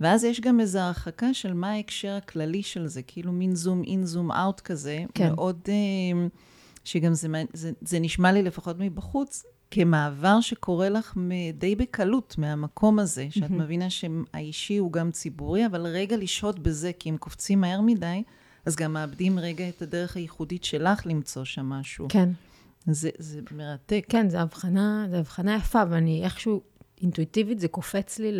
ואז 0.00 0.24
יש 0.24 0.40
גם 0.40 0.60
איזו 0.60 0.78
הרחקה 0.78 1.34
של 1.34 1.52
מה 1.52 1.70
ההקשר 1.70 2.12
הכללי 2.12 2.62
של 2.62 2.86
זה, 2.86 3.02
כאילו 3.02 3.32
מין 3.32 3.54
זום 3.54 3.82
אין, 3.82 4.04
זום 4.06 4.32
אאוט 4.32 4.60
כזה, 4.60 5.04
כן. 5.14 5.32
מאוד, 5.32 5.60
אה, 5.68 6.28
שגם 6.84 7.14
זה, 7.14 7.28
זה, 7.52 7.72
זה 7.80 7.98
נשמע 8.00 8.32
לי 8.32 8.42
לפחות 8.42 8.76
מבחוץ, 8.78 9.44
כמעבר 9.70 10.40
שקורה 10.40 10.88
לך 10.88 11.14
די 11.58 11.76
בקלות 11.76 12.34
מהמקום 12.38 12.98
הזה, 12.98 13.26
שאת 13.30 13.50
מבינה 13.50 13.90
שהאישי 13.90 14.76
הוא 14.76 14.92
גם 14.92 15.10
ציבורי, 15.10 15.66
אבל 15.66 15.86
רגע 15.86 16.16
לשהות 16.16 16.58
בזה, 16.58 16.90
כי 16.98 17.10
אם 17.10 17.16
קופצים 17.16 17.60
מהר 17.60 17.80
מדי, 17.80 18.22
אז 18.66 18.76
גם 18.76 18.92
מאבדים 18.92 19.38
רגע 19.38 19.68
את 19.68 19.82
הדרך 19.82 20.16
הייחודית 20.16 20.64
שלך 20.64 21.06
למצוא 21.06 21.44
שם 21.44 21.66
משהו. 21.66 22.06
כן. 22.08 22.28
זה, 22.86 23.10
זה 23.18 23.40
מרתק. 23.52 24.04
כן, 24.08 24.28
זו 24.28 24.38
הבחנה, 24.38 25.06
זו 25.10 25.16
הבחנה 25.16 25.56
יפה, 25.56 25.82
ואני 25.90 26.24
איכשהו 26.24 26.60
אינטואיטיבית 27.02 27.60
זה 27.60 27.68
קופץ 27.68 28.18
לי, 28.18 28.38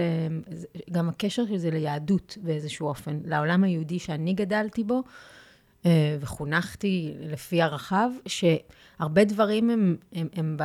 גם 0.90 1.08
הקשר 1.08 1.46
של 1.46 1.56
זה 1.56 1.70
ליהדות 1.70 2.38
באיזשהו 2.42 2.88
אופן, 2.88 3.20
לעולם 3.24 3.64
היהודי 3.64 3.98
שאני 3.98 4.34
גדלתי 4.34 4.84
בו, 4.84 5.02
אה, 5.86 6.16
וחונכתי 6.20 7.14
לפי 7.20 7.62
הרחב, 7.62 8.10
שהרבה 8.26 9.24
דברים 9.24 9.70
הם, 9.70 9.96
הם, 10.12 10.28
הם 10.32 10.56
ב, 10.56 10.64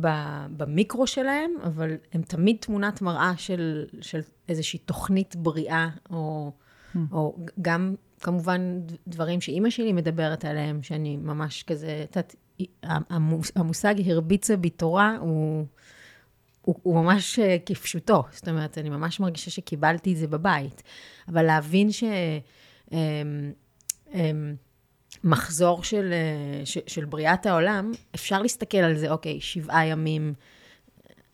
ב, 0.00 0.08
במיקרו 0.56 1.06
שלהם, 1.06 1.50
אבל 1.64 1.90
הם 2.12 2.22
תמיד 2.22 2.56
תמונת 2.60 3.02
מראה 3.02 3.32
של, 3.36 3.84
של 4.00 4.20
איזושהי 4.48 4.78
תוכנית 4.78 5.36
בריאה, 5.36 5.88
או, 6.10 6.52
mm. 6.94 6.98
או 7.12 7.36
גם 7.62 7.94
כמובן 8.20 8.80
דברים 9.08 9.40
שאימא 9.40 9.70
שלי 9.70 9.92
מדברת 9.92 10.44
עליהם, 10.44 10.82
שאני 10.82 11.16
ממש 11.16 11.62
כזה, 11.62 12.04
את 12.10 12.16
יודעת, 12.16 12.34
המושג 13.56 13.94
הרביצה 14.06 14.56
בי 14.56 14.70
תורה 14.70 15.16
הוא... 15.20 15.66
הוא, 16.62 16.74
הוא 16.82 17.04
ממש 17.04 17.38
אה, 17.38 17.56
כפשוטו, 17.66 18.22
זאת 18.30 18.48
אומרת, 18.48 18.78
אני 18.78 18.88
ממש 18.88 19.20
מרגישה 19.20 19.50
שקיבלתי 19.50 20.12
את 20.12 20.16
זה 20.16 20.26
בבית. 20.26 20.82
אבל 21.28 21.42
להבין 21.42 21.92
ש... 21.92 22.04
אמ, 22.92 23.52
אמ, 24.14 24.54
מחזור 25.24 25.84
של, 25.84 26.12
אה, 26.12 26.66
של, 26.66 26.80
של 26.86 27.04
בריאת 27.04 27.46
העולם, 27.46 27.92
אפשר 28.14 28.42
להסתכל 28.42 28.78
על 28.78 28.96
זה, 28.96 29.10
אוקיי, 29.10 29.40
שבעה 29.40 29.86
ימים, 29.86 30.34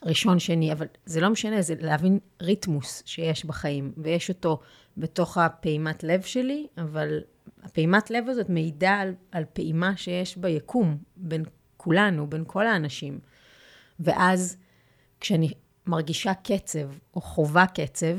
ראשון, 0.05 0.39
שני, 0.39 0.73
אבל 0.73 0.87
זה 1.07 1.21
לא 1.21 1.31
משנה, 1.31 1.63
זה 1.63 1.75
להבין 1.81 2.19
ריתמוס 2.43 3.03
שיש 3.07 3.45
בחיים, 3.45 3.93
ויש 3.97 4.29
אותו 4.29 4.61
בתוך 4.97 5.39
הפעימת 5.39 6.05
לב 6.05 6.23
שלי, 6.23 6.67
אבל 6.79 7.21
הפעימת 7.63 8.11
לב 8.11 8.29
הזאת 8.29 8.49
מעידה 8.49 8.95
על, 8.95 9.15
על 9.33 9.45
פעימה 9.53 9.97
שיש 9.97 10.37
ביקום, 10.37 10.97
בין 11.17 11.45
כולנו, 11.77 12.27
בין 12.27 12.45
כל 12.47 12.67
האנשים. 12.67 13.19
ואז 14.01 14.57
כשאני 15.21 15.53
מרגישה 15.87 16.35
קצב, 16.35 16.91
או 17.15 17.21
חווה 17.21 17.67
קצב, 17.67 18.17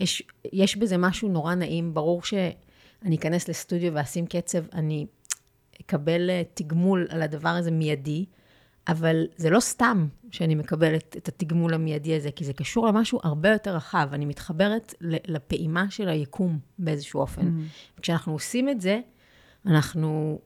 יש, 0.00 0.22
יש 0.52 0.76
בזה 0.76 0.96
משהו 0.96 1.28
נורא 1.28 1.54
נעים. 1.54 1.94
ברור 1.94 2.22
שאני 2.22 3.16
אכנס 3.16 3.48
לסטודיו 3.48 3.94
ואשים 3.94 4.26
קצב, 4.26 4.64
אני 4.72 5.06
אקבל 5.80 6.30
אה, 6.30 6.42
תגמול 6.54 7.06
על 7.10 7.22
הדבר 7.22 7.48
הזה 7.48 7.70
מיידי, 7.70 8.24
אבל 8.90 9.26
זה 9.36 9.50
לא 9.50 9.60
סתם 9.60 10.06
שאני 10.30 10.54
מקבלת 10.54 11.16
את 11.16 11.28
התגמול 11.28 11.74
המיידי 11.74 12.16
הזה, 12.16 12.30
כי 12.30 12.44
זה 12.44 12.52
קשור 12.52 12.86
למשהו 12.86 13.20
הרבה 13.22 13.48
יותר 13.48 13.76
רחב. 13.76 14.08
אני 14.12 14.24
מתחברת 14.24 14.94
לפעימה 15.00 15.90
של 15.90 16.08
היקום 16.08 16.58
באיזשהו 16.78 17.20
אופן. 17.20 17.42
Mm-hmm. 17.42 18.00
כשאנחנו 18.00 18.32
עושים 18.32 18.68
את 18.68 18.80
זה, 18.80 19.00
אנחנו 19.66 20.40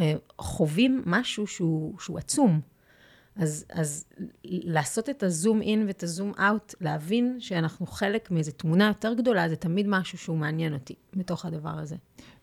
אה, 0.00 0.14
חווים 0.38 1.02
משהו 1.06 1.46
שהוא, 1.46 1.98
שהוא 1.98 2.18
עצום. 2.18 2.60
אז, 3.36 3.64
אז 3.72 4.04
לעשות 4.44 5.08
את 5.08 5.22
הזום 5.22 5.62
אין 5.62 5.86
ואת 5.86 6.02
הזום 6.02 6.32
אאוט, 6.38 6.74
להבין 6.80 7.36
שאנחנו 7.40 7.86
חלק 7.86 8.30
מאיזו 8.30 8.52
תמונה 8.52 8.86
יותר 8.86 9.14
גדולה, 9.14 9.48
זה 9.48 9.56
תמיד 9.56 9.86
משהו 9.88 10.18
שהוא 10.18 10.36
מעניין 10.36 10.74
אותי 10.74 10.94
בתוך 11.14 11.44
הדבר 11.46 11.78
הזה. 11.78 11.96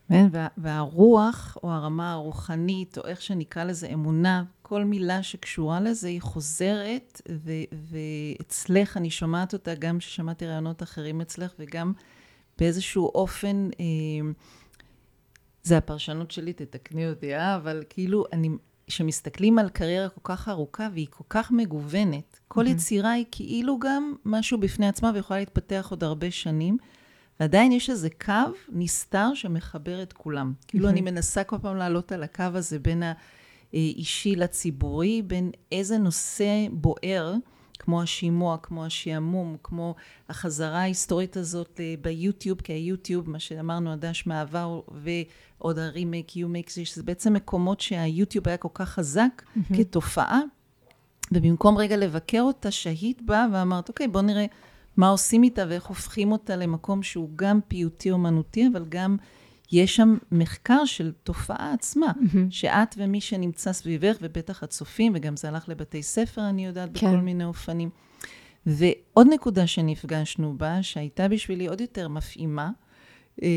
כן, 0.09 0.27
וה, 0.31 0.47
והרוח, 0.57 1.57
או 1.63 1.71
הרמה 1.71 2.11
הרוחנית, 2.11 2.97
או 2.97 3.05
איך 3.05 3.21
שנקרא 3.21 3.63
לזה, 3.63 3.87
אמונה, 3.87 4.43
כל 4.61 4.83
מילה 4.83 5.23
שקשורה 5.23 5.79
לזה, 5.79 6.07
היא 6.07 6.21
חוזרת, 6.21 7.21
ו, 7.31 7.51
ואצלך, 7.91 8.97
אני 8.97 9.09
שומעת 9.09 9.53
אותה 9.53 9.75
גם 9.75 9.97
כששמעתי 9.99 10.45
רעיונות 10.45 10.83
אחרים 10.83 11.21
אצלך, 11.21 11.53
וגם 11.59 11.93
באיזשהו 12.57 13.11
אופן, 13.15 13.69
אה, 13.79 13.85
זה 15.63 15.77
הפרשנות 15.77 16.31
שלי, 16.31 16.53
תתקני 16.53 17.09
אותי, 17.09 17.35
אה? 17.35 17.55
אבל 17.55 17.83
כאילו, 17.89 18.25
אני, 18.33 18.49
כשמסתכלים 18.87 19.59
על 19.59 19.69
קריירה 19.69 20.09
כל 20.09 20.21
כך 20.23 20.49
ארוכה 20.49 20.87
והיא 20.93 21.07
כל 21.09 21.23
כך 21.29 21.51
מגוונת, 21.51 22.39
כל 22.47 22.65
mm-hmm. 22.65 22.69
יצירה 22.69 23.11
היא 23.11 23.25
כאילו 23.31 23.79
גם 23.79 24.15
משהו 24.25 24.57
בפני 24.57 24.87
עצמה 24.87 25.11
ויכולה 25.13 25.39
להתפתח 25.39 25.87
עוד 25.89 26.03
הרבה 26.03 26.31
שנים, 26.31 26.77
ועדיין 27.39 27.71
יש 27.71 27.89
איזה 27.89 28.09
קו 28.25 28.51
נסתר 28.69 29.29
שמחבר 29.33 30.01
את 30.01 30.13
כולם. 30.13 30.53
כאילו 30.67 30.89
אני 30.89 31.01
מנסה 31.01 31.43
כל 31.43 31.57
פעם 31.61 31.77
לעלות 31.77 32.11
על 32.11 32.23
הקו 32.23 32.43
הזה 32.53 32.79
בין 32.79 33.03
האישי 33.73 34.35
לציבורי, 34.35 35.21
בין 35.21 35.51
איזה 35.71 35.97
נושא 35.97 36.67
בוער, 36.71 37.33
כמו 37.79 38.01
השימוע, 38.01 38.57
כמו 38.63 38.85
השעמום, 38.85 39.57
כמו 39.63 39.95
החזרה 40.29 40.79
ההיסטורית 40.79 41.37
הזאת 41.37 41.79
אה, 41.79 41.95
ביוטיוב, 42.01 42.61
כי 42.61 42.73
היוטיוב, 42.73 43.29
מה 43.29 43.39
שאמרנו, 43.39 43.93
הדש 43.93 44.23
מעבר 44.25 44.81
ועוד 44.91 45.79
הרימייק, 45.79 46.35
יומייק, 46.35 46.69
זה 46.93 47.03
בעצם 47.03 47.33
מקומות 47.33 47.79
שהיוטיוב 47.81 48.47
היה 48.47 48.57
כל 48.57 48.67
כך 48.73 48.89
חזק 48.89 49.29
mm-hmm. 49.41 49.77
כתופעה, 49.77 50.41
ובמקום 51.31 51.77
רגע 51.77 51.97
לבקר 51.97 52.41
אותה, 52.41 52.71
שהית 52.71 53.21
בה 53.21 53.47
ואמרת, 53.53 53.89
אוקיי, 53.89 54.07
בוא 54.07 54.21
נראה 54.21 54.45
מה 54.97 55.09
עושים 55.09 55.43
איתה 55.43 55.63
ואיך 55.69 55.85
הופכים 55.85 56.31
אותה 56.31 56.55
למקום 56.55 57.03
שהוא 57.03 57.29
גם 57.35 57.59
פיוטי 57.67 58.11
אומנותי, 58.11 58.67
אבל 58.71 58.85
גם 58.89 59.17
יש 59.71 59.95
שם 59.95 60.17
מחקר 60.31 60.85
של 60.85 61.11
תופעה 61.23 61.73
עצמה, 61.73 62.07
mm-hmm. 62.07 62.37
שאת 62.49 62.95
ומי 62.97 63.21
שנמצא 63.21 63.73
סביבך, 63.73 64.17
ובטח 64.21 64.63
הצופים, 64.63 65.11
וגם 65.15 65.37
זה 65.37 65.47
הלך 65.47 65.69
לבתי 65.69 66.03
ספר, 66.03 66.49
אני 66.49 66.65
יודעת, 66.65 66.89
כן. 66.93 67.07
בכל 67.07 67.17
מיני 67.17 67.43
אופנים. 67.43 67.89
ועוד 68.65 69.27
נקודה 69.29 69.67
שנפגשנו 69.67 70.57
בה, 70.57 70.83
שהייתה 70.83 71.27
בשבילי 71.27 71.67
עוד 71.67 71.81
יותר 71.81 72.07
מפעימה, 72.07 72.69
אה, 73.43 73.47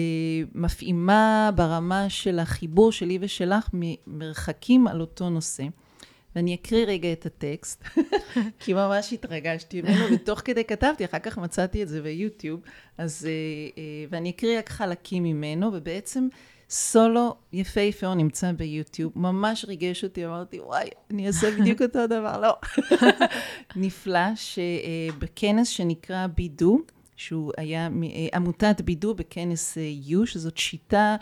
מפעימה 0.54 1.50
ברמה 1.54 2.08
של 2.08 2.38
החיבור 2.38 2.92
שלי 2.92 3.18
ושלך 3.20 3.68
ממרחקים 3.72 4.86
על 4.86 5.00
אותו 5.00 5.30
נושא. 5.30 5.64
ואני 6.36 6.54
אקריא 6.54 6.86
רגע 6.86 7.12
את 7.12 7.26
הטקסט, 7.26 7.84
כי 8.60 8.72
ממש 8.72 9.12
התרגשתי 9.12 9.82
ממנו, 9.82 10.04
ותוך 10.14 10.42
כדי 10.44 10.64
כתבתי, 10.64 11.04
אחר 11.04 11.18
כך 11.18 11.38
מצאתי 11.38 11.82
את 11.82 11.88
זה 11.88 12.02
ביוטיוב, 12.02 12.60
אז, 12.98 13.26
אה, 13.26 13.30
אה, 13.78 14.04
ואני 14.10 14.30
אקריא 14.30 14.58
רק 14.58 14.68
חלקים 14.68 15.22
ממנו, 15.22 15.70
ובעצם 15.72 16.28
סולו 16.70 17.34
יפהפה, 17.52 18.06
הוא 18.06 18.14
נמצא 18.14 18.52
ביוטיוב, 18.52 19.12
ממש 19.16 19.64
ריגש 19.64 20.04
אותי, 20.04 20.26
אמרתי, 20.26 20.60
וואי, 20.60 20.88
אני 21.10 21.26
אעשה 21.26 21.50
בדיוק 21.50 21.82
אותו 21.82 22.06
דבר, 22.06 22.40
לא. 22.40 22.56
נפלא, 23.76 24.34
שבכנס 24.34 25.68
שנקרא 25.68 26.26
בידו, 26.26 26.78
שהוא 27.16 27.52
היה 27.56 27.88
עמותת 28.34 28.80
בידו 28.80 29.14
בכנס 29.14 29.78
יו, 30.06 30.26
שזאת 30.26 30.58
שיטה 30.58 31.16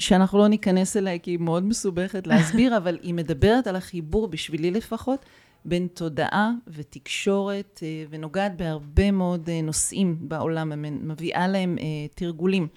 שאנחנו 0.00 0.38
לא 0.38 0.48
ניכנס 0.48 0.96
אליה 0.96 1.18
כי 1.18 1.30
היא 1.30 1.38
מאוד 1.38 1.64
מסובכת 1.64 2.26
להסביר, 2.26 2.76
אבל 2.76 2.98
היא 3.02 3.14
מדברת 3.14 3.66
על 3.66 3.76
החיבור, 3.76 4.28
בשבילי 4.28 4.70
לפחות, 4.70 5.24
בין 5.64 5.86
תודעה 5.94 6.50
ותקשורת, 6.66 7.80
אה, 7.82 8.04
ונוגעת 8.10 8.56
בהרבה 8.56 9.10
מאוד 9.10 9.48
אה, 9.48 9.62
נושאים 9.62 10.16
בעולם, 10.20 10.72
מביאה 11.08 11.48
להם 11.48 11.76
אה, 11.80 11.84
תרגולים. 12.14 12.68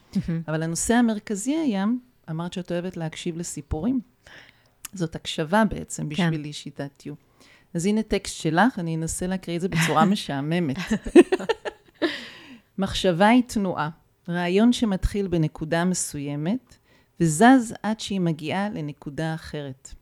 אבל 0.47 0.63
הנושא 0.63 0.93
המרכזי 0.93 1.55
היה, 1.55 1.85
אמרת 2.29 2.53
שאת 2.53 2.71
אוהבת 2.71 2.97
להקשיב 2.97 3.37
לסיפורים. 3.37 3.99
זאת 4.93 5.15
הקשבה 5.15 5.63
בעצם 5.69 6.09
בשבילי, 6.09 6.43
כן. 6.43 6.51
שיטת 6.51 7.05
יו. 7.05 7.13
אז 7.73 7.85
הנה 7.85 8.03
טקסט 8.03 8.35
שלך, 8.35 8.79
אני 8.79 8.95
אנסה 8.95 9.27
להקריא 9.27 9.55
את 9.55 9.61
זה 9.61 9.69
בצורה 9.69 10.05
משעממת. 10.11 10.77
מחשבה 12.77 13.27
היא 13.27 13.43
תנועה, 13.47 13.89
רעיון 14.29 14.73
שמתחיל 14.73 15.27
בנקודה 15.27 15.85
מסוימת, 15.85 16.77
וזז 17.19 17.73
עד 17.83 17.99
שהיא 17.99 18.19
מגיעה 18.19 18.69
לנקודה 18.69 19.33
אחרת. 19.35 19.93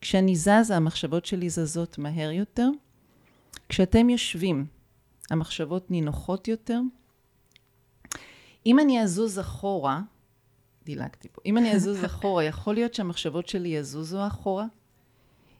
כשאני 0.00 0.36
זז, 0.36 0.70
המחשבות 0.70 1.26
שלי 1.26 1.50
זזות 1.50 1.98
מהר 1.98 2.30
יותר. 2.30 2.68
כשאתם 3.68 4.10
יושבים, 4.10 4.66
המחשבות 5.30 5.90
נינוחות 5.90 6.48
יותר. 6.48 6.80
אם 8.66 8.78
אני 8.78 9.02
אזוז 9.02 9.38
אחורה, 9.38 10.00
דילגתי 10.84 11.28
פה, 11.32 11.42
אם 11.46 11.58
אני 11.58 11.72
אזוז 11.72 12.04
אחורה, 12.06 12.44
יכול 12.44 12.74
להיות 12.74 12.94
שהמחשבות 12.94 13.48
שלי 13.48 13.68
יזוזו 13.68 14.26
אחורה? 14.26 14.66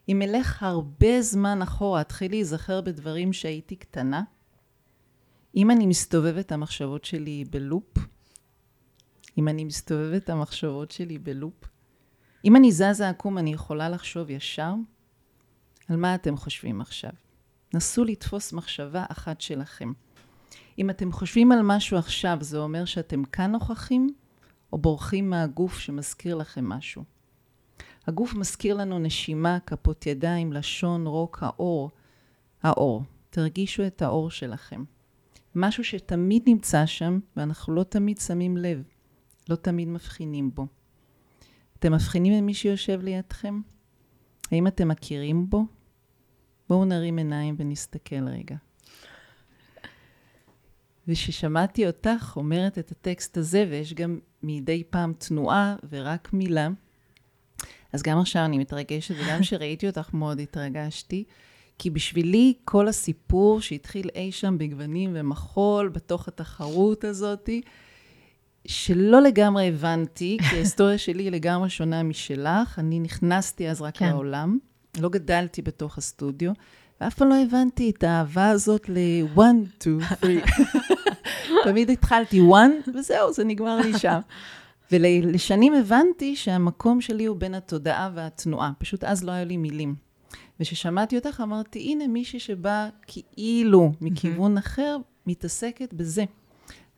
אם 0.09 0.21
אלך 0.21 0.63
הרבה 0.63 1.21
זמן 1.21 1.61
אחורה, 1.61 2.01
אתחיל 2.01 2.31
להיזכר 2.31 2.81
בדברים 2.81 3.33
שהייתי 3.33 3.75
קטנה? 3.75 4.23
אם 5.55 5.71
אני 5.71 5.87
מסתובבת, 5.87 6.51
המחשבות 6.51 7.05
שלי 7.05 7.43
בלופ? 7.49 7.97
אם 9.37 9.47
אני 9.47 9.63
מסתובבת 9.63 10.23
את 10.23 10.29
המחשבות 10.29 10.91
שלי 10.91 11.17
בלופ. 11.17 11.67
אם 12.45 12.55
אני 12.55 12.71
זזה 12.71 13.09
עקום, 13.09 13.37
אני 13.37 13.53
יכולה 13.53 13.89
לחשוב 13.89 14.29
ישר? 14.29 14.73
על 15.89 15.97
מה 15.97 16.15
אתם 16.15 16.37
חושבים 16.37 16.81
עכשיו? 16.81 17.11
נסו 17.73 18.03
לתפוס 18.03 18.53
מחשבה 18.53 19.05
אחת 19.09 19.41
שלכם. 19.41 19.93
אם 20.77 20.89
אתם 20.89 21.11
חושבים 21.11 21.51
על 21.51 21.59
משהו 21.63 21.97
עכשיו, 21.97 22.37
זה 22.41 22.57
אומר 22.57 22.85
שאתם 22.85 23.23
כאן 23.23 23.51
נוכחים, 23.51 24.09
או 24.73 24.77
בורחים 24.77 25.29
מהגוף 25.29 25.79
שמזכיר 25.79 26.35
לכם 26.35 26.69
משהו. 26.69 27.03
הגוף 28.07 28.33
מזכיר 28.33 28.75
לנו 28.75 28.99
נשימה, 28.99 29.57
כפות 29.65 30.05
ידיים, 30.05 30.53
לשון, 30.53 31.07
רוק, 31.07 31.39
האור. 31.41 31.91
האור. 32.63 33.03
תרגישו 33.29 33.87
את 33.87 34.01
האור 34.01 34.29
שלכם. 34.29 34.83
משהו 35.55 35.83
שתמיד 35.83 36.43
נמצא 36.47 36.85
שם, 36.85 37.19
ואנחנו 37.37 37.73
לא 37.73 37.83
תמיד 37.83 38.17
שמים 38.17 38.57
לב. 38.57 38.83
לא 39.49 39.55
תמיד 39.55 39.87
מבחינים 39.87 40.51
בו. 40.53 40.67
אתם 41.79 41.93
מבחינים 41.93 42.37
במי 42.37 42.53
שיושב 42.53 43.01
לידכם? 43.03 43.61
האם 44.51 44.67
אתם 44.67 44.87
מכירים 44.87 45.49
בו? 45.49 45.65
בואו 46.69 46.85
נרים 46.85 47.17
עיניים 47.17 47.55
ונסתכל 47.57 48.27
רגע. 48.27 48.55
וכששמעתי 51.07 51.87
אותך 51.87 52.33
אומרת 52.35 52.77
את 52.77 52.91
הטקסט 52.91 53.37
הזה, 53.37 53.65
ויש 53.69 53.93
גם 53.93 54.19
מדי 54.43 54.83
פעם 54.89 55.13
תנועה 55.13 55.75
ורק 55.89 56.33
מילה, 56.33 56.69
אז 57.93 58.03
גם 58.03 58.19
עכשיו 58.19 58.45
אני 58.45 58.57
מתרגשת, 58.57 59.15
וגם 59.17 59.41
כשראיתי 59.43 59.87
אותך 59.87 60.13
מאוד 60.13 60.39
התרגשתי, 60.39 61.23
כי 61.77 61.89
בשבילי 61.89 62.53
כל 62.65 62.87
הסיפור 62.87 63.61
שהתחיל 63.61 64.09
אי 64.15 64.31
שם 64.31 64.57
בגוונים 64.57 65.11
ומחול, 65.13 65.89
בתוך 65.89 66.27
התחרות 66.27 67.03
הזאתי, 67.03 67.61
שלא 68.67 69.21
לגמרי 69.21 69.67
הבנתי, 69.67 70.37
כי 70.49 70.55
ההיסטוריה 70.55 70.97
שלי 70.97 71.23
היא 71.23 71.31
לגמרי 71.31 71.69
שונה 71.69 72.03
משלך. 72.03 72.79
אני 72.79 72.99
נכנסתי 72.99 73.69
אז 73.69 73.81
רק 73.81 73.97
כן. 73.97 74.09
לעולם, 74.09 74.57
לא 74.99 75.09
גדלתי 75.09 75.61
בתוך 75.61 75.97
הסטודיו, 75.97 76.51
ואף 77.01 77.13
פעם 77.15 77.29
לא 77.29 77.35
הבנתי 77.43 77.89
את 77.89 78.03
האהבה 78.03 78.49
הזאת 78.49 78.89
ל-one, 78.89 79.83
two, 79.83 80.13
three. 80.23 80.63
תמיד 81.65 81.89
התחלתי 81.89 82.41
one, 82.41 82.89
וזהו, 82.95 83.33
זה 83.33 83.43
נגמר 83.43 83.77
לי 83.77 83.99
שם. 83.99 84.19
ולשנים 84.91 85.73
הבנתי 85.73 86.35
שהמקום 86.35 87.01
שלי 87.01 87.25
הוא 87.25 87.37
בין 87.37 87.53
התודעה 87.53 88.09
והתנועה. 88.13 88.71
פשוט 88.77 89.03
אז 89.03 89.23
לא 89.23 89.31
היו 89.31 89.45
לי 89.45 89.57
מילים. 89.57 89.95
וכששמעתי 90.59 91.17
אותך 91.17 91.41
אמרתי, 91.43 91.79
הנה 91.79 92.07
מישהי 92.07 92.39
שבאה 92.39 92.89
כאילו 93.07 93.91
מכיוון 94.01 94.57
אחר, 94.57 94.97
מתעסקת 95.27 95.93
בזה. 95.93 96.23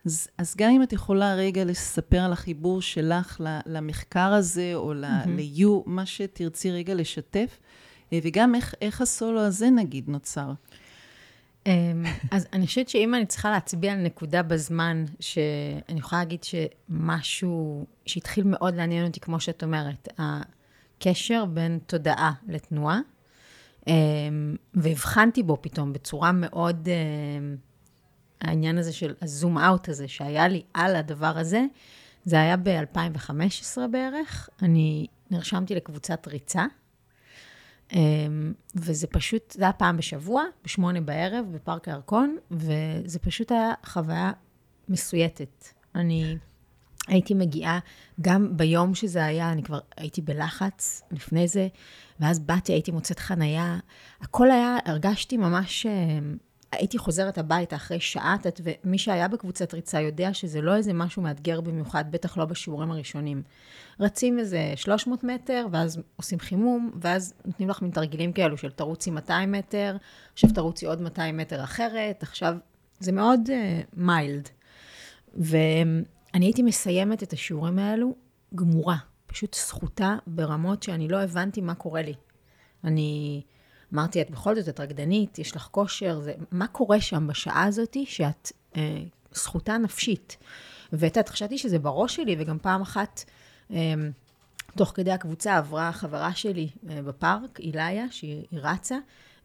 אז, 0.08 0.28
אז 0.38 0.54
גם 0.58 0.70
אם 0.70 0.82
את 0.82 0.92
יכולה 0.92 1.34
רגע 1.34 1.64
לספר 1.64 2.18
על 2.18 2.32
החיבור 2.32 2.82
שלך 2.82 3.40
למחקר 3.66 4.32
הזה, 4.32 4.72
או 4.74 4.94
ל-you, 4.94 5.82
מה 5.86 6.06
שתרצי 6.06 6.70
רגע 6.70 6.94
לשתף, 6.94 7.58
אה, 8.12 8.18
וגם 8.22 8.54
איך, 8.54 8.74
איך 8.80 9.00
הסולו 9.00 9.40
הזה 9.40 9.70
נגיד 9.70 10.08
נוצר. 10.08 10.52
אמ, 11.66 12.04
אז 12.30 12.46
אני 12.52 12.66
חושבת 12.66 12.88
שאם 12.88 13.14
אני 13.14 13.26
צריכה 13.26 13.50
להצביע 13.50 13.92
על 13.92 13.98
נקודה 13.98 14.42
בזמן, 14.42 15.04
שאני 15.20 15.98
יכולה 15.98 16.22
להגיד 16.22 16.44
שמשהו 16.44 17.86
שהתחיל 18.06 18.44
מאוד 18.44 18.74
לעניין 18.74 19.06
אותי, 19.06 19.20
כמו 19.20 19.40
שאת 19.40 19.62
אומרת, 19.62 20.08
הקשר 20.18 21.44
בין 21.44 21.78
תודעה 21.86 22.32
לתנועה, 22.48 23.00
אמ, 23.86 24.56
והבחנתי 24.74 25.42
בו 25.42 25.58
פתאום 25.60 25.92
בצורה 25.92 26.32
מאוד, 26.32 26.88
אמ, 26.88 27.56
העניין 28.40 28.78
הזה 28.78 28.92
של 28.92 29.14
הזום 29.22 29.58
אאוט 29.58 29.88
הזה 29.88 30.08
שהיה 30.08 30.48
לי 30.48 30.62
על 30.74 30.96
הדבר 30.96 31.38
הזה, 31.38 31.64
זה 32.24 32.40
היה 32.40 32.56
ב-2015 32.56 33.78
בערך. 33.90 34.48
אני 34.62 35.06
נרשמתי 35.30 35.74
לקבוצת 35.74 36.28
ריצה, 36.28 36.66
אמ, 37.92 38.52
וזה 38.74 39.06
פשוט, 39.06 39.50
זה 39.50 39.62
היה 39.64 39.72
פעם 39.72 39.96
בשבוע, 39.96 40.44
בשמונה 40.64 41.00
בערב, 41.00 41.46
בפארק 41.52 41.88
הירקון, 41.88 42.36
וזה 42.50 43.18
פשוט 43.18 43.52
היה 43.52 43.72
חוויה 43.84 44.32
מסויטת. 44.88 45.64
אני 45.94 46.36
הייתי 47.08 47.34
מגיעה, 47.34 47.78
גם 48.20 48.56
ביום 48.56 48.94
שזה 48.94 49.24
היה, 49.24 49.52
אני 49.52 49.62
כבר 49.62 49.78
הייתי 49.96 50.22
בלחץ 50.22 51.02
לפני 51.10 51.48
זה, 51.48 51.68
ואז 52.20 52.38
באתי, 52.38 52.72
הייתי 52.72 52.90
מוצאת 52.90 53.18
חנייה, 53.18 53.78
הכל 54.20 54.50
היה, 54.50 54.76
הרגשתי 54.84 55.36
ממש, 55.36 55.86
אמ, 55.86 56.36
הייתי 56.72 56.98
חוזרת 56.98 57.38
הביתה 57.38 57.76
אחרי 57.76 58.00
שעה, 58.00 58.36
ומי 58.64 58.98
שהיה 58.98 59.28
בקבוצת 59.28 59.74
ריצה 59.74 60.00
יודע 60.00 60.34
שזה 60.34 60.60
לא 60.60 60.76
איזה 60.76 60.92
משהו 60.92 61.22
מאתגר 61.22 61.60
במיוחד, 61.60 62.04
בטח 62.10 62.36
לא 62.36 62.44
בשיעורים 62.44 62.90
הראשונים. 62.90 63.42
רצים 64.00 64.38
איזה 64.38 64.72
300 64.76 65.24
מטר, 65.24 65.66
ואז 65.72 65.98
עושים 66.16 66.38
חימום, 66.38 66.90
ואז 67.00 67.34
נותנים 67.44 67.68
לך 67.68 67.82
מין 67.82 67.90
תרגילים 67.90 68.32
כאלו 68.32 68.56
של 68.56 68.70
תרוצי 68.70 69.10
200 69.10 69.52
מטר, 69.52 69.96
עכשיו 70.32 70.50
תרוצי 70.50 70.86
עוד 70.86 71.00
200 71.00 71.36
מטר 71.36 71.64
אחרת, 71.64 72.22
עכשיו, 72.22 72.56
זה 73.00 73.12
מאוד 73.12 73.48
מיילד. 73.96 74.46
Uh, 74.46 74.50
ואני 75.34 76.46
הייתי 76.46 76.62
מסיימת 76.62 77.22
את 77.22 77.32
השיעורים 77.32 77.78
האלו 77.78 78.14
גמורה, 78.54 78.96
פשוט 79.26 79.54
זכותה 79.54 80.16
ברמות 80.26 80.82
שאני 80.82 81.08
לא 81.08 81.22
הבנתי 81.22 81.60
מה 81.60 81.74
קורה 81.74 82.02
לי. 82.02 82.14
אני 82.84 83.42
אמרתי, 83.94 84.22
את 84.22 84.30
בכל 84.30 84.54
זאת, 84.54 84.68
את 84.68 84.80
רקדנית, 84.80 85.38
יש 85.38 85.56
לך 85.56 85.68
כושר, 85.70 86.20
זה, 86.20 86.32
מה 86.52 86.66
קורה 86.66 87.00
שם 87.00 87.26
בשעה 87.26 87.64
הזאת 87.64 87.96
שאת 88.04 88.52
אה, 88.76 89.02
זכותה 89.32 89.78
נפשית? 89.78 90.36
ואת 90.92 91.16
יודעת, 91.16 91.28
חשבתי 91.28 91.58
שזה 91.58 91.78
בראש 91.78 92.16
שלי, 92.16 92.36
וגם 92.38 92.58
פעם 92.58 92.82
אחת, 92.82 93.24
אה, 93.70 93.94
תוך 94.76 94.92
כדי 94.94 95.12
הקבוצה 95.12 95.56
עברה 95.56 95.92
חברה 95.92 96.34
שלי 96.34 96.68
אה, 96.90 97.02
בפארק, 97.02 97.60
איליה, 97.60 98.06
שהיא 98.10 98.44
רצה, 98.52 98.96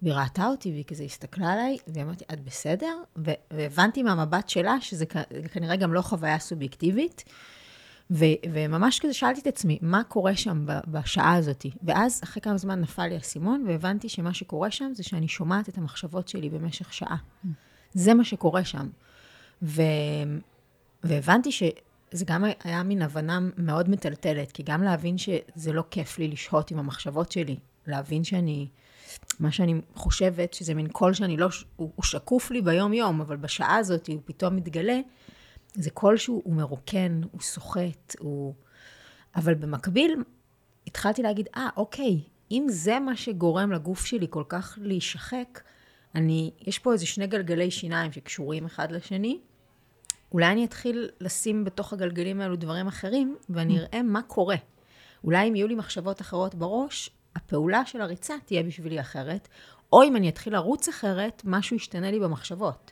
והיא 0.02 0.14
ראתה 0.14 0.48
אותי, 0.48 0.72
והיא 0.72 0.84
כזה 0.84 1.04
הסתכלה 1.04 1.54
עליי, 1.54 1.78
ואמרתי, 1.88 2.24
את 2.34 2.40
בסדר? 2.40 2.98
והבנתי 3.52 4.04
מהמבט 4.04 4.50
שלה 4.50 4.82
שזה 4.82 5.06
כנראה 5.52 5.76
גם 5.76 5.94
לא 5.94 6.02
חוויה 6.02 6.40
סובייקטיבית. 6.40 7.24
ו- 8.14 8.26
וממש 8.54 9.00
כזה 9.00 9.14
שאלתי 9.14 9.42
את 9.42 9.48
עצמי, 9.48 9.80
מה 9.82 10.04
קורה 10.04 10.36
שם 10.36 10.66
בשעה 10.88 11.34
הזאת? 11.36 11.66
ואז 11.84 12.22
אחרי 12.24 12.42
כמה 12.42 12.58
זמן 12.58 12.82
נפל 12.82 13.08
לי 13.08 13.16
האסימון, 13.16 13.66
והבנתי 13.68 14.10
שמה 14.10 14.34
שקורה 14.34 14.72
שם 14.72 14.92
זה 14.94 15.04
שאני 15.04 15.28
שומעת 15.28 15.70
את 15.70 15.78
המחשבות 15.78 16.28
שלי 16.28 16.50
במשך 16.50 16.94
שעה. 16.94 17.16
זה 17.94 18.14
מה 18.14 18.24
שקורה 18.24 18.66
שם. 18.66 18.90
ו- 19.62 19.82
והבנתי 21.04 21.52
שזה 21.52 22.26
גם 22.26 22.46
היה 22.64 22.84
מין 22.84 23.02
הבנה 23.02 23.40
מאוד 23.58 23.90
מטלטלת, 23.90 24.52
כי 24.52 24.64
גם 24.64 24.84
להבין 24.84 25.18
שזה 25.18 25.74
לא 25.74 25.84
כיף 25.92 26.20
לי 26.20 26.28
לשהות 26.28 26.72
עם 26.72 26.80
המחשבות 26.80 27.32
שלי, 27.32 27.58
להבין 27.88 28.24
שאני, 28.24 28.68
מה 29.40 29.52
שאני 29.52 29.82
חושבת, 29.96 30.54
שזה 30.54 30.74
מין 30.74 30.88
קול 30.88 31.14
שאני 31.14 31.38
לא, 31.38 31.48
הוא, 31.76 31.92
הוא 31.96 32.04
שקוף 32.04 32.52
לי 32.52 32.62
ביום-יום, 32.62 33.22
אבל 33.22 33.36
בשעה 33.36 33.76
הזאת 33.76 34.08
הוא 34.08 34.22
פתאום 34.26 34.56
מתגלה, 34.56 35.00
זה 35.74 35.90
קול 35.90 36.18
שהוא 36.18 36.54
מרוקן, 36.54 37.22
הוא 37.32 37.42
סוחט, 37.42 38.16
הוא... 38.20 38.54
אבל 39.36 39.54
במקביל, 39.54 40.24
התחלתי 40.88 41.22
להגיד, 41.22 41.48
אה, 41.56 41.70
ah, 41.70 41.78
אוקיי, 41.78 42.20
אם 42.52 42.66
זה 42.70 43.00
מה 43.00 43.16
שגורם 43.16 43.72
לגוף 43.72 44.06
שלי 44.06 44.28
כל 44.30 44.44
כך 44.50 44.80
להישחק, 44.82 45.62
אני, 46.16 46.52
יש 46.62 46.80
פה 46.80 46.94
איזה 46.94 47.06
שני 47.06 47.28
גלגלי 47.28 47.72
שיניים 47.72 48.12
שקשורים 48.12 48.66
אחד 48.66 48.92
לשני, 48.92 49.40
אולי 50.32 50.46
אני 50.46 50.66
אתחיל 50.66 51.10
לשים 51.20 51.64
בתוך 51.64 51.94
הגלגלים 51.94 52.42
האלו 52.42 52.56
דברים 52.56 52.88
אחרים, 52.88 53.38
ואני 53.50 53.80
אראה 53.80 54.02
מה 54.04 54.22
קורה. 54.22 54.56
אולי 55.24 55.50
אם 55.50 55.56
יהיו 55.56 55.68
לי 55.68 55.76
מחשבות 55.76 56.22
אחרות 56.22 56.56
בראש, 56.56 57.10
הפעולה 57.36 57.86
של 57.86 58.02
הריצה 58.02 58.34
תהיה 58.46 58.64
בשבילי 58.64 59.00
אחרת, 59.00 59.48
או 59.94 60.04
אם 60.04 60.16
אני 60.16 60.30
אתחיל 60.30 60.54
לרוץ 60.54 60.88
אחרת, 60.88 61.42
משהו 61.46 61.76
ישתנה 61.76 62.12
לי 62.12 62.20
במחשבות. 62.20 62.92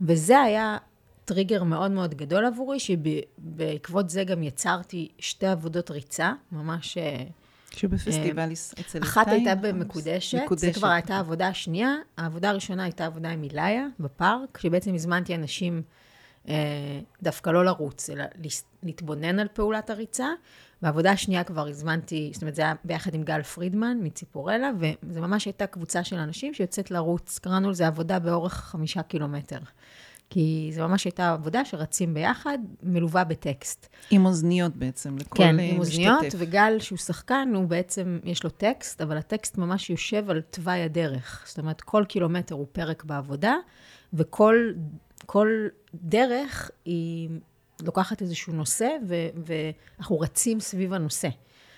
וזה 0.00 0.40
היה 0.40 0.76
טריגר 1.26 1.64
מאוד 1.64 1.90
מאוד 1.90 2.14
גדול 2.14 2.44
עבורי, 2.44 2.78
שבעקבות 2.80 4.10
זה 4.10 4.24
גם 4.24 4.42
יצרתי 4.42 5.08
שתי 5.18 5.46
עבודות 5.46 5.90
ריצה, 5.90 6.32
ממש... 6.52 6.98
אה, 6.98 7.24
שבפסטיבל 7.76 8.48
אה, 8.48 8.80
אצל 8.80 9.02
אחת 9.02 9.28
הייתה 9.28 9.54
במקודשת, 9.54 10.38
זו 10.56 10.66
כבר 10.74 10.88
הייתה 10.88 11.16
העבודה 11.16 11.48
השנייה. 11.48 11.94
העבודה 12.16 12.50
הראשונה 12.50 12.84
הייתה 12.84 13.06
עבודה 13.06 13.28
עם 13.28 13.42
איליה 13.42 13.86
בפארק, 14.00 14.58
שבעצם 14.58 14.94
הזמנתי 14.94 15.34
אנשים 15.34 15.82
אה, 16.48 16.54
דווקא 17.22 17.50
לא 17.50 17.64
לרוץ, 17.64 18.10
אלא 18.10 18.24
להתבונן 18.82 19.38
על 19.38 19.48
פעולת 19.52 19.90
הריצה. 19.90 20.28
והעבודה 20.82 21.12
השנייה 21.12 21.44
כבר 21.44 21.68
הזמנתי, 21.68 22.30
זאת 22.32 22.42
אומרת, 22.42 22.54
זה 22.54 22.62
היה 22.62 22.74
ביחד 22.84 23.14
עם 23.14 23.22
גל 23.22 23.42
פרידמן 23.42 23.98
מציפורלה, 24.02 24.70
וזו 24.78 25.20
ממש 25.20 25.44
הייתה 25.44 25.66
קבוצה 25.66 26.04
של 26.04 26.16
אנשים 26.16 26.54
שיוצאת 26.54 26.90
לרוץ, 26.90 27.38
קראנו 27.38 27.70
לזה 27.70 27.86
עבודה 27.86 28.18
באורך 28.18 28.52
חמישה 28.52 29.02
קילומטר. 29.02 29.58
כי 30.30 30.70
זו 30.74 30.88
ממש 30.88 31.04
הייתה 31.04 31.32
עבודה 31.32 31.64
שרצים 31.64 32.14
ביחד, 32.14 32.58
מלווה 32.82 33.24
בטקסט. 33.24 33.88
עם 34.10 34.26
אוזניות 34.26 34.76
בעצם, 34.76 35.18
לכל 35.18 35.36
כן, 35.36 35.56
משתתף. 35.56 35.68
כן, 35.68 35.74
עם 35.74 35.78
אוזניות, 35.78 36.24
וגל, 36.38 36.76
שהוא 36.80 36.98
שחקן, 36.98 37.52
הוא 37.54 37.66
בעצם, 37.66 38.18
יש 38.24 38.44
לו 38.44 38.50
טקסט, 38.50 39.00
אבל 39.00 39.16
הטקסט 39.16 39.58
ממש 39.58 39.90
יושב 39.90 40.30
על 40.30 40.40
תוואי 40.40 40.82
הדרך. 40.82 41.44
זאת 41.46 41.58
אומרת, 41.58 41.80
כל 41.80 42.04
קילומטר 42.08 42.54
הוא 42.54 42.66
פרק 42.72 43.04
בעבודה, 43.04 43.54
וכל 44.14 44.72
כל 45.26 45.48
דרך 45.94 46.70
היא 46.84 47.28
לוקחת 47.82 48.22
איזשהו 48.22 48.52
נושא, 48.52 48.88
ו, 49.08 49.14
ואנחנו 49.44 50.20
רצים 50.20 50.60
סביב 50.60 50.92
הנושא. 50.92 51.28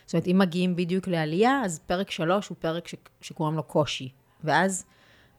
זאת 0.07 0.15
אומרת, 0.15 0.27
אם 0.27 0.39
מגיעים 0.39 0.77
בדיוק 0.77 1.09
לעלייה, 1.09 1.63
אז 1.65 1.79
פרק 1.79 2.11
שלוש 2.11 2.49
הוא 2.49 2.57
פרק 2.61 2.89
ש, 2.89 2.95
שקוראים 3.21 3.57
לו 3.57 3.63
קושי. 3.63 4.09
ואז 4.45 4.85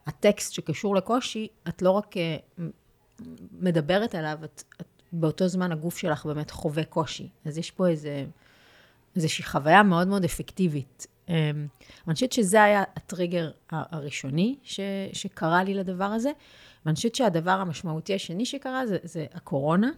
הטקסט 0.07 0.53
שקשור 0.53 0.95
לקושי, 0.95 1.47
את 1.68 1.82
לא 1.82 1.91
רק 1.91 2.18
אה, 2.18 2.38
מדברת 3.51 4.15
עליו, 4.15 4.39
את, 4.43 4.63
את, 4.82 4.88
באותו 5.11 5.47
זמן 5.47 5.72
הגוף 5.72 5.97
שלך 5.97 6.26
באמת 6.26 6.51
חווה 6.51 6.84
קושי. 6.84 7.30
אז 7.45 7.57
יש 7.57 7.72
פה 7.72 7.88
איזה, 7.88 8.26
איזושהי 9.15 9.45
חוויה 9.45 9.84
מאוד 9.84 10.07
מאוד 10.07 10.24
אפקטיבית. 10.24 11.07
אמ, 11.30 11.34
אני 12.07 12.13
חושבת 12.13 12.32
שזה 12.32 12.63
היה 12.63 12.84
הטריגר 12.95 13.51
הראשוני 13.70 14.55
ש, 14.63 14.80
שקרה 15.13 15.63
לי 15.63 15.74
לדבר 15.74 16.05
הזה, 16.05 16.32
ואני 16.86 16.95
חושבת 16.95 17.15
שהדבר 17.15 17.51
המשמעותי 17.51 18.15
השני 18.15 18.45
שקרה 18.45 18.88
זה, 18.88 18.97
זה 19.03 19.26
הקורונה, 19.34 19.91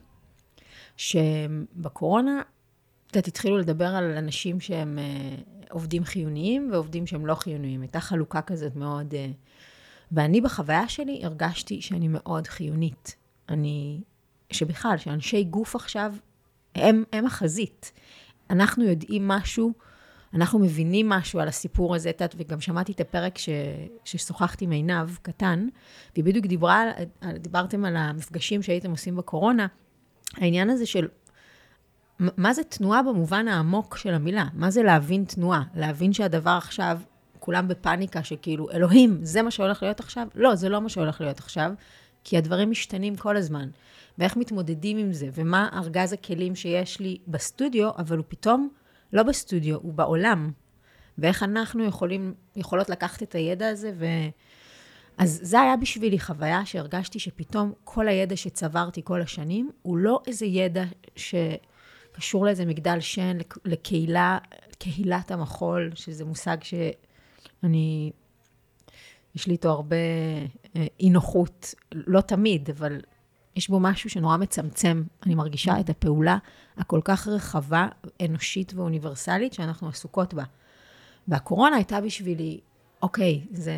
שבקורונה 0.97 2.41
יודעת, 3.11 3.27
התחילו 3.27 3.57
לדבר 3.57 3.85
על 3.85 4.17
אנשים 4.17 4.59
שהם 4.59 4.99
uh, 4.99 5.73
עובדים 5.73 6.03
חיוניים 6.03 6.69
ועובדים 6.71 7.07
שהם 7.07 7.25
לא 7.25 7.35
חיוניים. 7.35 7.81
הייתה 7.81 7.99
חלוקה 7.99 8.41
כזאת 8.41 8.75
מאוד... 8.75 9.11
Uh, 9.11 9.15
ואני 10.11 10.41
בחוויה 10.41 10.89
שלי 10.89 11.21
הרגשתי 11.23 11.81
שאני 11.81 12.07
מאוד 12.07 12.47
חיונית. 12.47 13.15
אני... 13.49 14.01
שבכלל, 14.51 14.97
שאנשי 14.97 15.43
גוף 15.43 15.75
עכשיו, 15.75 16.15
הם, 16.75 17.03
הם 17.13 17.25
החזית. 17.25 17.91
אנחנו 18.49 18.83
יודעים 18.83 19.27
משהו, 19.27 19.73
אנחנו 20.33 20.59
מבינים 20.59 21.09
משהו 21.09 21.39
על 21.39 21.47
הסיפור 21.47 21.95
הזה, 21.95 22.11
תת, 22.11 22.35
וגם 22.37 22.61
שמעתי 22.61 22.91
את 22.91 22.99
הפרק 22.99 23.37
ש, 23.37 23.49
ששוחחתי 24.05 24.65
עם 24.65 24.71
עינב, 24.71 25.15
קטן, 25.21 25.67
והיא 26.13 26.25
בדיוק 26.25 26.45
דיברה, 26.45 26.83
דיברתם 27.33 27.85
על 27.85 27.97
המפגשים 27.97 28.63
שהייתם 28.63 28.91
עושים 28.91 29.15
בקורונה, 29.15 29.67
העניין 30.37 30.69
הזה 30.69 30.85
של 30.85 31.07
מה 32.19 32.53
זה 32.53 32.63
תנועה 32.63 33.03
במובן 33.03 33.47
העמוק 33.47 33.97
של 33.97 34.13
המילה? 34.13 34.45
מה 34.53 34.71
זה 34.71 34.83
להבין 34.83 35.25
תנועה? 35.25 35.63
להבין 35.75 36.13
שהדבר 36.13 36.57
עכשיו, 36.57 36.99
כולם 37.41 37.67
בפאניקה 37.67 38.23
שכאילו, 38.23 38.71
אלוהים, 38.71 39.19
זה 39.23 39.41
מה 39.41 39.51
שהולך 39.51 39.83
להיות 39.83 39.99
עכשיו? 39.99 40.27
לא, 40.35 40.55
זה 40.55 40.69
לא 40.69 40.81
מה 40.81 40.89
שהולך 40.89 41.21
להיות 41.21 41.39
עכשיו, 41.39 41.71
כי 42.23 42.37
הדברים 42.37 42.71
משתנים 42.71 43.15
כל 43.15 43.37
הזמן. 43.37 43.69
ואיך 44.17 44.37
מתמודדים 44.37 44.97
עם 44.97 45.13
זה, 45.13 45.29
ומה 45.33 45.69
ארגז 45.73 46.13
הכלים 46.13 46.55
שיש 46.55 46.99
לי 46.99 47.17
בסטודיו, 47.27 47.89
אבל 47.97 48.17
הוא 48.17 48.25
פתאום 48.27 48.69
לא 49.13 49.23
בסטודיו, 49.23 49.77
הוא 49.81 49.93
בעולם. 49.93 50.51
ואיך 51.17 51.43
אנחנו 51.43 51.83
יכולים, 51.83 52.33
יכולות 52.55 52.89
לקחת 52.89 53.23
את 53.23 53.35
הידע 53.35 53.67
הזה 53.67 53.91
ו... 53.97 54.05
אז 55.17 55.39
זה 55.43 55.61
היה 55.61 55.77
בשבילי 55.77 56.19
חוויה 56.19 56.65
שהרגשתי 56.65 57.19
שפתאום 57.19 57.73
כל 57.83 58.07
הידע 58.07 58.35
שצברתי 58.35 59.01
כל 59.03 59.21
השנים, 59.21 59.71
הוא 59.81 59.97
לא 59.97 60.21
איזה 60.27 60.45
ידע 60.45 60.83
שקשור 61.15 62.45
לאיזה 62.45 62.65
מגדל 62.65 62.99
שן, 62.99 63.37
לקהילה, 63.65 64.37
קהילת 64.77 65.31
המחול, 65.31 65.91
שזה 65.95 66.25
מושג 66.25 66.57
שאני, 67.61 68.11
יש 69.35 69.47
לי 69.47 69.53
איתו 69.53 69.69
הרבה 69.69 69.95
אה, 70.75 70.85
אי 70.99 71.09
נוחות, 71.09 71.73
לא 71.91 72.21
תמיד, 72.21 72.69
אבל 72.69 73.01
יש 73.55 73.69
בו 73.69 73.79
משהו 73.79 74.09
שנורא 74.09 74.37
מצמצם. 74.37 75.03
אני 75.25 75.35
מרגישה 75.35 75.79
את 75.79 75.89
הפעולה 75.89 76.37
הכל 76.77 76.99
כך 77.03 77.27
רחבה, 77.27 77.87
אנושית 78.25 78.73
ואוניברסלית 78.73 79.53
שאנחנו 79.53 79.87
עסוקות 79.87 80.33
בה. 80.33 80.43
והקורונה 81.27 81.75
הייתה 81.75 82.01
בשבילי, 82.01 82.59
אוקיי, 83.01 83.41
זה, 83.51 83.73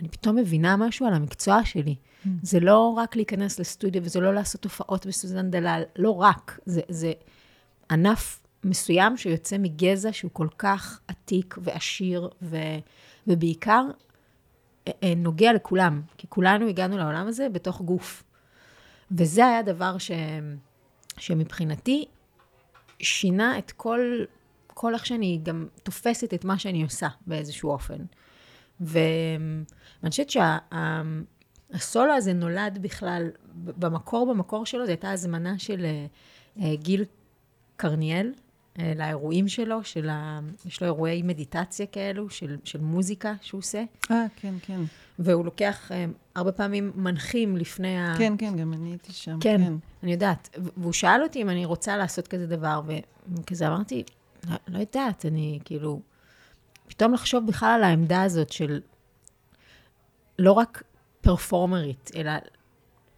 אני 0.00 0.08
פתאום 0.08 0.36
מבינה 0.36 0.76
משהו 0.76 1.06
על 1.06 1.14
המקצוע 1.14 1.64
שלי. 1.64 1.94
Mm. 1.94 2.28
זה 2.42 2.60
לא 2.60 2.94
רק 2.96 3.16
להיכנס 3.16 3.60
לסטודיו 3.60 4.04
וזה 4.04 4.20
לא 4.20 4.34
לעשות 4.34 4.64
הופעות 4.64 5.06
בסוזן 5.06 5.50
דלל, 5.50 5.82
לא 5.96 6.22
רק. 6.22 6.60
זה, 6.66 6.80
זה 6.88 7.12
ענף 7.90 8.45
מסוים 8.66 9.16
שיוצא 9.16 9.58
מגזע 9.58 10.12
שהוא 10.12 10.30
כל 10.32 10.48
כך 10.58 11.00
עתיק 11.08 11.54
ועשיר, 11.62 12.28
ו, 12.42 12.56
ובעיקר 13.26 13.84
אה, 14.88 14.92
אה, 15.02 15.14
נוגע 15.16 15.52
לכולם, 15.52 16.02
כי 16.16 16.26
כולנו 16.28 16.68
הגענו 16.68 16.98
לעולם 16.98 17.26
הזה 17.26 17.48
בתוך 17.48 17.80
גוף. 17.80 18.22
וזה 19.10 19.46
היה 19.46 19.62
דבר 19.62 19.98
ש, 19.98 20.10
שמבחינתי 21.18 22.04
שינה 22.98 23.58
את 23.58 23.72
כל, 23.72 24.24
כל 24.66 24.94
איך 24.94 25.06
שאני 25.06 25.40
גם 25.42 25.66
תופסת 25.82 26.34
את 26.34 26.44
מה 26.44 26.58
שאני 26.58 26.82
עושה 26.82 27.08
באיזשהו 27.26 27.70
אופן. 27.70 27.98
ואני 28.80 30.10
חושבת 30.10 30.30
שהסולו 30.30 32.10
שה, 32.10 32.16
הזה 32.16 32.32
נולד 32.32 32.78
בכלל, 32.80 33.30
במקור, 33.54 34.34
במקור 34.34 34.66
שלו, 34.66 34.84
זו 34.84 34.90
הייתה 34.90 35.10
הזמנה 35.10 35.58
של 35.58 35.86
אה, 36.60 36.76
גיל 36.76 37.04
קרניאל, 37.76 38.32
לאירועים 38.96 39.48
שלו, 39.48 39.84
של 39.84 40.08
ה... 40.08 40.40
יש 40.66 40.80
לו 40.80 40.86
אירועי 40.86 41.22
מדיטציה 41.22 41.86
כאלו, 41.86 42.30
של, 42.30 42.56
של 42.64 42.80
מוזיקה 42.80 43.34
שהוא 43.40 43.58
עושה. 43.58 43.84
אה, 44.10 44.26
כן, 44.36 44.54
כן. 44.62 44.80
והוא 45.18 45.44
לוקח 45.44 45.92
אה, 45.92 46.04
הרבה 46.34 46.52
פעמים 46.52 46.92
מנחים 46.94 47.56
לפני 47.56 47.98
ה... 47.98 48.14
כן, 48.18 48.34
כן, 48.38 48.56
גם 48.56 48.72
אני 48.72 48.88
הייתי 48.88 49.12
שם. 49.12 49.38
כן, 49.40 49.64
כן, 49.64 49.72
אני 50.02 50.12
יודעת. 50.12 50.58
והוא 50.76 50.92
שאל 50.92 51.22
אותי 51.22 51.42
אם 51.42 51.50
אני 51.50 51.64
רוצה 51.64 51.96
לעשות 51.96 52.28
כזה 52.28 52.46
דבר, 52.46 52.80
וכזה 53.28 53.68
אמרתי, 53.68 54.02
לא, 54.50 54.56
לא 54.68 54.78
יודעת, 54.78 55.26
אני 55.26 55.58
כאילו... 55.64 56.00
פתאום 56.88 57.14
לחשוב 57.14 57.46
בכלל 57.46 57.68
על 57.68 57.84
העמדה 57.84 58.22
הזאת 58.22 58.52
של 58.52 58.80
לא 60.38 60.52
רק 60.52 60.82
פרפורמרית, 61.20 62.10
אלא 62.16 62.32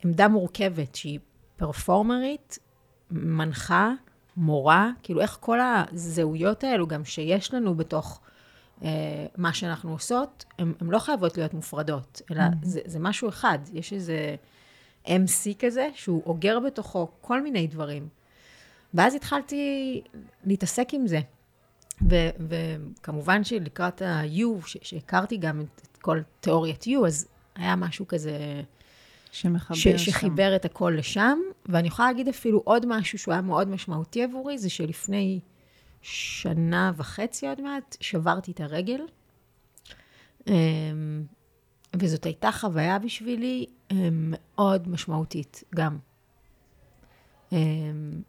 עמדה 0.04 0.28
מורכבת 0.28 0.94
שהיא 0.94 1.18
פרפורמרית, 1.56 2.58
מנחה, 3.10 3.92
מורה, 4.38 4.90
כאילו 5.02 5.20
איך 5.20 5.36
כל 5.40 5.58
הזהויות 5.60 6.64
האלו 6.64 6.86
גם 6.86 7.04
שיש 7.04 7.54
לנו 7.54 7.74
בתוך 7.74 8.20
אה, 8.82 9.26
מה 9.36 9.54
שאנחנו 9.54 9.92
עושות, 9.92 10.44
הן 10.58 10.72
לא 10.80 10.98
חייבות 10.98 11.36
להיות 11.36 11.54
מופרדות, 11.54 12.22
אלא 12.30 12.40
mm-hmm. 12.40 12.56
זה, 12.62 12.80
זה 12.84 12.98
משהו 12.98 13.28
אחד, 13.28 13.58
יש 13.72 13.92
איזה 13.92 14.36
MC 15.06 15.54
כזה 15.58 15.88
שהוא 15.94 16.22
אוגר 16.26 16.60
בתוכו 16.60 17.08
כל 17.20 17.42
מיני 17.42 17.66
דברים. 17.66 18.08
ואז 18.94 19.14
התחלתי 19.14 20.02
להתעסק 20.44 20.88
עם 20.92 21.06
זה. 21.06 21.20
ו- 22.10 22.30
וכמובן 22.48 23.44
שלקראת 23.44 24.02
ה-U, 24.02 24.66
שהכרתי 24.66 25.36
גם 25.36 25.60
את, 25.60 25.80
את 25.92 25.96
כל 25.96 26.20
תיאוריית 26.40 26.84
U, 26.84 27.06
אז 27.06 27.28
היה 27.54 27.76
משהו 27.76 28.08
כזה... 28.08 28.62
שמחבר 29.40 29.74
ש- 29.76 29.88
שם. 29.88 29.98
שחיבר 29.98 30.56
את 30.56 30.64
הכל 30.64 30.94
לשם. 30.98 31.38
ואני 31.66 31.88
יכולה 31.88 32.08
להגיד 32.08 32.28
אפילו 32.28 32.62
עוד 32.64 32.86
משהו 32.86 33.18
שהוא 33.18 33.32
היה 33.32 33.42
מאוד 33.42 33.68
משמעותי 33.68 34.22
עבורי, 34.22 34.58
זה 34.58 34.70
שלפני 34.70 35.40
שנה 36.02 36.92
וחצי 36.96 37.48
עוד 37.48 37.60
מעט, 37.60 37.96
שברתי 38.00 38.50
את 38.50 38.60
הרגל. 38.60 39.00
אמ, 40.46 41.22
וזאת 41.96 42.24
הייתה 42.24 42.52
חוויה 42.52 42.98
בשבילי 42.98 43.66
אמ, 43.90 43.96
מאוד 44.36 44.88
משמעותית 44.88 45.64
גם. 45.74 45.98
אמ, 47.52 47.56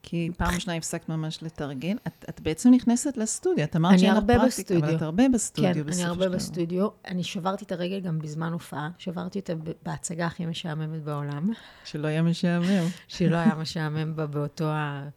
כי 0.04 0.30
פעם 0.38 0.60
שנייה 0.60 0.78
הפסקת 0.78 1.10
ממש 1.10 1.44
לתרגל. 1.44 1.98
את, 2.08 2.26
את 2.30 2.42
בעצם 2.42 2.72
נכנסת 2.74 3.18
לסטודיו, 3.18 3.64
את 3.64 3.76
אמרת 3.76 4.00
שאין 4.00 4.16
לך 4.16 4.24
פרקטיקה, 4.28 4.78
אבל 4.78 4.96
את 4.96 5.02
הרבה 5.02 5.24
בסטודיו 5.34 5.86
כן, 5.86 5.94
אני 5.94 6.04
הרבה 6.04 6.30
בסטודיו. 6.30 6.88
אני 7.08 7.24
שברתי 7.24 7.66
את 7.66 7.72
הרגל 7.72 8.00
גם 8.00 8.20
בזמן 8.20 8.54
הופעה, 8.54 8.90
שברתי 8.98 9.40
אותה 9.40 9.54
בהצגה 9.86 10.26
הכי 10.26 10.46
משעממת 10.46 11.04
בעולם. 11.04 11.50
שלא 11.86 12.08
היה 12.08 12.22
משעמם. 12.22 12.86
שלא 13.08 13.36
היה 13.36 13.56
משעמם 13.56 14.16
בה 14.16 14.26
באותו 14.26 14.66
ה... 14.66 15.10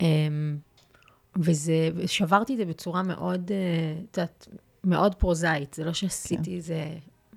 אמ, 0.00 0.58
וזה, 1.36 1.90
שברתי 2.06 2.52
את 2.52 2.58
זה 2.58 2.64
בצורה 2.64 3.02
מאוד, 3.02 3.50
אה, 3.50 3.56
את 4.10 4.16
יודעת, 4.18 4.48
מאוד 4.84 5.14
פרוזאית. 5.14 5.74
זה 5.74 5.84
לא 5.84 5.92
שעשיתי 5.92 6.50
כן. 6.50 6.56
איזה 6.56 6.84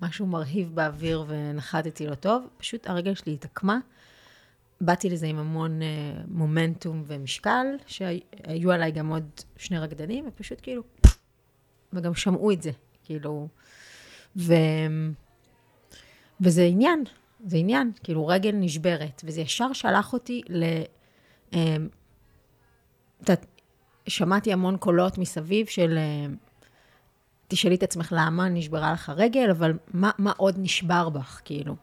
משהו 0.02 0.26
מרהיב 0.26 0.74
באוויר 0.74 1.24
ונחתתי 1.28 2.06
לא 2.06 2.14
טוב, 2.14 2.46
פשוט 2.56 2.86
הרגל 2.86 3.14
שלי 3.14 3.34
התעקמה. 3.34 3.78
באתי 4.80 5.10
לזה 5.10 5.26
עם 5.26 5.38
המון 5.38 5.80
uh, 5.80 5.84
מומנטום 6.28 7.04
ומשקל, 7.06 7.66
שהיו 7.86 8.72
עליי 8.72 8.92
גם 8.92 9.08
עוד 9.08 9.30
שני 9.56 9.78
רקדנים, 9.78 10.24
ופשוט 10.28 10.58
כאילו, 10.62 10.82
וגם 11.92 12.14
שמעו 12.14 12.52
את 12.52 12.62
זה, 12.62 12.70
כאילו, 13.04 13.48
ו... 14.36 14.54
וזה 16.40 16.62
עניין, 16.62 17.04
זה 17.46 17.56
עניין, 17.56 17.92
כאילו 18.02 18.26
רגל 18.26 18.52
נשברת, 18.52 19.22
וזה 19.24 19.40
ישר 19.40 19.72
שלח 19.72 20.12
אותי 20.12 20.42
ל... 20.48 20.64
Uh, 21.50 21.56
שמעתי 24.06 24.52
המון 24.52 24.76
קולות 24.76 25.18
מסביב 25.18 25.66
של, 25.66 25.98
uh, 25.98 26.34
תשאלי 27.48 27.74
את 27.74 27.82
עצמך 27.82 28.12
למה 28.16 28.48
נשברה 28.48 28.92
לך 28.92 29.12
רגל, 29.16 29.50
אבל 29.50 29.78
מה, 29.92 30.10
מה 30.18 30.32
עוד 30.36 30.54
נשבר 30.58 31.08
בך, 31.08 31.40
כאילו. 31.44 31.76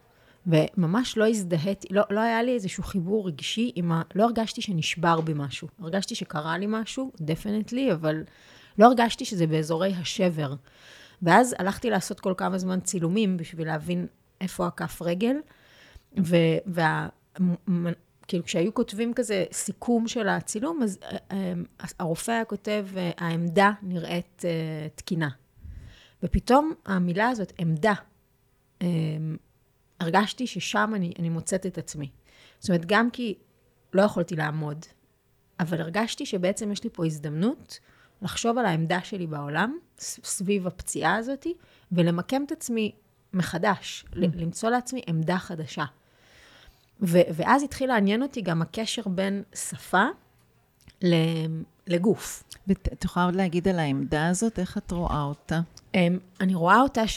וממש 0.47 1.17
לא 1.17 1.27
הזדהיתי, 1.27 1.87
לא, 1.91 2.03
לא 2.09 2.19
היה 2.19 2.43
לי 2.43 2.53
איזשהו 2.53 2.83
חיבור 2.83 3.27
רגשי 3.27 3.71
עם 3.75 3.91
ה... 3.91 4.01
לא 4.15 4.23
הרגשתי 4.23 4.61
שנשבר 4.61 5.21
בי 5.21 5.33
משהו. 5.35 5.67
הרגשתי 5.79 6.15
שקרה 6.15 6.57
לי 6.57 6.65
משהו, 6.69 7.11
דפנטלי, 7.21 7.93
אבל 7.93 8.23
לא 8.77 8.85
הרגשתי 8.85 9.25
שזה 9.25 9.47
באזורי 9.47 9.93
השבר. 9.93 10.53
ואז 11.21 11.55
הלכתי 11.59 11.89
לעשות 11.89 12.19
כל 12.19 12.33
כמה 12.37 12.57
זמן 12.57 12.79
צילומים 12.79 13.37
בשביל 13.37 13.67
להבין 13.67 14.07
איפה 14.41 14.67
הכף 14.67 15.01
רגל, 15.01 15.35
ו... 16.19 16.35
וה... 16.65 17.07
כאילו, 18.27 18.43
כשהיו 18.43 18.73
כותבים 18.73 19.13
כזה 19.13 19.45
סיכום 19.51 20.07
של 20.07 20.27
הצילום, 20.27 20.83
אז 20.83 20.99
אה, 21.03 21.17
אה, 21.31 21.53
הרופא 21.99 22.31
היה 22.31 22.45
כותב, 22.45 22.87
אה, 22.97 23.11
העמדה 23.17 23.71
נראית 23.83 24.43
תקינה. 24.95 25.29
ופתאום 26.23 26.73
המילה 26.85 27.29
הזאת, 27.29 27.53
עמדה, 27.57 27.93
הרגשתי 30.01 30.47
ששם 30.47 30.91
אני, 30.95 31.13
אני 31.19 31.29
מוצאת 31.29 31.65
את 31.65 31.77
עצמי. 31.77 32.09
זאת 32.59 32.69
אומרת, 32.69 32.85
גם 32.85 33.11
כי 33.11 33.35
לא 33.93 34.01
יכולתי 34.01 34.35
לעמוד, 34.35 34.85
אבל 35.59 35.81
הרגשתי 35.81 36.25
שבעצם 36.25 36.71
יש 36.71 36.83
לי 36.83 36.89
פה 36.93 37.05
הזדמנות 37.05 37.79
לחשוב 38.21 38.57
על 38.57 38.65
העמדה 38.65 38.99
שלי 39.03 39.27
בעולם, 39.27 39.77
סביב 39.99 40.67
הפציעה 40.67 41.15
הזאת, 41.15 41.47
ולמקם 41.91 42.43
את 42.43 42.51
עצמי 42.51 42.91
מחדש, 43.33 44.05
mm. 44.11 44.15
למצוא 44.17 44.69
לעצמי 44.69 45.01
עמדה 45.07 45.37
חדשה. 45.37 45.85
ו- 47.01 47.27
ואז 47.33 47.63
התחיל 47.63 47.89
לעניין 47.89 48.23
אותי 48.23 48.41
גם 48.41 48.61
הקשר 48.61 49.01
בין 49.07 49.43
שפה 49.55 50.03
ל- 51.03 51.61
לגוף. 51.87 52.43
ואת 52.67 53.03
יכולה 53.03 53.25
עוד 53.25 53.35
להגיד 53.35 53.67
על 53.67 53.79
העמדה 53.79 54.27
הזאת, 54.27 54.59
איך 54.59 54.77
את 54.77 54.91
רואה 54.91 55.21
אותה? 55.21 55.59
אמ, 55.95 56.19
אני 56.39 56.55
רואה 56.55 56.81
אותה 56.81 57.07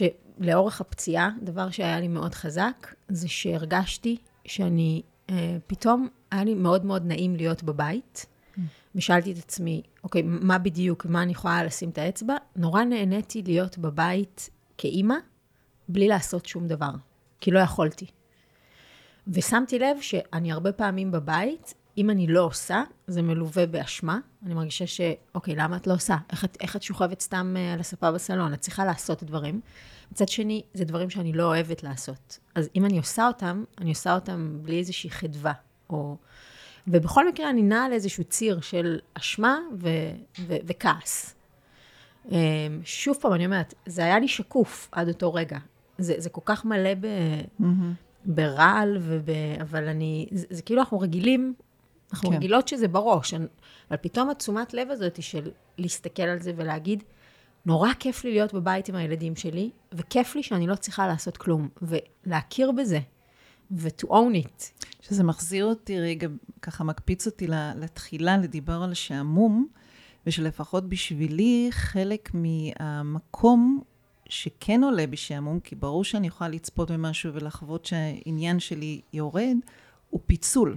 שלאורך 0.43 0.81
הפציעה, 0.81 1.31
דבר 1.43 1.71
שהיה 1.71 2.01
לי 2.01 2.09
מאוד 2.09 2.35
חזק, 2.35 2.95
זה 3.09 3.29
שהרגשתי 3.29 4.17
שאני, 4.45 5.03
אה, 5.31 5.57
פתאום 5.67 6.09
היה 6.31 6.45
לי 6.45 6.55
מאוד 6.55 6.85
מאוד 6.85 7.07
נעים 7.07 7.37
להיות 7.37 7.63
בבית, 7.63 8.27
ושאלתי 8.95 9.33
את 9.33 9.39
עצמי, 9.39 9.83
אוקיי, 10.05 10.23
מה 10.25 10.59
בדיוק, 10.59 11.07
מה 11.07 11.23
אני 11.23 11.33
יכולה 11.33 11.65
לשים 11.65 11.91
את 11.91 11.99
האצבע? 11.99 12.35
נורא 12.57 12.85
נהניתי 12.85 13.43
להיות 13.43 13.79
בבית 13.79 14.51
כאימא, 14.79 15.15
בלי 15.89 16.09
לעשות 16.09 16.47
שום 16.47 16.67
דבר, 16.67 16.91
כי 17.41 17.51
לא 17.51 17.59
יכולתי. 17.59 18.07
ושמתי 19.29 19.79
לב 19.79 19.97
שאני 20.01 20.53
הרבה 20.53 20.73
פעמים 20.73 21.11
בבית, 21.11 21.75
אם 21.99 22.11
אני 22.11 22.27
לא 22.27 22.45
עושה, 22.45 22.83
זה 23.07 23.23
מלווה 23.23 23.67
באשמה. 23.67 24.19
אני 24.47 24.55
מרגישה 24.55 24.87
ש, 24.87 25.01
אוקיי, 25.35 25.55
למה 25.57 25.77
את 25.77 25.87
לא 25.87 25.95
עושה? 25.95 26.17
איך 26.33 26.45
את, 26.45 26.57
איך 26.61 26.77
את 26.77 26.83
שוכבת 26.83 27.21
סתם 27.21 27.55
אה, 27.57 27.73
על 27.73 27.81
הספה 27.81 28.13
בסלון? 28.13 28.55
את 28.55 28.61
צריכה 28.61 28.85
לעשות 28.85 29.23
דברים. 29.23 29.61
מצד 30.13 30.29
שני, 30.29 30.63
זה 30.75 30.85
דברים 30.85 31.11
שאני 31.11 31.33
לא 31.33 31.45
אוהבת 31.45 31.83
לעשות. 31.83 32.39
אז 32.55 32.69
אם 32.77 32.85
אני 32.85 32.99
עושה 32.99 33.27
אותם, 33.27 33.65
אני 33.79 33.91
עושה 33.91 34.15
אותם 34.15 34.59
בלי 34.63 34.79
איזושהי 34.79 35.11
חדווה. 35.11 35.53
או... 35.91 36.17
ובכל 36.87 37.29
מקרה, 37.29 37.51
אני 37.51 37.63
נעה 37.63 37.85
על 37.85 37.93
איזשהו 37.93 38.25
ציר 38.25 38.61
של 38.61 38.99
אשמה 39.15 39.59
ו... 39.81 39.89
ו... 40.39 40.57
וכעס. 40.67 41.35
אמ, 42.31 42.37
שוב 42.85 43.17
פעם, 43.21 43.33
אני 43.33 43.47
אומרת, 43.47 43.75
זה 43.87 44.05
היה 44.05 44.19
לי 44.19 44.29
שקוף 44.29 44.89
עד 44.93 45.09
אותו 45.09 45.35
רגע. 45.35 45.59
זה, 45.99 46.15
זה 46.19 46.31
כל 46.31 46.41
כך 46.45 46.65
מלא 46.65 46.95
ב... 46.95 47.07
Mm-hmm. 47.61 47.65
ברעל, 48.25 48.99
וב... 49.01 49.29
אבל 49.61 49.89
אני, 49.89 50.27
זה, 50.31 50.47
זה 50.51 50.63
כאילו 50.63 50.81
אנחנו 50.81 50.99
רגילים, 51.01 51.55
אנחנו 52.13 52.31
כן. 52.31 52.37
רגילות 52.37 52.69
שזה 52.69 52.89
בראש, 52.89 53.35
אבל 53.35 53.99
פתאום 54.01 54.31
התשומת 54.31 54.75
לב 54.75 54.91
הזאת 54.91 55.23
של 55.23 55.51
להסתכל 55.79 56.23
על 56.23 56.39
זה 56.39 56.53
ולהגיד, 56.57 57.03
נורא 57.67 57.89
כיף 57.99 58.25
לי 58.25 58.31
להיות 58.31 58.55
בבית 58.55 58.89
עם 58.89 58.95
הילדים 58.95 59.37
שלי, 59.37 59.71
וכיף 59.93 60.37
לי 60.37 60.43
שאני 60.43 60.67
לא 60.67 60.75
צריכה 60.75 61.07
לעשות 61.07 61.37
כלום, 61.37 61.69
ולהכיר 61.83 62.73
בזה, 62.73 63.01
ו-to 63.71 64.07
own 64.07 64.45
it. 64.45 64.85
שזה 65.01 65.25
מחזיר 65.25 65.65
אותי 65.65 66.01
רגע, 66.01 66.29
ככה 66.63 66.85
מקפיץ 66.85 67.27
אותי 67.27 67.47
לתחילה, 67.77 68.37
לדיבר 68.37 68.83
על 68.83 68.95
שעמום, 68.95 69.67
ושלפחות 70.27 70.89
בשבילי 70.89 71.69
חלק 71.71 72.31
מהמקום 72.35 73.81
שכן 74.29 74.85
עולה 74.85 75.07
בשעמום, 75.07 75.61
כי 75.61 75.75
ברור 75.75 76.05
שאני 76.05 76.27
יכולה 76.27 76.51
לצפות 76.51 76.91
במשהו 76.91 77.35
ולחוות 77.35 77.85
שהעניין 77.85 78.61
שלי 78.61 79.01
יורד, 79.13 79.57
הוא 80.11 80.21
פיצול. 80.27 80.77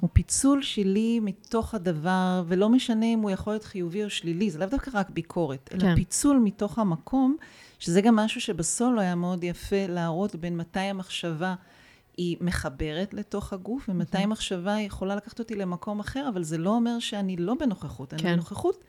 הוא 0.00 0.10
פיצול 0.12 0.62
שלי 0.62 1.20
מתוך 1.20 1.74
הדבר, 1.74 2.44
ולא 2.46 2.68
משנה 2.68 3.06
אם 3.06 3.18
הוא 3.18 3.30
יכול 3.30 3.52
להיות 3.52 3.64
חיובי 3.64 4.04
או 4.04 4.10
שלילי, 4.10 4.50
זה 4.50 4.58
לאו 4.58 4.68
דווקא 4.68 4.90
רק 4.94 5.10
ביקורת, 5.10 5.70
אלא 5.74 5.80
כן. 5.80 5.94
פיצול 5.94 6.36
מתוך 6.36 6.78
המקום, 6.78 7.36
שזה 7.78 8.00
גם 8.00 8.16
משהו 8.16 8.40
שבסולו 8.40 9.00
היה 9.00 9.14
מאוד 9.14 9.44
יפה 9.44 9.86
להראות 9.88 10.36
בין 10.36 10.56
מתי 10.56 10.80
המחשבה 10.80 11.54
היא 12.16 12.36
מחברת 12.40 13.14
לתוך 13.14 13.52
הגוף, 13.52 13.88
ומתי 13.88 14.18
המחשבה 14.18 14.80
יכולה 14.80 15.16
לקחת 15.16 15.38
אותי 15.38 15.54
למקום 15.54 16.00
אחר, 16.00 16.28
אבל 16.28 16.42
זה 16.42 16.58
לא 16.58 16.70
אומר 16.70 16.98
שאני 16.98 17.36
לא 17.36 17.54
בנוכחות, 17.60 18.10
כן. 18.10 18.26
אני 18.26 18.34
בנוכחות. 18.36 18.84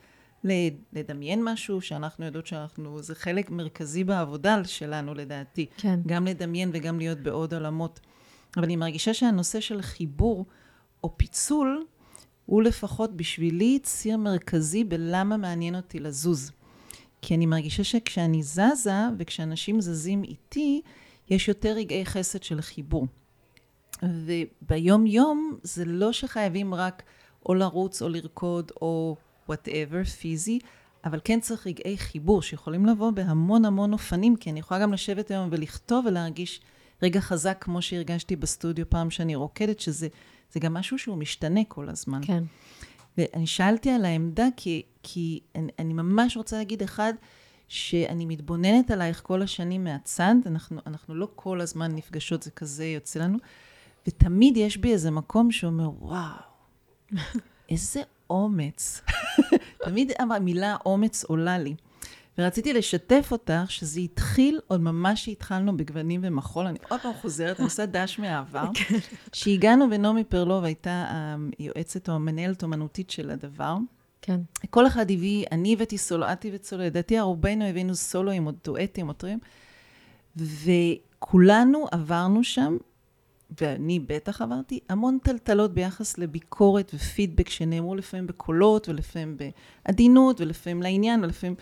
לדמיין 0.94 1.44
משהו 1.44 1.82
שאנחנו 1.82 2.26
יודעות 2.26 2.48
שאנחנו, 2.48 3.02
זה 3.02 3.16
חלק 3.16 3.50
מרכזי 3.50 4.04
בעבודה 4.04 4.64
שלנו 4.64 5.14
לדעתי. 5.14 5.66
כן. 5.78 6.00
גם 6.06 6.28
לדמיין 6.28 6.70
וגם 6.74 6.98
להיות 6.98 7.20
בעוד 7.20 7.54
עולמות. 7.54 8.00
אבל 8.58 8.64
אני 8.64 8.76
מרגישה 8.76 9.14
שהנושא 9.14 9.60
של 9.60 9.82
חיבור 9.82 10.46
או 11.04 11.18
פיצול, 11.18 11.86
הוא 12.46 12.64
לפחות 12.64 13.18
בשבילי 13.18 13.80
ציר 13.84 14.18
מרכזי 14.18 14.84
בלמה 14.84 15.38
מעניין 15.38 15.76
אותי 15.76 16.00
לזוז. 16.00 16.52
כי 17.22 17.36
אני 17.36 17.46
מרגישה 17.46 17.84
שכשאני 17.84 18.44
זזה 18.44 18.94
וכשאנשים 19.18 19.82
זזים 19.82 20.24
איתי, 20.24 20.82
יש 21.30 21.48
יותר 21.48 21.70
רגעי 21.70 22.06
חסד 22.06 22.44
של 22.44 22.62
חיבור. 22.62 23.08
וביום 24.04 25.06
יום 25.06 25.58
זה 25.64 25.86
לא 25.86 26.12
שחייבים 26.12 26.74
רק 26.74 27.04
או 27.46 27.54
לרוץ 27.54 28.02
או 28.02 28.10
לרקוד 28.10 28.72
או 28.82 29.16
whatever, 29.52 30.10
פיזי, 30.20 30.60
אבל 31.06 31.20
כן 31.24 31.40
צריך 31.40 31.68
רגעי 31.68 31.98
חיבור 31.98 32.42
שיכולים 32.42 32.86
לבוא 32.86 33.12
בהמון 33.12 33.66
המון 33.66 33.94
אופנים, 33.94 34.36
כי 34.36 34.50
אני 34.50 34.60
יכולה 34.60 34.80
גם 34.80 34.94
לשבת 34.94 35.32
היום 35.32 35.50
ולכתוב 35.52 36.06
ולהרגיש 36.06 36.62
רגע 37.04 37.20
חזק 37.20 37.58
כמו 37.62 37.82
שהרגשתי 37.82 38.36
בסטודיו 38.36 38.90
פעם 38.90 39.10
שאני 39.10 39.36
רוקדת, 39.36 39.80
שזה 39.80 40.08
גם 40.60 40.74
משהו 40.74 40.98
שהוא 40.98 41.18
משתנה 41.18 41.62
כל 41.68 41.90
הזמן. 41.90 42.22
כן. 42.24 42.44
ואני 43.18 43.48
שאלתי 43.48 43.90
על 43.90 44.06
העמדה, 44.06 44.48
כי, 44.58 44.82
כי 45.04 45.40
אני, 45.56 45.72
אני 45.80 45.94
ממש 45.94 46.38
רוצה 46.38 46.58
להגיד, 46.58 46.84
אחד, 46.84 47.14
שאני 47.68 48.26
מתבוננת 48.26 48.92
עלייך 48.92 49.22
כל 49.24 49.42
השנים 49.42 49.84
מהצד, 49.84 50.36
אנחנו, 50.46 50.82
אנחנו 50.88 51.16
לא 51.16 51.28
כל 51.36 51.62
הזמן 51.62 51.96
נפגשות, 51.96 52.44
זה 52.44 52.52
כזה 52.52 52.86
יוצא 52.86 53.20
לנו, 53.20 53.38
ותמיד 54.08 54.58
יש 54.58 54.78
בי 54.78 54.92
איזה 54.92 55.12
מקום 55.12 55.52
שאומר, 55.52 55.90
וואו, 56.00 56.36
איזה 57.70 58.02
אומץ. 58.30 59.02
תמיד 59.86 60.12
המילה 60.20 60.76
אומץ 60.86 61.24
עולה 61.24 61.58
לי. 61.58 61.76
ורציתי 62.38 62.74
לשתף 62.74 63.28
אותך 63.32 63.64
שזה 63.68 64.00
התחיל 64.00 64.60
עוד 64.68 64.82
ממש 64.82 65.22
כשהתחלנו 65.22 65.78
בגוונים 65.78 66.22
ומחול. 66.24 66.66
אני 66.66 66.80
עוד 66.90 67.02
פעם 67.02 67.14
חוזרת, 67.14 67.60
אני 67.60 67.66
עושה 67.66 67.86
דש 67.86 68.20
מהעבר. 68.20 68.66
כן. 68.76 68.98
שהגענו 69.34 69.86
ונעמי 69.92 70.24
פרלוב 70.24 70.64
הייתה 70.64 71.06
היועצת 71.60 72.10
או 72.10 72.14
המנהלת 72.14 72.64
אומנותית 72.64 73.10
של 73.10 73.30
הדבר. 73.30 73.78
כן. 74.22 74.42
כל 74.70 74.88
אחד 74.88 75.12
הביא, 75.12 75.46
אני 75.52 75.74
הבאתי 75.74 75.98
סולו, 75.98 76.32
את 76.32 76.46
הבאת 76.46 76.64
סולו, 76.64 76.84
לדעתי 76.84 77.20
רובנו 77.20 77.66
הבאנו 77.66 77.96
סולואים 77.96 78.48
או 78.48 78.52
דואטים 78.64 79.10
או 79.10 79.14
טרים, 79.14 79.40
וכולנו 80.38 81.86
עברנו 81.92 82.44
שם 82.44 82.78
ואני 83.62 84.00
בטח 84.00 84.42
עברתי 84.42 84.80
המון 84.90 85.18
טלטלות 85.24 85.74
ביחס 85.74 86.18
לביקורת 86.18 86.92
ופידבק 86.94 87.50
שנאמרו 87.50 87.96
לפעמים 87.96 88.28
בקולות 88.28 88.90
ולפעמים 88.90 89.38
בעדינות 89.86 90.42
ולפעמים 90.42 90.82
לעניין 90.82 91.24
ולפעמים... 91.24 91.56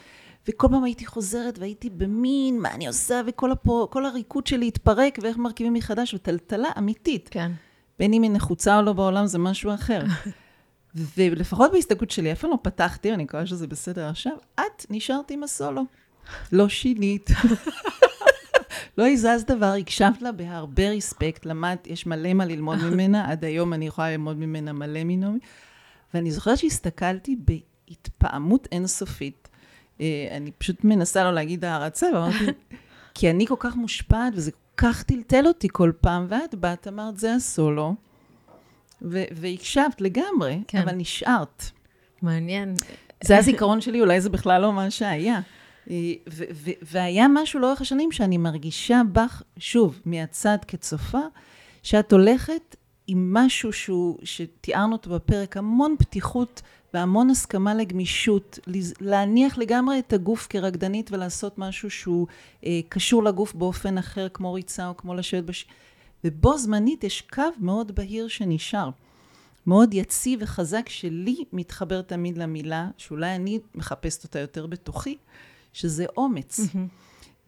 וכל 0.48 0.68
פעם 0.72 0.84
הייתי 0.84 1.06
חוזרת 1.06 1.60
והייתי 1.60 1.90
במין, 1.90 2.60
מה 2.60 2.72
אני 2.72 2.88
עושה, 2.88 3.22
וכל 3.28 3.52
הפו, 3.52 3.88
הריקוד 3.96 4.48
שלי 4.48 4.68
התפרק 4.68 5.20
ואיך 5.22 5.38
מרכיבים 5.38 5.74
מחדש, 5.74 6.14
וטלטלה 6.14 6.70
אמיתית. 6.78 7.30
כן. 7.32 7.52
בין 8.00 8.14
אם 8.14 8.22
היא 8.22 8.32
נחוצה 8.32 8.78
או 8.78 8.82
לא 8.82 8.94
בעולם 8.94 9.28
זה 9.28 9.40
משהו 9.40 9.74
אחר. 9.74 10.02
ולפחות 11.18 11.72
בהסתכלות 11.72 12.12
שלי, 12.12 12.30
איפה 12.30 12.48
לא 12.48 12.58
פתחתי, 12.62 13.14
אני 13.14 13.24
מקווה 13.24 13.46
שזה 13.46 13.68
בסדר 13.68 14.10
עכשיו, 14.10 14.34
את 14.56 14.86
נשארת 14.90 15.32
עם 15.32 15.44
הסולו. 15.44 15.84
לא 16.52 16.70
שינית. 16.70 17.30
לא 18.98 19.08
הזז 19.08 19.46
דבר, 19.48 19.74
הקשבת 19.80 20.22
לה 20.22 20.32
בהרבה 20.32 20.90
ריספקט, 20.90 21.46
למדת, 21.46 21.88
יש 21.88 22.06
מלא 22.06 22.34
מה 22.34 22.46
ללמוד 22.46 22.78
ממנה, 22.92 23.32
עד 23.32 23.46
היום 23.46 23.74
אני 23.74 23.88
יכולה 23.88 24.12
ללמוד 24.12 24.38
ממנה 24.38 24.74
מלא 24.74 25.04
מנעמי. 25.04 25.40
ואני 26.14 26.32
זוכרת 26.32 26.58
שהסתכלתי 26.58 27.36
בהתפעמות 27.36 28.68
אינסופית. 28.72 29.41
אה, 30.02 30.28
אני 30.32 30.52
פשוט 30.52 30.84
מנסה 30.84 31.24
לא 31.24 31.34
להגיד 31.34 31.66
הערצה, 31.66 32.08
ואמרתי, 32.14 32.46
כי 33.16 33.30
אני 33.30 33.48
כל 33.48 33.56
כך 33.60 33.76
מושפעת, 33.76 34.34
וזה 34.36 34.52
כל 34.52 34.58
כך 34.78 35.04
טלטל 35.04 35.48
אותי 35.48 35.68
כל 35.72 35.92
פעם, 36.02 36.26
ואת 36.30 36.56
באת, 36.56 36.88
אמרת, 36.88 37.18
זה 37.18 37.34
הסולו, 37.34 37.96
והקשבת 39.02 40.02
לגמרי, 40.02 40.60
כן. 40.68 40.82
אבל 40.82 40.92
נשארת. 40.92 41.64
מעניין. 42.22 42.76
זה 43.24 43.38
הזיכרון 43.38 43.82
שלי, 43.82 44.02
אולי 44.02 44.22
זה 44.22 44.30
בכלל 44.30 44.62
לא 44.62 44.74
מה 44.74 44.92
שהיה. 44.92 45.40
אה, 45.90 45.96
והיה 46.82 47.28
משהו 47.28 47.60
לאורך 47.60 47.82
השנים 47.82 48.12
שאני 48.12 48.38
מרגישה 48.38 49.02
בך, 49.12 49.42
שוב, 49.58 50.02
מהצד 50.06 50.58
כצופה, 50.68 51.22
שאת 51.84 52.12
הולכת 52.14 52.76
עם 53.08 53.34
משהו 53.34 53.74
שהוא, 53.74 54.18
שתיארנו 54.24 54.94
אותו 54.94 55.10
בפרק, 55.10 55.58
המון 55.58 55.96
פתיחות 56.00 56.62
והמון 56.94 57.30
הסכמה 57.30 57.74
לגמישות, 57.74 58.60
להניח 59.02 59.58
לגמרי 59.58 60.00
את 60.00 60.14
הגוף 60.14 60.48
כרקדנית 60.50 61.12
ולעשות 61.12 61.58
משהו 61.58 61.90
שהוא 61.90 62.28
אה, 62.66 62.80
קשור 62.90 63.24
לגוף 63.24 63.54
באופן 63.54 63.98
אחר, 63.98 64.28
כמו 64.34 64.54
ריצה 64.54 64.88
או 64.88 64.98
כמו 64.98 65.14
לשבת 65.14 65.44
בש... 65.44 65.66
ובו 66.24 66.58
זמנית 66.58 67.04
יש 67.04 67.22
קו 67.22 67.44
מאוד 67.60 67.96
בהיר 67.96 68.28
שנשאר. 68.28 68.90
מאוד 69.68 69.94
יציב 69.94 70.40
וחזק 70.44 70.90
שלי 70.90 71.44
מתחבר 71.54 72.02
תמיד 72.02 72.38
למילה, 72.38 72.88
שאולי 72.98 73.36
אני 73.36 73.60
מחפשת 73.76 74.24
אותה 74.24 74.40
יותר 74.40 74.68
בתוכי, 74.68 75.18
שזה 75.74 76.06
אומץ. 76.18 76.60
Mm-hmm. 76.60 76.78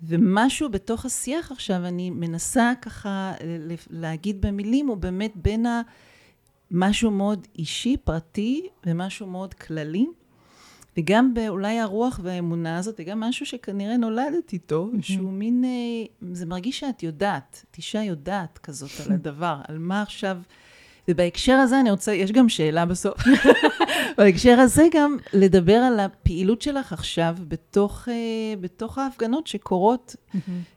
ומשהו 0.03 0.69
בתוך 0.69 1.05
השיח 1.05 1.51
עכשיו, 1.51 1.85
אני 1.85 2.09
מנסה 2.09 2.73
ככה 2.81 3.33
להגיד 3.89 4.41
במילים, 4.41 4.87
הוא 4.87 4.97
באמת 4.97 5.31
בין 5.35 5.65
ה... 5.65 5.81
משהו 6.73 7.11
מאוד 7.11 7.47
אישי, 7.55 7.97
פרטי, 7.97 8.67
ומשהו 8.85 9.27
מאוד 9.27 9.53
כללי. 9.53 10.05
וגם 10.97 11.33
באולי 11.33 11.79
הרוח 11.79 12.19
והאמונה 12.23 12.77
הזאת, 12.77 12.95
וגם 12.99 13.19
משהו 13.19 13.45
שכנראה 13.45 13.97
נולדת 13.97 14.53
איתו, 14.53 14.89
mm-hmm. 14.93 15.01
שהוא 15.01 15.31
מין, 15.31 15.65
אה, 15.65 16.29
זה 16.33 16.45
מרגיש 16.45 16.79
שאת 16.79 17.03
יודעת, 17.03 17.65
את 17.71 17.77
אישה 17.77 18.03
יודעת 18.03 18.57
כזאת 18.57 18.91
על 19.05 19.11
הדבר, 19.13 19.57
על 19.67 19.77
מה 19.77 20.01
עכשיו, 20.01 20.37
ובהקשר 21.07 21.53
הזה 21.53 21.79
אני 21.79 21.91
רוצה, 21.91 22.13
יש 22.13 22.31
גם 22.31 22.49
שאלה 22.49 22.85
בסוף. 22.85 23.17
בהקשר 24.17 24.59
הזה 24.59 24.87
גם 24.93 25.17
לדבר 25.33 25.75
על 25.75 25.99
הפעילות 25.99 26.61
שלך 26.61 26.93
עכשיו 26.93 27.35
בתוך, 27.47 28.09
אה, 28.09 28.55
בתוך 28.61 28.97
ההפגנות 28.97 29.47
שקורות, 29.47 30.15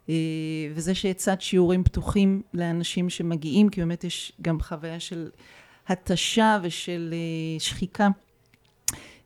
אה, 0.09 0.15
וזה 0.75 0.95
שהצעת 0.95 1.41
שיעורים 1.41 1.85
פתוחים 1.85 2.43
לאנשים 2.55 3.11
שמגיעים, 3.11 3.69
כי 3.69 3.81
באמת 3.81 4.05
יש 4.05 4.33
גם 4.43 4.61
חוויה 4.61 5.01
של 5.01 5.29
התשה 5.89 6.59
ושל 6.63 7.15
אה, 7.15 7.61
שחיקה. 7.61 8.09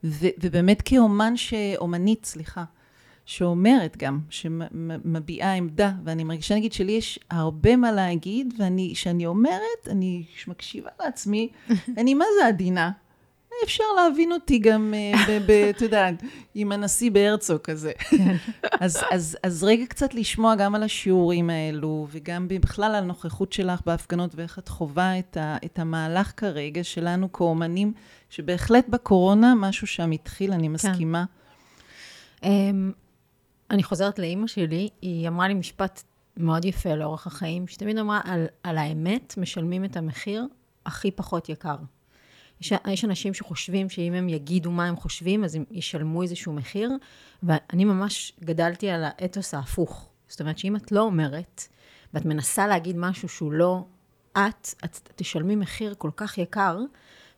ו, 0.04 0.26
ובאמת 0.42 0.82
כאומן, 0.82 1.36
ש... 1.36 1.54
אומנית, 1.78 2.24
סליחה, 2.24 2.64
שאומרת 3.24 3.96
גם, 3.96 4.20
שמביעה 4.30 5.54
עמדה, 5.54 5.92
ואני 6.04 6.24
מרגישה, 6.24 6.54
נגיד, 6.54 6.72
שלי 6.72 6.92
יש 6.92 7.18
הרבה 7.30 7.76
מה 7.76 7.92
להגיד, 7.92 8.54
ואני, 8.58 8.92
כשאני 8.94 9.26
אומרת, 9.26 9.88
אני 9.88 10.24
מקשיבה 10.46 10.90
לעצמי, 11.00 11.48
אני 11.98 12.14
מה 12.14 12.24
זה 12.40 12.46
עדינה? 12.46 12.90
אפשר 13.64 13.84
להבין 13.96 14.32
אותי 14.32 14.58
גם, 14.58 14.94
אה, 14.94 15.70
את 15.70 15.82
יודעת, 15.82 16.14
עם 16.54 16.72
הנשיא 16.72 17.10
בהרצוג 17.10 17.58
כזה. 17.58 17.92
כן. 18.10 18.36
אז, 18.80 18.98
אז, 19.10 19.36
אז 19.42 19.64
רגע 19.64 19.86
קצת 19.86 20.14
לשמוע 20.14 20.54
גם 20.54 20.74
על 20.74 20.82
השיעורים 20.82 21.50
האלו, 21.50 22.06
וגם 22.10 22.48
בכלל 22.48 22.94
על 22.94 22.94
הנוכחות 22.94 23.52
שלך 23.52 23.80
בהפגנות, 23.86 24.34
ואיך 24.34 24.58
את 24.58 24.68
חווה 24.68 25.18
את, 25.18 25.36
ה, 25.36 25.56
את 25.64 25.78
המהלך 25.78 26.32
כרגע 26.36 26.84
שלנו 26.84 27.32
כאומנים, 27.32 27.92
שבהחלט 28.30 28.88
בקורונה 28.88 29.54
משהו 29.54 29.86
שם 29.86 30.10
התחיל, 30.10 30.52
אני 30.52 30.66
כן. 30.66 30.72
מסכימה. 30.72 31.24
כן. 32.40 32.48
אני 33.70 33.82
חוזרת 33.82 34.18
לאימא 34.18 34.46
שלי, 34.46 34.88
היא 35.02 35.28
אמרה 35.28 35.48
לי 35.48 35.54
משפט 35.54 36.02
מאוד 36.36 36.64
יפה 36.64 36.94
לאורך 36.94 37.26
החיים, 37.26 37.66
שתמיד 37.66 37.98
אמרה, 37.98 38.20
על, 38.24 38.46
על 38.62 38.78
האמת 38.78 39.34
משלמים 39.36 39.84
את 39.84 39.96
המחיר 39.96 40.46
הכי 40.86 41.10
פחות 41.10 41.48
יקר. 41.48 41.76
יש, 42.60 42.72
יש 42.88 43.04
אנשים 43.04 43.34
שחושבים 43.34 43.88
שאם 43.90 44.12
הם 44.12 44.28
יגידו 44.28 44.70
מה 44.70 44.86
הם 44.86 44.96
חושבים, 44.96 45.44
אז 45.44 45.54
הם 45.54 45.64
ישלמו 45.70 46.22
איזשהו 46.22 46.52
מחיר, 46.52 46.90
ואני 47.42 47.84
ממש 47.84 48.32
גדלתי 48.44 48.90
על 48.90 49.04
האתוס 49.04 49.54
ההפוך. 49.54 50.08
זאת 50.28 50.40
אומרת 50.40 50.58
שאם 50.58 50.76
את 50.76 50.92
לא 50.92 51.00
אומרת, 51.00 51.68
ואת 52.14 52.24
מנסה 52.24 52.66
להגיד 52.66 52.96
משהו 52.96 53.28
שהוא 53.28 53.52
לא 53.52 53.84
את, 54.32 54.68
את 54.84 55.12
תשלמי 55.16 55.56
מחיר 55.56 55.94
כל 55.98 56.10
כך 56.16 56.38
יקר, 56.38 56.78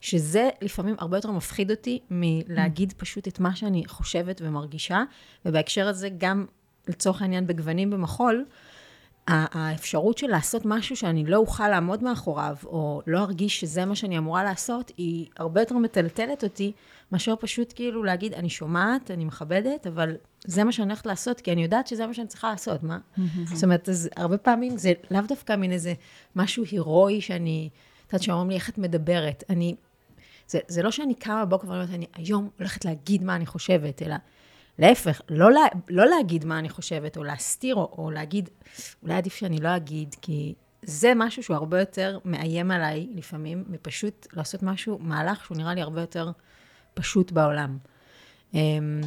שזה 0.01 0.51
לפעמים 0.61 0.95
הרבה 0.99 1.17
יותר 1.17 1.31
מפחיד 1.31 1.71
אותי 1.71 1.99
מלהגיד 2.11 2.93
פשוט 2.97 3.29
את 3.29 3.41
מה 3.41 3.57
שאני 3.57 3.83
חושבת 3.87 4.41
ומרגישה, 4.45 5.03
ובהקשר 5.47 5.89
הזה 5.89 6.09
גם 6.19 6.47
לצורך 6.89 7.23
העניין 7.23 7.47
בגוונים 7.47 7.91
במחול, 7.91 8.45
האפשרות 9.27 10.19
של 10.19 10.27
לעשות 10.27 10.63
משהו 10.65 10.97
שאני 10.97 11.25
לא 11.27 11.37
אוכל 11.37 11.69
לעמוד 11.69 12.03
מאחוריו, 12.03 12.57
או 12.65 13.03
לא 13.07 13.19
ארגיש 13.19 13.61
שזה 13.61 13.85
מה 13.85 13.97
שאני 13.97 14.19
אמורה 14.19 14.45
לעשות, 14.45 14.93
היא 14.97 15.27
הרבה 15.37 15.61
יותר 15.61 15.75
מטלטלת 15.79 16.45
אותי, 16.45 16.73
מאשר 17.13 17.35
פשוט 17.37 17.73
כאילו 17.77 18.05
להגיד, 18.05 18.35
אני 18.35 18.51
שומעת, 18.51 19.11
אני 19.11 19.25
מכבדת, 19.25 19.87
אבל 19.87 20.17
זה 20.45 20.65
מה 20.65 20.73
שאני 20.73 20.87
הולכת 20.87 21.07
לעשות, 21.07 21.41
כי 21.41 21.53
אני 21.53 21.63
יודעת 21.63 21.87
שזה 21.87 22.07
מה 22.07 22.15
שאני 22.15 22.27
צריכה 22.27 22.51
לעשות, 22.51 22.83
מה? 22.83 22.99
זאת 23.45 23.65
אומרת, 23.65 23.89
אז 23.89 24.09
הרבה 24.17 24.39
פעמים 24.39 24.77
זה 24.77 24.93
לאו 25.11 25.21
דווקא 25.29 25.57
מין 25.57 25.73
איזה 25.73 25.95
משהו 26.37 26.65
הירואי 26.71 27.21
שאני, 27.21 27.69
את 28.07 28.13
יודעת, 28.13 28.23
שאומרים 28.23 28.51
לי, 28.51 28.55
איך 28.55 28.69
את 28.69 28.79
מדברת? 28.79 29.45
אני, 29.51 29.75
זה, 30.49 30.59
זה 30.69 30.83
לא 30.83 30.91
שאני 30.91 31.15
קמה 31.15 31.45
בבוקר 31.45 31.69
ואומרת, 31.69 31.91
אני 31.91 32.07
היום 32.15 32.49
הולכת 32.59 32.85
להגיד 32.85 33.25
מה 33.25 33.37
אני 33.37 33.47
חושבת, 33.47 34.03
אלא 34.03 34.15
להפך, 34.79 35.21
לא, 35.29 35.51
לה, 35.51 35.61
לא 35.89 36.07
להגיד 36.07 36.45
מה 36.45 36.59
אני 36.59 36.69
חושבת, 36.69 37.17
או 37.17 37.25
להסתיר, 37.25 37.75
או, 37.75 37.95
או 37.99 38.11
להגיד, 38.11 38.51
אולי 39.03 39.15
עדיף 39.15 39.35
שאני 39.35 39.59
לא 39.59 39.77
אגיד, 39.77 40.15
כי 40.23 40.55
זה 40.83 41.13
משהו 41.17 41.43
שהוא 41.43 41.57
הרבה 41.57 41.81
יותר 41.81 42.19
מאיים 42.25 42.71
עליי 42.71 43.07
לפעמים, 43.15 43.65
מפשוט 43.69 44.27
לעשות 44.33 44.63
משהו, 44.63 44.99
מהלך 44.99 45.45
שהוא 45.45 45.57
נראה 45.57 45.75
לי 45.75 45.83
הרבה 45.83 46.01
יותר 46.01 46.31
פשוט 46.95 47.33
בעולם. 47.33 47.79
אמ, 48.55 49.01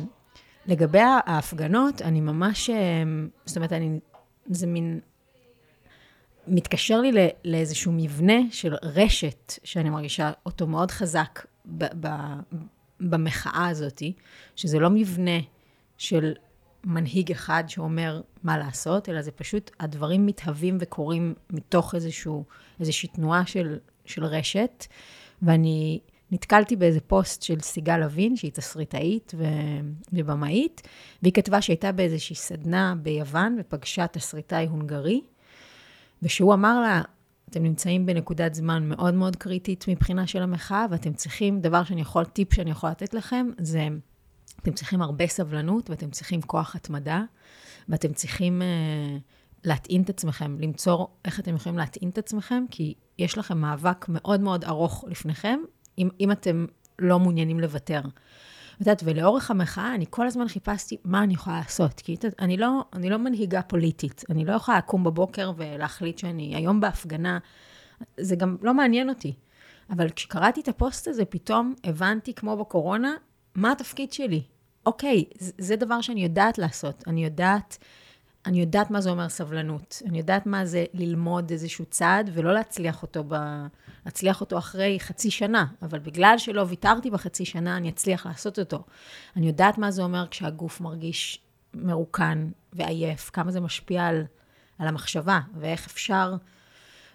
לגבי 0.66 1.00
ההפגנות, 1.00 2.02
אני 2.02 2.22
ממש, 2.22 2.70
אמ, 2.70 3.30
זאת 3.46 3.58
אומרת, 3.58 3.74
אני, 3.74 4.00
זה 4.46 4.68
מין, 4.68 5.00
מתקשר 6.48 7.02
לי 7.02 7.30
לאיזשהו 7.46 7.92
מבנה 7.92 8.40
של 8.52 8.76
רשת, 8.84 9.54
שאני 9.64 9.90
מרגישה 9.90 10.32
אותו 10.46 10.68
מאוד 10.68 10.92
חזק 10.92 11.46
ב- 11.66 12.08
ב- 12.08 12.40
במחאה 13.00 13.68
הזאת, 13.68 14.04
שזה 14.56 14.80
לא 14.80 14.90
מבנה 14.90 15.40
של 15.98 16.34
מנהיג 16.84 17.32
אחד 17.32 17.64
שאומר 17.68 18.22
מה 18.44 18.58
לעשות, 18.58 19.10
אלא 19.10 19.22
זה 19.22 19.32
פשוט, 19.32 19.72
הדברים 19.80 20.26
מתהווים 20.26 20.78
וקורים 20.80 21.34
מתוך 21.50 21.96
איזשהו, 21.96 22.46
איזושהי 22.80 23.10
תנועה 23.10 23.46
של, 23.46 23.78
של 24.06 24.26
רשת. 24.26 24.86
ואני 25.42 26.00
נתקלתי 26.32 26.76
באיזה 26.76 27.00
פוסט 27.02 27.42
של 27.42 27.60
סיגל 27.60 27.98
לוין, 27.98 28.36
שהיא 28.36 28.52
תסריטאית 28.52 29.34
ובמאית, 30.14 30.82
והיא 31.22 31.34
כתבה 31.34 31.62
שהייתה 31.62 31.92
באיזושהי 31.92 32.36
סדנה 32.36 32.96
ביוון 33.02 33.58
ופגשה 33.60 34.08
תסריטאי 34.08 34.66
הונגרי, 34.66 35.22
ושהוא 36.24 36.54
אמר 36.54 36.82
לה, 36.82 37.02
אתם 37.50 37.64
נמצאים 37.64 38.06
בנקודת 38.06 38.54
זמן 38.54 38.90
מאוד 38.90 39.14
מאוד 39.14 39.36
קריטית 39.36 39.86
מבחינה 39.88 40.28
של 40.28 40.42
המחאה, 40.42 40.86
ואתם 40.92 41.14
צריכים, 41.14 41.62
דבר 41.62 41.84
שאני 41.84 42.02
יכול, 42.02 42.26
טיפ 42.26 42.54
שאני 42.54 42.72
יכול 42.72 42.90
לתת 42.90 43.14
לכם, 43.14 43.48
זה 43.58 43.88
אתם 44.62 44.72
צריכים 44.72 45.02
הרבה 45.02 45.28
סבלנות 45.28 45.90
ואתם 45.90 46.10
צריכים 46.10 46.42
כוח 46.42 46.76
התמדה, 46.76 47.24
ואתם 47.90 48.14
צריכים 48.14 48.62
uh, 48.62 49.22
להטעין 49.64 50.02
את 50.02 50.10
עצמכם, 50.10 50.58
למצוא 50.60 51.06
איך 51.26 51.40
אתם 51.40 51.56
יכולים 51.56 51.78
להטעין 51.78 52.10
את 52.10 52.18
עצמכם, 52.18 52.64
כי 52.72 52.94
יש 53.20 53.38
לכם 53.38 53.58
מאבק 53.58 54.06
מאוד 54.10 54.42
מאוד 54.42 54.64
ארוך 54.64 55.06
לפניכם, 55.08 55.60
אם, 55.98 56.10
אם 56.20 56.32
אתם 56.32 56.66
לא 57.00 57.20
מעוניינים 57.20 57.60
לוותר. 57.60 58.02
את 58.76 58.80
יודעת, 58.80 59.02
ולאורך 59.06 59.52
המחאה 59.52 59.96
אני 59.96 60.06
כל 60.10 60.28
הזמן 60.28 60.48
חיפשתי 60.48 60.98
מה 61.04 61.24
אני 61.24 61.34
יכולה 61.34 61.58
לעשות. 61.58 61.94
כי 61.94 62.16
אני, 62.40 62.58
לא, 62.58 62.84
אני 62.94 63.10
לא 63.10 63.18
מנהיגה 63.18 63.62
פוליטית, 63.62 64.24
אני 64.30 64.46
לא 64.46 64.54
יכולה 64.54 64.78
לקום 64.78 65.04
בבוקר 65.04 65.52
ולהחליט 65.58 66.18
שאני 66.18 66.56
היום 66.56 66.80
בהפגנה, 66.80 67.38
זה 68.20 68.36
גם 68.36 68.58
לא 68.62 68.74
מעניין 68.74 69.10
אותי. 69.10 69.34
אבל 69.90 70.10
כשקראתי 70.10 70.62
את 70.62 70.68
הפוסט 70.68 71.08
הזה, 71.08 71.26
פתאום 71.26 71.74
הבנתי, 71.84 72.34
כמו 72.34 72.58
בקורונה, 72.58 73.14
מה 73.56 73.72
התפקיד 73.72 74.14
שלי. 74.14 74.44
אוקיי, 74.86 75.26
זה, 75.38 75.76
דבר 75.76 76.02
שאני 76.02 76.24
יודעת 76.24 76.58
לעשות. 76.58 77.04
אני 77.08 77.24
יודעת, 77.24 77.78
אני 78.46 78.60
יודעת 78.60 78.92
מה 78.92 79.02
זה 79.02 79.10
אומר 79.10 79.30
סבלנות. 79.30 80.02
אני 80.06 80.18
יודעת 80.18 80.46
מה 80.46 80.66
זה 80.66 80.86
ללמוד 80.94 81.52
איזשהו 81.52 81.86
צעד 81.86 82.30
ולא 82.34 82.54
להצליח 82.54 83.02
אותו, 83.02 83.24
ב, 83.28 83.36
להצליח 84.06 84.42
אותו 84.42 84.58
אחרי 84.58 85.00
חצי 85.00 85.32
שנה. 85.32 85.66
אבל 85.82 86.00
בגלל 86.00 86.36
שלא 86.38 86.66
ויתרתי 86.68 87.10
בחצי 87.12 87.46
שנה, 87.46 87.78
אני 87.78 87.90
אצליח 87.90 88.26
לעשות 88.26 88.60
אותו. 88.60 88.84
אני 89.36 89.48
יודעת 89.48 89.78
מה 89.78 89.92
זה 89.92 90.04
אומר 90.04 90.28
כשהגוף 90.28 90.82
מרגיש 90.82 91.42
מרוקן 91.74 92.50
ועייף, 92.74 93.30
כמה 93.30 93.52
זה 93.52 93.60
משפיע 93.60 94.06
על, 94.06 94.24
על 94.80 94.88
המחשבה, 94.88 95.40
ואיך 95.60 95.86
אפשר... 95.86 96.36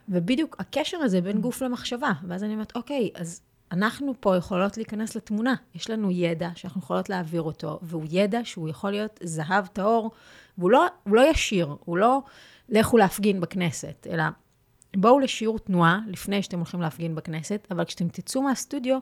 ובדיוק 0.09 0.57
הקשר 0.59 0.97
הזה 0.97 1.21
בין 1.21 1.41
גוף 1.41 1.63
למחשבה. 1.63 2.13
ואז 2.29 2.45
אני 2.45 2.53
אומרת, 2.53 2.77
אוקיי, 2.77 3.11
אז 3.15 3.43
אנחנו 3.73 4.15
פה 4.21 4.37
יכולות 4.37 4.77
להיכנס 4.77 5.17
לתמונה. 5.17 5.55
יש 5.75 5.91
לנו 5.91 6.11
ידע 6.11 6.51
שאנחנו 6.55 6.81
יכולות 6.81 7.09
להעביר 7.09 7.43
אותו, 7.43 7.79
והוא 7.83 8.05
ידע 8.11 8.41
שהוא 8.45 8.69
יכול 8.69 8.91
להיות 8.91 9.21
זהב 9.23 9.67
טהור, 9.67 10.11
והוא 10.59 10.71
לא, 10.71 10.87
לא 11.07 11.31
ישיר, 11.31 11.77
הוא 11.85 11.97
לא 11.97 12.23
לכו 12.69 12.99
להפגין 12.99 13.41
בכנסת, 13.41 14.07
אלא 14.11 14.25
בואו 14.97 15.21
לשיעור 15.21 15.59
תנועה 15.59 16.01
לפני 16.07 16.43
שאתם 16.43 16.59
הולכים 16.59 16.81
להפגין 16.81 17.15
בכנסת, 17.15 17.67
אבל 17.71 17.85
כשאתם 17.85 18.09
תצאו 18.09 18.43
מהסטודיו, 18.43 18.99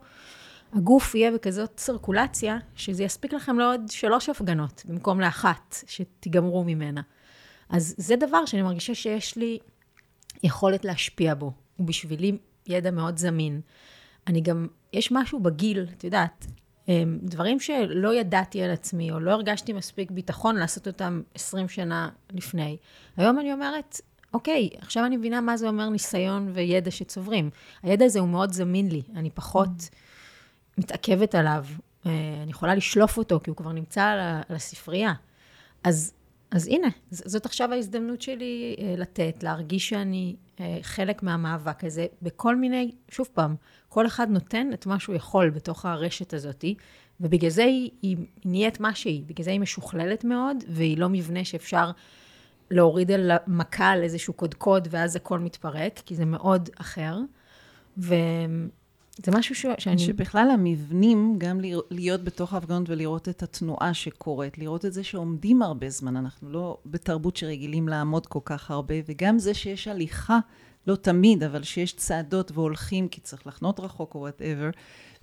הגוף 0.72 1.14
יהיה 1.14 1.32
בכזאת 1.32 1.70
צרקולציה, 1.76 2.58
שזה 2.76 3.04
יספיק 3.04 3.32
לכם 3.32 3.58
לעוד 3.58 3.80
שלוש 3.90 4.28
הפגנות, 4.28 4.82
במקום 4.88 5.20
לאחת, 5.20 5.76
שתיגמרו 5.86 6.64
ממנה. 6.64 7.00
אז 7.70 7.94
זה 7.98 8.16
דבר 8.16 8.46
שאני 8.46 8.62
מרגישה 8.62 8.94
שיש 8.94 9.36
לי 9.36 9.58
יכולת 10.42 10.84
להשפיע 10.84 11.34
בו. 11.34 11.52
הוא 11.76 11.86
בשבילי 11.86 12.38
ידע 12.66 12.90
מאוד 12.90 13.18
זמין. 13.18 13.60
אני 14.29 14.41
גם, 14.41 14.66
יש 14.93 15.12
משהו 15.12 15.41
בגיל, 15.41 15.87
את 15.97 16.05
יודעת, 16.05 16.47
אמ, 16.89 17.18
דברים 17.22 17.61
שלא 17.61 18.14
ידעתי 18.14 18.62
על 18.62 18.70
עצמי, 18.70 19.11
או 19.11 19.20
לא 19.20 19.31
הרגשתי 19.31 19.72
מספיק 19.72 20.11
ביטחון 20.11 20.57
לעשות 20.57 20.87
אותם 20.87 21.22
20 21.35 21.68
שנה 21.68 22.09
לפני. 22.33 22.76
היום 23.16 23.39
אני 23.39 23.53
אומרת, 23.53 24.01
אוקיי, 24.35 24.70
עכשיו 24.79 25.05
אני 25.05 25.16
מבינה 25.16 25.41
מה 25.41 25.57
זה 25.57 25.68
אומר 25.68 25.89
ניסיון 25.89 26.51
וידע 26.55 26.91
שצוברים. 26.91 27.51
הידע 27.83 28.05
הזה 28.05 28.20
הוא 28.20 28.29
מאוד 28.29 28.53
זמין 28.53 28.89
לי, 28.89 29.03
אני 29.16 29.31
פחות. 29.31 29.89
מתעכבת 30.79 31.35
עליו. 31.35 31.64
אה, 32.07 32.12
אני 32.43 32.51
יכולה 32.51 32.74
לשלוף 32.74 33.18
אותו, 33.18 33.41
כי 33.45 33.51
הוא 33.51 33.57
כבר 33.57 33.72
נמצא 33.72 34.05
על 34.49 34.57
הספרייה. 34.57 35.12
אז, 35.85 36.12
אז 36.51 36.66
הנה, 36.66 36.88
זאת 37.11 37.46
עכשיו 37.46 37.72
ההזדמנות 37.72 38.22
שלי 38.22 38.76
אה, 38.78 38.94
לתת, 38.96 39.42
להרגיש 39.42 39.88
שאני 39.88 40.36
אה, 40.61 40.78
חלק 40.82 41.22
מהמאבק 41.22 41.84
הזה, 41.84 42.07
בכל 42.22 42.57
מיני, 42.57 42.90
שוב 43.11 43.28
פעם, 43.34 43.55
כל 43.88 44.07
אחד 44.07 44.30
נותן 44.30 44.70
את 44.74 44.86
מה 44.86 44.99
שהוא 44.99 45.14
יכול 45.14 45.51
בתוך 45.51 45.86
הרשת 45.86 46.34
הזאת, 46.34 46.64
ובגלל 47.20 47.51
זה 47.51 47.64
היא, 47.64 47.90
היא 48.03 48.16
נהיית 48.44 48.80
מה 48.80 48.94
שהיא, 48.94 49.22
בגלל 49.26 49.44
זה 49.44 49.51
היא 49.51 49.61
משוכללת 49.61 50.24
מאוד, 50.24 50.57
והיא 50.68 50.99
לא 50.99 51.09
מבנה 51.09 51.44
שאפשר 51.44 51.90
להוריד 52.70 53.11
על 53.11 53.30
מכה 53.46 53.90
על 53.90 54.03
איזשהו 54.03 54.32
קודקוד, 54.32 54.88
ואז 54.90 55.16
הכל 55.16 55.38
מתפרק, 55.38 56.01
כי 56.07 56.14
זה 56.14 56.24
מאוד 56.24 56.70
אחר. 56.80 57.18
וזה 59.20 59.38
משהו 59.38 59.54
ש... 59.54 59.66
שאני... 59.78 59.98
שבכלל 59.98 60.50
המבנים, 60.50 61.34
גם 61.38 61.60
להיות 61.90 62.24
בתוך 62.24 62.54
ההפגנות 62.54 62.90
ולראות 62.90 63.28
את 63.28 63.42
התנועה 63.42 63.94
שקורית, 63.94 64.58
לראות 64.58 64.84
את 64.84 64.92
זה 64.92 65.04
שעומדים 65.04 65.62
הרבה 65.62 65.90
זמן, 65.90 66.16
אנחנו 66.16 66.50
לא 66.50 66.78
בתרבות 66.86 67.36
שרגילים 67.36 67.88
לעמוד 67.88 68.26
כל 68.26 68.40
כך 68.44 68.70
הרבה, 68.70 68.94
וגם 69.06 69.38
זה 69.38 69.54
שיש 69.54 69.88
הליכה, 69.88 70.38
לא 70.86 70.96
תמיד, 70.96 71.42
אבל 71.42 71.62
שיש 71.62 71.92
צעדות 71.92 72.50
והולכים 72.54 73.08
כי 73.08 73.20
צריך 73.20 73.46
לחנות 73.46 73.80
רחוק 73.80 74.14
או 74.14 74.20
whatever, 74.20 74.70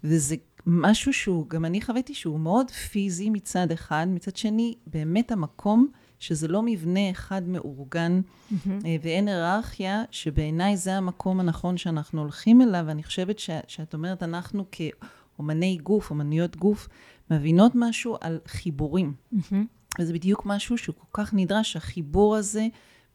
וזה 0.03 0.35
משהו 0.65 1.13
שהוא, 1.13 1.49
גם 1.49 1.65
אני 1.65 1.81
חוויתי 1.81 2.13
שהוא 2.13 2.39
מאוד 2.39 2.71
פיזי 2.71 3.29
מצד 3.29 3.71
אחד, 3.71 4.07
מצד 4.09 4.35
שני, 4.35 4.75
באמת 4.87 5.31
המקום 5.31 5.87
שזה 6.19 6.47
לא 6.47 6.61
מבנה 6.61 7.09
אחד 7.11 7.41
מאורגן 7.47 8.21
mm-hmm. 8.21 8.69
ואין 9.01 9.27
היררכיה, 9.27 10.03
שבעיניי 10.11 10.77
זה 10.77 10.93
המקום 10.93 11.39
הנכון 11.39 11.77
שאנחנו 11.77 12.21
הולכים 12.21 12.61
אליו, 12.61 12.83
ואני 12.87 13.03
חושבת 13.03 13.39
ש, 13.39 13.49
שאת 13.67 13.93
אומרת, 13.93 14.23
אנחנו 14.23 14.65
כאומני 14.71 15.77
גוף, 15.83 16.09
אומניות 16.09 16.55
גוף, 16.55 16.87
מבינות 17.31 17.71
משהו 17.75 18.17
על 18.21 18.39
חיבורים. 18.47 19.13
Mm-hmm. 19.33 19.55
וזה 19.99 20.13
בדיוק 20.13 20.45
משהו 20.45 20.77
שהוא 20.77 20.95
כל 20.95 21.23
כך 21.23 21.33
נדרש, 21.33 21.75
החיבור 21.75 22.35
הזה 22.35 22.67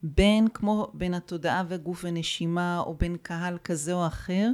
בין, 0.03 0.49
כמו 0.49 0.91
בין 0.95 1.15
התודעה 1.15 1.63
והגוף 1.69 2.05
ונשימה, 2.05 2.81
או 2.87 2.95
בין 2.95 3.17
קהל 3.23 3.59
כזה 3.65 3.93
או 3.93 4.07
אחר, 4.07 4.51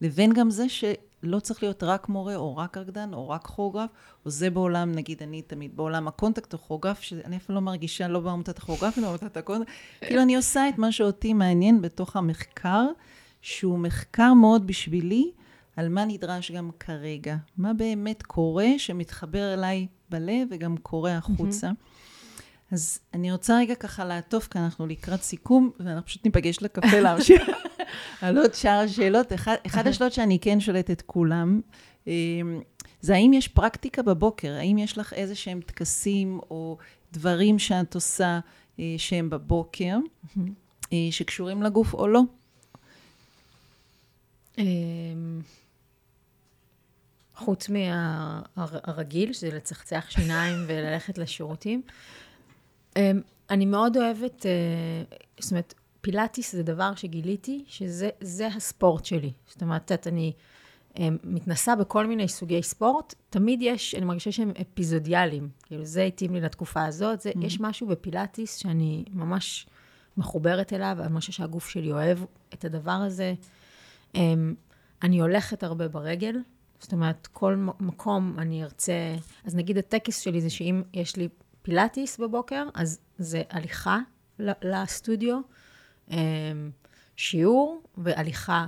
לבין 0.00 0.32
גם 0.32 0.50
זה 0.50 0.68
ש... 0.68 0.84
לא 1.26 1.40
צריך 1.40 1.62
להיות 1.62 1.82
רק 1.82 2.08
מורה, 2.08 2.36
או 2.36 2.56
רק 2.56 2.76
רקדן, 2.76 3.14
או 3.14 3.28
רק 3.28 3.46
כוריאוגרף, 3.46 3.90
או 4.24 4.30
זה 4.30 4.50
בעולם, 4.50 4.92
נגיד, 4.92 5.22
אני 5.22 5.42
תמיד 5.42 5.76
בעולם 5.76 6.08
ה 6.08 6.13
contact 6.13 6.52
או 6.52 6.58
כוריאוגרף, 6.58 7.00
שאני 7.00 7.36
אפילו 7.36 7.54
לא 7.54 7.60
מרגישה 7.60 8.08
לא 8.08 8.20
בעמותת 8.20 8.58
הכוריאוגרף, 8.58 8.98
אלא 8.98 9.06
בעמותת 9.06 9.36
ה 9.36 9.40
contact. 9.40 9.70
כאילו, 10.00 10.22
אני 10.22 10.36
עושה 10.36 10.68
את 10.68 10.78
מה 10.78 10.92
שאותי 10.92 11.32
מעניין 11.32 11.82
בתוך 11.82 12.16
המחקר, 12.16 12.86
שהוא 13.42 13.78
מחקר 13.78 14.34
מאוד 14.34 14.66
בשבילי, 14.66 15.30
על 15.76 15.88
מה 15.88 16.04
נדרש 16.04 16.52
גם 16.52 16.70
כרגע. 16.80 17.36
מה 17.56 17.74
באמת 17.74 18.22
קורה 18.22 18.68
שמתחבר 18.78 19.54
אליי 19.54 19.86
בלב 20.10 20.48
וגם 20.50 20.76
קורה 20.76 21.16
החוצה. 21.16 21.70
אז 22.72 22.98
אני 23.14 23.32
רוצה 23.32 23.58
רגע 23.58 23.74
ככה 23.74 24.04
לעטוף, 24.04 24.48
כי 24.48 24.58
אנחנו 24.58 24.86
לקראת 24.86 25.22
סיכום, 25.22 25.70
ואנחנו 25.80 26.06
פשוט 26.06 26.24
ניפגש 26.24 26.62
לקפה 26.62 27.00
להמשיך. 27.00 27.42
על 28.22 28.38
עוד 28.38 28.54
שאר 28.54 28.80
השאלות. 28.84 29.32
אחד, 29.32 29.54
אחד 29.66 29.86
השאלות 29.86 30.12
שאני 30.12 30.38
כן 30.38 30.60
שואלת 30.60 30.90
את 30.90 31.02
כולם, 31.02 31.60
אמ, 32.06 32.60
זה 33.00 33.14
האם 33.14 33.32
יש 33.32 33.48
פרקטיקה 33.48 34.02
בבוקר? 34.02 34.52
האם 34.52 34.78
יש 34.78 34.98
לך 34.98 35.12
איזה 35.12 35.34
שהם 35.34 35.60
טקסים 35.60 36.40
או 36.50 36.78
דברים 37.12 37.58
שאת 37.58 37.94
עושה 37.94 38.40
אה, 38.78 38.94
שהם 38.98 39.30
בבוקר, 39.30 39.96
אה, 40.92 41.08
שקשורים 41.10 41.62
לגוף 41.62 41.94
או 41.94 42.08
לא? 42.08 42.20
אמ, 44.58 45.40
חוץ 47.34 47.68
מהרגיל, 47.68 49.32
שזה 49.32 49.50
לצחצח 49.50 50.06
שיניים 50.10 50.64
וללכת 50.66 51.18
לשירותים. 51.18 51.82
אמ, 52.96 53.20
אני 53.50 53.66
מאוד 53.66 53.96
אוהבת, 53.96 54.46
אה, 54.46 55.16
זאת 55.40 55.50
אומרת, 55.50 55.74
פילאטיס 56.00 56.52
זה 56.52 56.62
דבר 56.62 56.94
שגיליתי 56.94 57.64
שזה 57.68 58.46
הספורט 58.56 59.04
שלי. 59.04 59.32
זאת 59.46 59.62
אומרת, 59.62 59.92
את, 59.92 60.06
אני 60.06 60.32
אה, 60.98 61.08
מתנסה 61.24 61.76
בכל 61.76 62.06
מיני 62.06 62.28
סוגי 62.28 62.62
ספורט, 62.62 63.14
תמיד 63.30 63.62
יש, 63.62 63.94
אני 63.94 64.04
מרגישה 64.04 64.32
שהם 64.32 64.52
אפיזודיאליים. 64.60 65.48
כאילו, 65.62 65.84
זה 65.84 66.02
התאים 66.02 66.34
לי 66.34 66.40
לתקופה 66.40 66.84
הזאת, 66.84 67.20
זה, 67.20 67.30
mm-hmm. 67.30 67.46
יש 67.46 67.60
משהו 67.60 67.86
בפילאטיס 67.86 68.56
שאני 68.56 69.04
ממש 69.12 69.66
מחוברת 70.16 70.72
אליו, 70.72 70.96
אני 71.00 71.20
חושבת 71.20 71.34
שהגוף 71.34 71.68
שלי 71.68 71.92
אוהב 71.92 72.18
את 72.54 72.64
הדבר 72.64 72.90
הזה. 72.90 73.34
אמ, 74.14 74.54
אני 75.02 75.20
הולכת 75.20 75.62
הרבה 75.62 75.88
ברגל, 75.88 76.36
זאת 76.80 76.92
אומרת, 76.92 77.26
כל 77.32 77.56
מקום 77.80 78.36
אני 78.38 78.64
ארצה, 78.64 79.16
אז 79.44 79.54
נגיד 79.54 79.78
הטקס 79.78 80.20
שלי 80.20 80.40
זה 80.40 80.50
שאם 80.50 80.82
יש 80.94 81.16
לי 81.16 81.28
פילאטיס 81.66 82.18
בבוקר, 82.18 82.68
אז 82.74 83.00
זה 83.18 83.42
הליכה 83.50 83.98
לסטודיו, 84.38 85.40
אמ, 86.10 86.16
שיעור 87.16 87.82
והליכה 87.96 88.66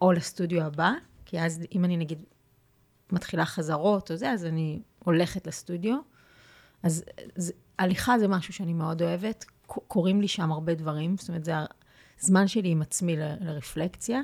או 0.00 0.12
לסטודיו 0.12 0.62
הבא, 0.62 0.92
כי 1.24 1.40
אז 1.40 1.62
אם 1.72 1.84
אני 1.84 1.96
נגיד 1.96 2.18
מתחילה 3.12 3.44
חזרות 3.44 4.10
או 4.10 4.16
זה, 4.16 4.30
אז 4.30 4.44
אני 4.44 4.82
הולכת 4.98 5.46
לסטודיו. 5.46 5.96
אז 6.82 7.04
זה, 7.36 7.52
הליכה 7.78 8.18
זה 8.18 8.28
משהו 8.28 8.52
שאני 8.52 8.72
מאוד 8.72 9.02
אוהבת, 9.02 9.44
קורים 9.66 10.20
לי 10.20 10.28
שם 10.28 10.52
הרבה 10.52 10.74
דברים, 10.74 11.16
זאת 11.16 11.28
אומרת, 11.28 11.44
זה 11.44 11.52
הזמן 12.20 12.48
שלי 12.48 12.68
עם 12.68 12.82
עצמי 12.82 13.16
לרפלקציה. 13.16 14.20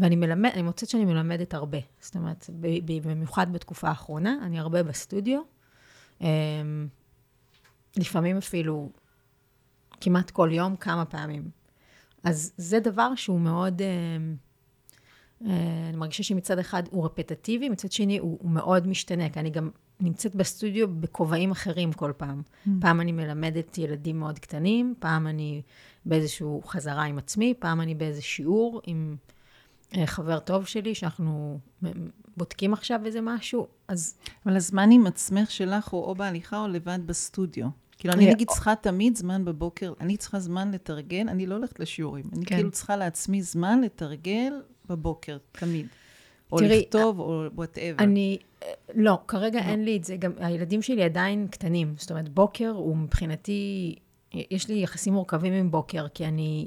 ואני 0.00 0.16
מלמד, 0.16 0.50
אני 0.54 0.62
מוצאת 0.62 0.88
שאני 0.88 1.04
מלמדת 1.04 1.54
הרבה. 1.54 1.78
זאת 2.00 2.16
אומרת, 2.16 2.50
במיוחד 3.04 3.52
בתקופה 3.52 3.88
האחרונה, 3.88 4.38
אני 4.42 4.58
הרבה 4.58 4.82
בסטודיו. 4.82 5.40
אמ, 6.20 6.26
לפעמים 7.96 8.36
אפילו 8.36 8.90
כמעט 10.00 10.30
כל 10.30 10.50
יום, 10.52 10.76
כמה 10.76 11.04
פעמים. 11.04 11.50
אז 12.24 12.52
זה 12.56 12.80
דבר 12.80 13.14
שהוא 13.14 13.40
מאוד, 13.40 13.82
אמ, 13.82 14.36
אה, 15.46 15.88
אני 15.88 15.96
מרגישה 15.96 16.22
שמצד 16.22 16.58
אחד 16.58 16.82
הוא 16.90 17.04
רפטטיבי, 17.04 17.68
מצד 17.68 17.92
שני 17.92 18.18
הוא, 18.18 18.38
הוא 18.42 18.50
מאוד 18.50 18.86
משתנה, 18.86 19.30
כי 19.30 19.40
אני 19.40 19.50
גם 19.50 19.70
נמצאת 20.00 20.34
בסטודיו 20.34 21.00
בכובעים 21.00 21.50
אחרים 21.50 21.92
כל 21.92 22.12
פעם. 22.16 22.42
Mm. 22.42 22.70
פעם 22.80 23.00
אני 23.00 23.12
מלמדת 23.12 23.78
ילדים 23.78 24.18
מאוד 24.18 24.38
קטנים, 24.38 24.94
פעם 24.98 25.26
אני 25.26 25.62
באיזושהי 26.04 26.46
חזרה 26.66 27.04
עם 27.04 27.18
עצמי, 27.18 27.54
פעם 27.58 27.80
אני 27.80 27.94
באיזה 27.94 28.22
שיעור 28.22 28.80
עם... 28.86 29.16
אה, 29.96 30.06
חבר 30.06 30.38
טוב 30.38 30.66
שלי, 30.66 30.94
שאנחנו 30.94 31.58
בודקים 32.36 32.72
עכשיו 32.72 33.00
איזה 33.06 33.20
משהו, 33.20 33.66
אז... 33.88 34.14
אבל 34.46 34.56
הזמן 34.56 34.90
עם 34.90 35.06
עצמך 35.06 35.50
שלך 35.50 35.88
הוא 35.88 36.04
או 36.04 36.14
בהליכה 36.14 36.60
או 36.60 36.68
לבד 36.68 36.98
בסטודיו. 37.06 37.66
כאילו, 37.98 38.14
אני 38.14 38.30
נגיד 38.30 38.48
צריכה 38.50 38.74
תמיד 38.74 39.16
זמן 39.16 39.44
בבוקר, 39.44 39.92
אני 40.00 40.16
צריכה 40.16 40.40
זמן 40.40 40.70
לתרגל, 40.70 41.28
אני 41.28 41.46
לא 41.46 41.54
הולכת 41.54 41.80
לשיעורים. 41.80 42.24
אני 42.32 42.44
כן. 42.44 42.54
כאילו 42.56 42.70
צריכה 42.70 42.96
לעצמי 42.96 43.42
זמן 43.42 43.80
לתרגל 43.80 44.52
בבוקר, 44.88 45.38
תמיד. 45.52 45.86
או 46.52 46.58
תראי, 46.58 46.80
לכתוב, 46.80 47.20
או 47.20 47.44
whatever. 47.54 48.04
אני, 48.04 48.38
לא, 48.94 49.18
כרגע 49.28 49.60
לא. 49.60 49.64
אין 49.64 49.84
לי 49.84 49.96
את 49.96 50.04
זה. 50.04 50.16
גם 50.16 50.32
הילדים 50.38 50.82
שלי 50.82 51.02
עדיין 51.02 51.48
קטנים. 51.50 51.94
זאת 51.96 52.10
אומרת, 52.10 52.28
בוקר 52.28 52.70
הוא 52.70 52.96
מבחינתי, 52.96 53.94
יש 54.50 54.68
לי 54.68 54.82
יחסים 54.82 55.12
מורכבים 55.12 55.52
עם 55.52 55.70
בוקר, 55.70 56.08
כי 56.08 56.26
אני... 56.26 56.66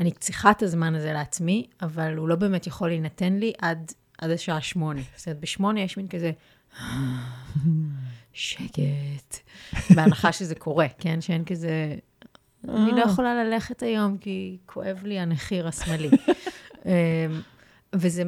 אני 0.00 0.10
צריכה 0.10 0.50
את 0.50 0.62
הזמן 0.62 0.94
הזה 0.94 1.12
לעצמי, 1.12 1.66
אבל 1.82 2.16
הוא 2.16 2.28
לא 2.28 2.36
באמת 2.36 2.66
יכול 2.66 2.88
להינתן 2.88 3.32
לי 3.32 3.52
עד, 3.58 3.92
עד 4.18 4.30
השעה 4.30 4.60
שמונה. 4.60 5.00
זאת 5.16 5.26
אומרת, 5.26 5.40
בשמונה 5.40 5.80
יש 5.80 5.96
מין 5.96 6.08
כזה, 6.08 6.32
שקט, 8.32 9.36
בהנחה 9.94 10.32
שזה 10.32 10.54
קורה, 10.54 10.86
כן? 10.98 11.20
שאין 11.20 11.44
כזה, 11.44 11.94
אני 12.68 12.90
לא 12.92 13.00
יכולה 13.00 13.44
ללכת 13.44 13.82
היום 13.82 14.18
כי 14.18 14.58
כואב 14.66 15.00
לי 15.04 15.18
הנחיר 15.18 15.68
השמאלי. 15.68 16.10
אמ, 16.86 16.90
וזה, 17.94 18.22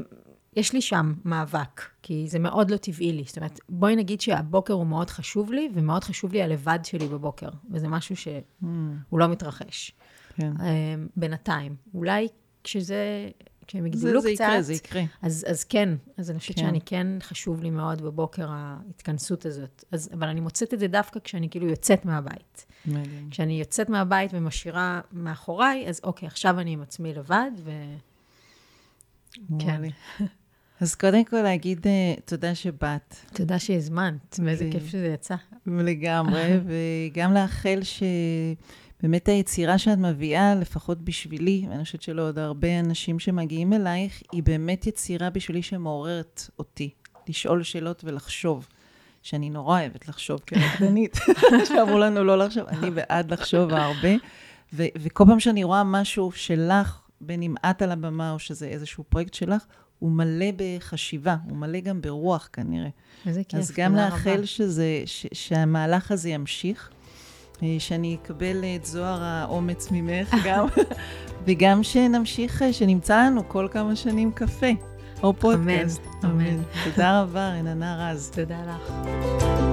יש 0.57 0.73
לי 0.73 0.81
שם 0.81 1.14
מאבק, 1.25 1.83
כי 2.03 2.25
זה 2.29 2.39
מאוד 2.39 2.71
לא 2.71 2.77
טבעי 2.77 3.12
לי. 3.12 3.25
זאת 3.27 3.37
אומרת, 3.37 3.61
בואי 3.68 3.97
נגיד 3.97 4.21
שהבוקר 4.21 4.73
הוא 4.73 4.87
מאוד 4.87 5.11
חשוב 5.11 5.53
לי, 5.53 5.68
ומאוד 5.75 6.05
חשוב 6.05 6.33
לי 6.33 6.43
הלבד 6.43 6.79
שלי 6.85 7.09
בבוקר, 7.09 7.49
וזה 7.71 7.89
משהו 7.89 8.16
שהוא 8.16 9.18
לא 9.18 9.29
מתרחש. 9.29 9.93
כן. 10.37 10.53
אמ, 10.61 11.07
בינתיים. 11.16 11.76
אולי 11.95 12.28
כשזה, 12.64 13.31
כשהם 13.66 13.87
יגדלו 13.87 14.20
קצת... 14.20 14.22
זה 14.22 14.31
יקרה, 14.31 14.62
זה 14.62 14.72
יקרה. 14.72 15.03
אז, 15.22 15.47
אז 15.49 15.64
כן, 15.64 15.89
אז 16.16 16.31
אני 16.31 16.39
חושבת 16.39 16.57
כן. 16.57 16.62
שאני 16.62 16.81
כן, 16.81 17.07
חשוב 17.20 17.62
לי 17.62 17.70
מאוד 17.70 18.03
בבוקר 18.03 18.47
ההתכנסות 18.51 19.47
הזאת. 19.47 19.85
אז, 19.93 20.11
אבל 20.12 20.28
אני 20.28 20.41
מוצאת 20.41 20.74
את 20.74 20.78
זה 20.78 20.89
דווקא 20.89 21.20
כשאני 21.20 21.51
כאילו 21.51 21.66
יוצאת 21.66 22.05
מהבית. 22.05 22.66
מדהים. 22.87 23.28
כשאני 23.31 23.59
יוצאת 23.59 23.89
מהבית 23.89 24.31
ומשאירה 24.35 25.01
מאחוריי, 25.12 25.89
אז 25.89 26.01
אוקיי, 26.05 26.26
עכשיו 26.26 26.61
אני 26.61 26.72
עם 26.72 26.83
עצמי 26.83 27.14
לבד, 27.14 27.51
ו... 27.64 27.70
כן. 29.59 29.83
אז 30.81 30.95
קודם 30.95 31.24
כל 31.24 31.43
להגיד 31.43 31.87
uh, 31.87 32.20
תודה 32.24 32.55
שבאת. 32.55 33.16
תודה 33.35 33.59
שהזמנת, 33.59 34.41
ואיזה 34.45 34.68
כיף 34.72 34.87
שזה 34.87 35.07
יצא. 35.07 35.35
לגמרי, 35.66 36.43
וגם 36.66 37.35
לאחל 37.35 37.78
ש... 37.83 38.03
באמת 39.03 39.28
היצירה 39.28 39.78
שאת 39.78 39.98
מביאה, 39.98 40.55
לפחות 40.55 41.03
בשבילי, 41.03 41.66
ואני 41.70 41.84
חושבת 41.84 42.03
שלא 42.03 42.22
עוד 42.28 42.38
הרבה 42.38 42.80
אנשים 42.80 43.18
שמגיעים 43.18 43.72
אלייך, 43.72 44.22
היא 44.32 44.42
באמת 44.42 44.86
יצירה 44.86 45.30
בשבילי 45.30 45.62
שמעוררת 45.62 46.51
אותי. 46.59 46.90
לשאול 47.28 47.62
שאלות 47.62 48.05
ולחשוב. 48.05 48.68
שאני 49.22 49.51
נורא 49.51 49.80
אוהבת 49.80 50.09
לחשוב 50.09 50.40
כרקדנית, 50.46 51.16
שאמרו 51.68 51.98
לנו 51.98 52.24
לא 52.24 52.38
לחשוב, 52.38 52.66
אני 52.66 52.90
בעד 52.90 53.32
לחשוב 53.32 53.72
הרבה. 53.72 54.09
ו- 54.72 54.84
וכל 54.98 55.24
פעם 55.26 55.40
שאני 55.40 55.64
רואה 55.64 55.84
משהו 55.84 56.32
שלך, 56.32 57.01
בין 57.20 57.42
אם 57.42 57.55
את 57.70 57.82
על 57.82 57.90
הבמה 57.90 58.32
או 58.32 58.38
שזה 58.38 58.66
איזשהו 58.66 59.05
פרויקט 59.05 59.34
שלך, 59.34 59.64
הוא 59.98 60.11
מלא 60.12 60.46
בחשיבה, 60.57 61.36
הוא 61.48 61.57
מלא 61.57 61.80
גם 61.80 62.01
ברוח 62.01 62.48
כנראה. 62.53 62.88
איזה 63.26 63.44
כיף, 63.44 63.61
אז 63.61 63.72
גם 63.76 63.96
לאחל 63.96 64.44
שזה, 64.44 65.03
ש- 65.07 65.26
שהמהלך 65.32 66.12
הזה 66.12 66.28
ימשיך. 66.30 66.90
שאני 67.79 68.17
אקבל 68.23 68.65
את 68.77 68.87
זוהר 68.87 69.23
האומץ 69.23 69.89
ממך 69.91 70.35
גם, 70.45 70.67
וגם 71.47 71.83
שנמשיך, 71.83 72.63
שנמצא 72.73 73.17
לנו 73.27 73.49
כל 73.49 73.69
כמה 73.71 73.97
שנים 73.97 74.33
קפה. 74.33 74.71
או 75.23 75.33
פודקאסט. 75.33 76.01
אמן, 76.25 76.31
אמן. 76.31 76.63
תודה 76.85 77.23
רבה, 77.23 77.49
רננה 77.49 78.11
רז. 78.11 78.31
תודה 78.35 78.59
לך. 78.67 79.70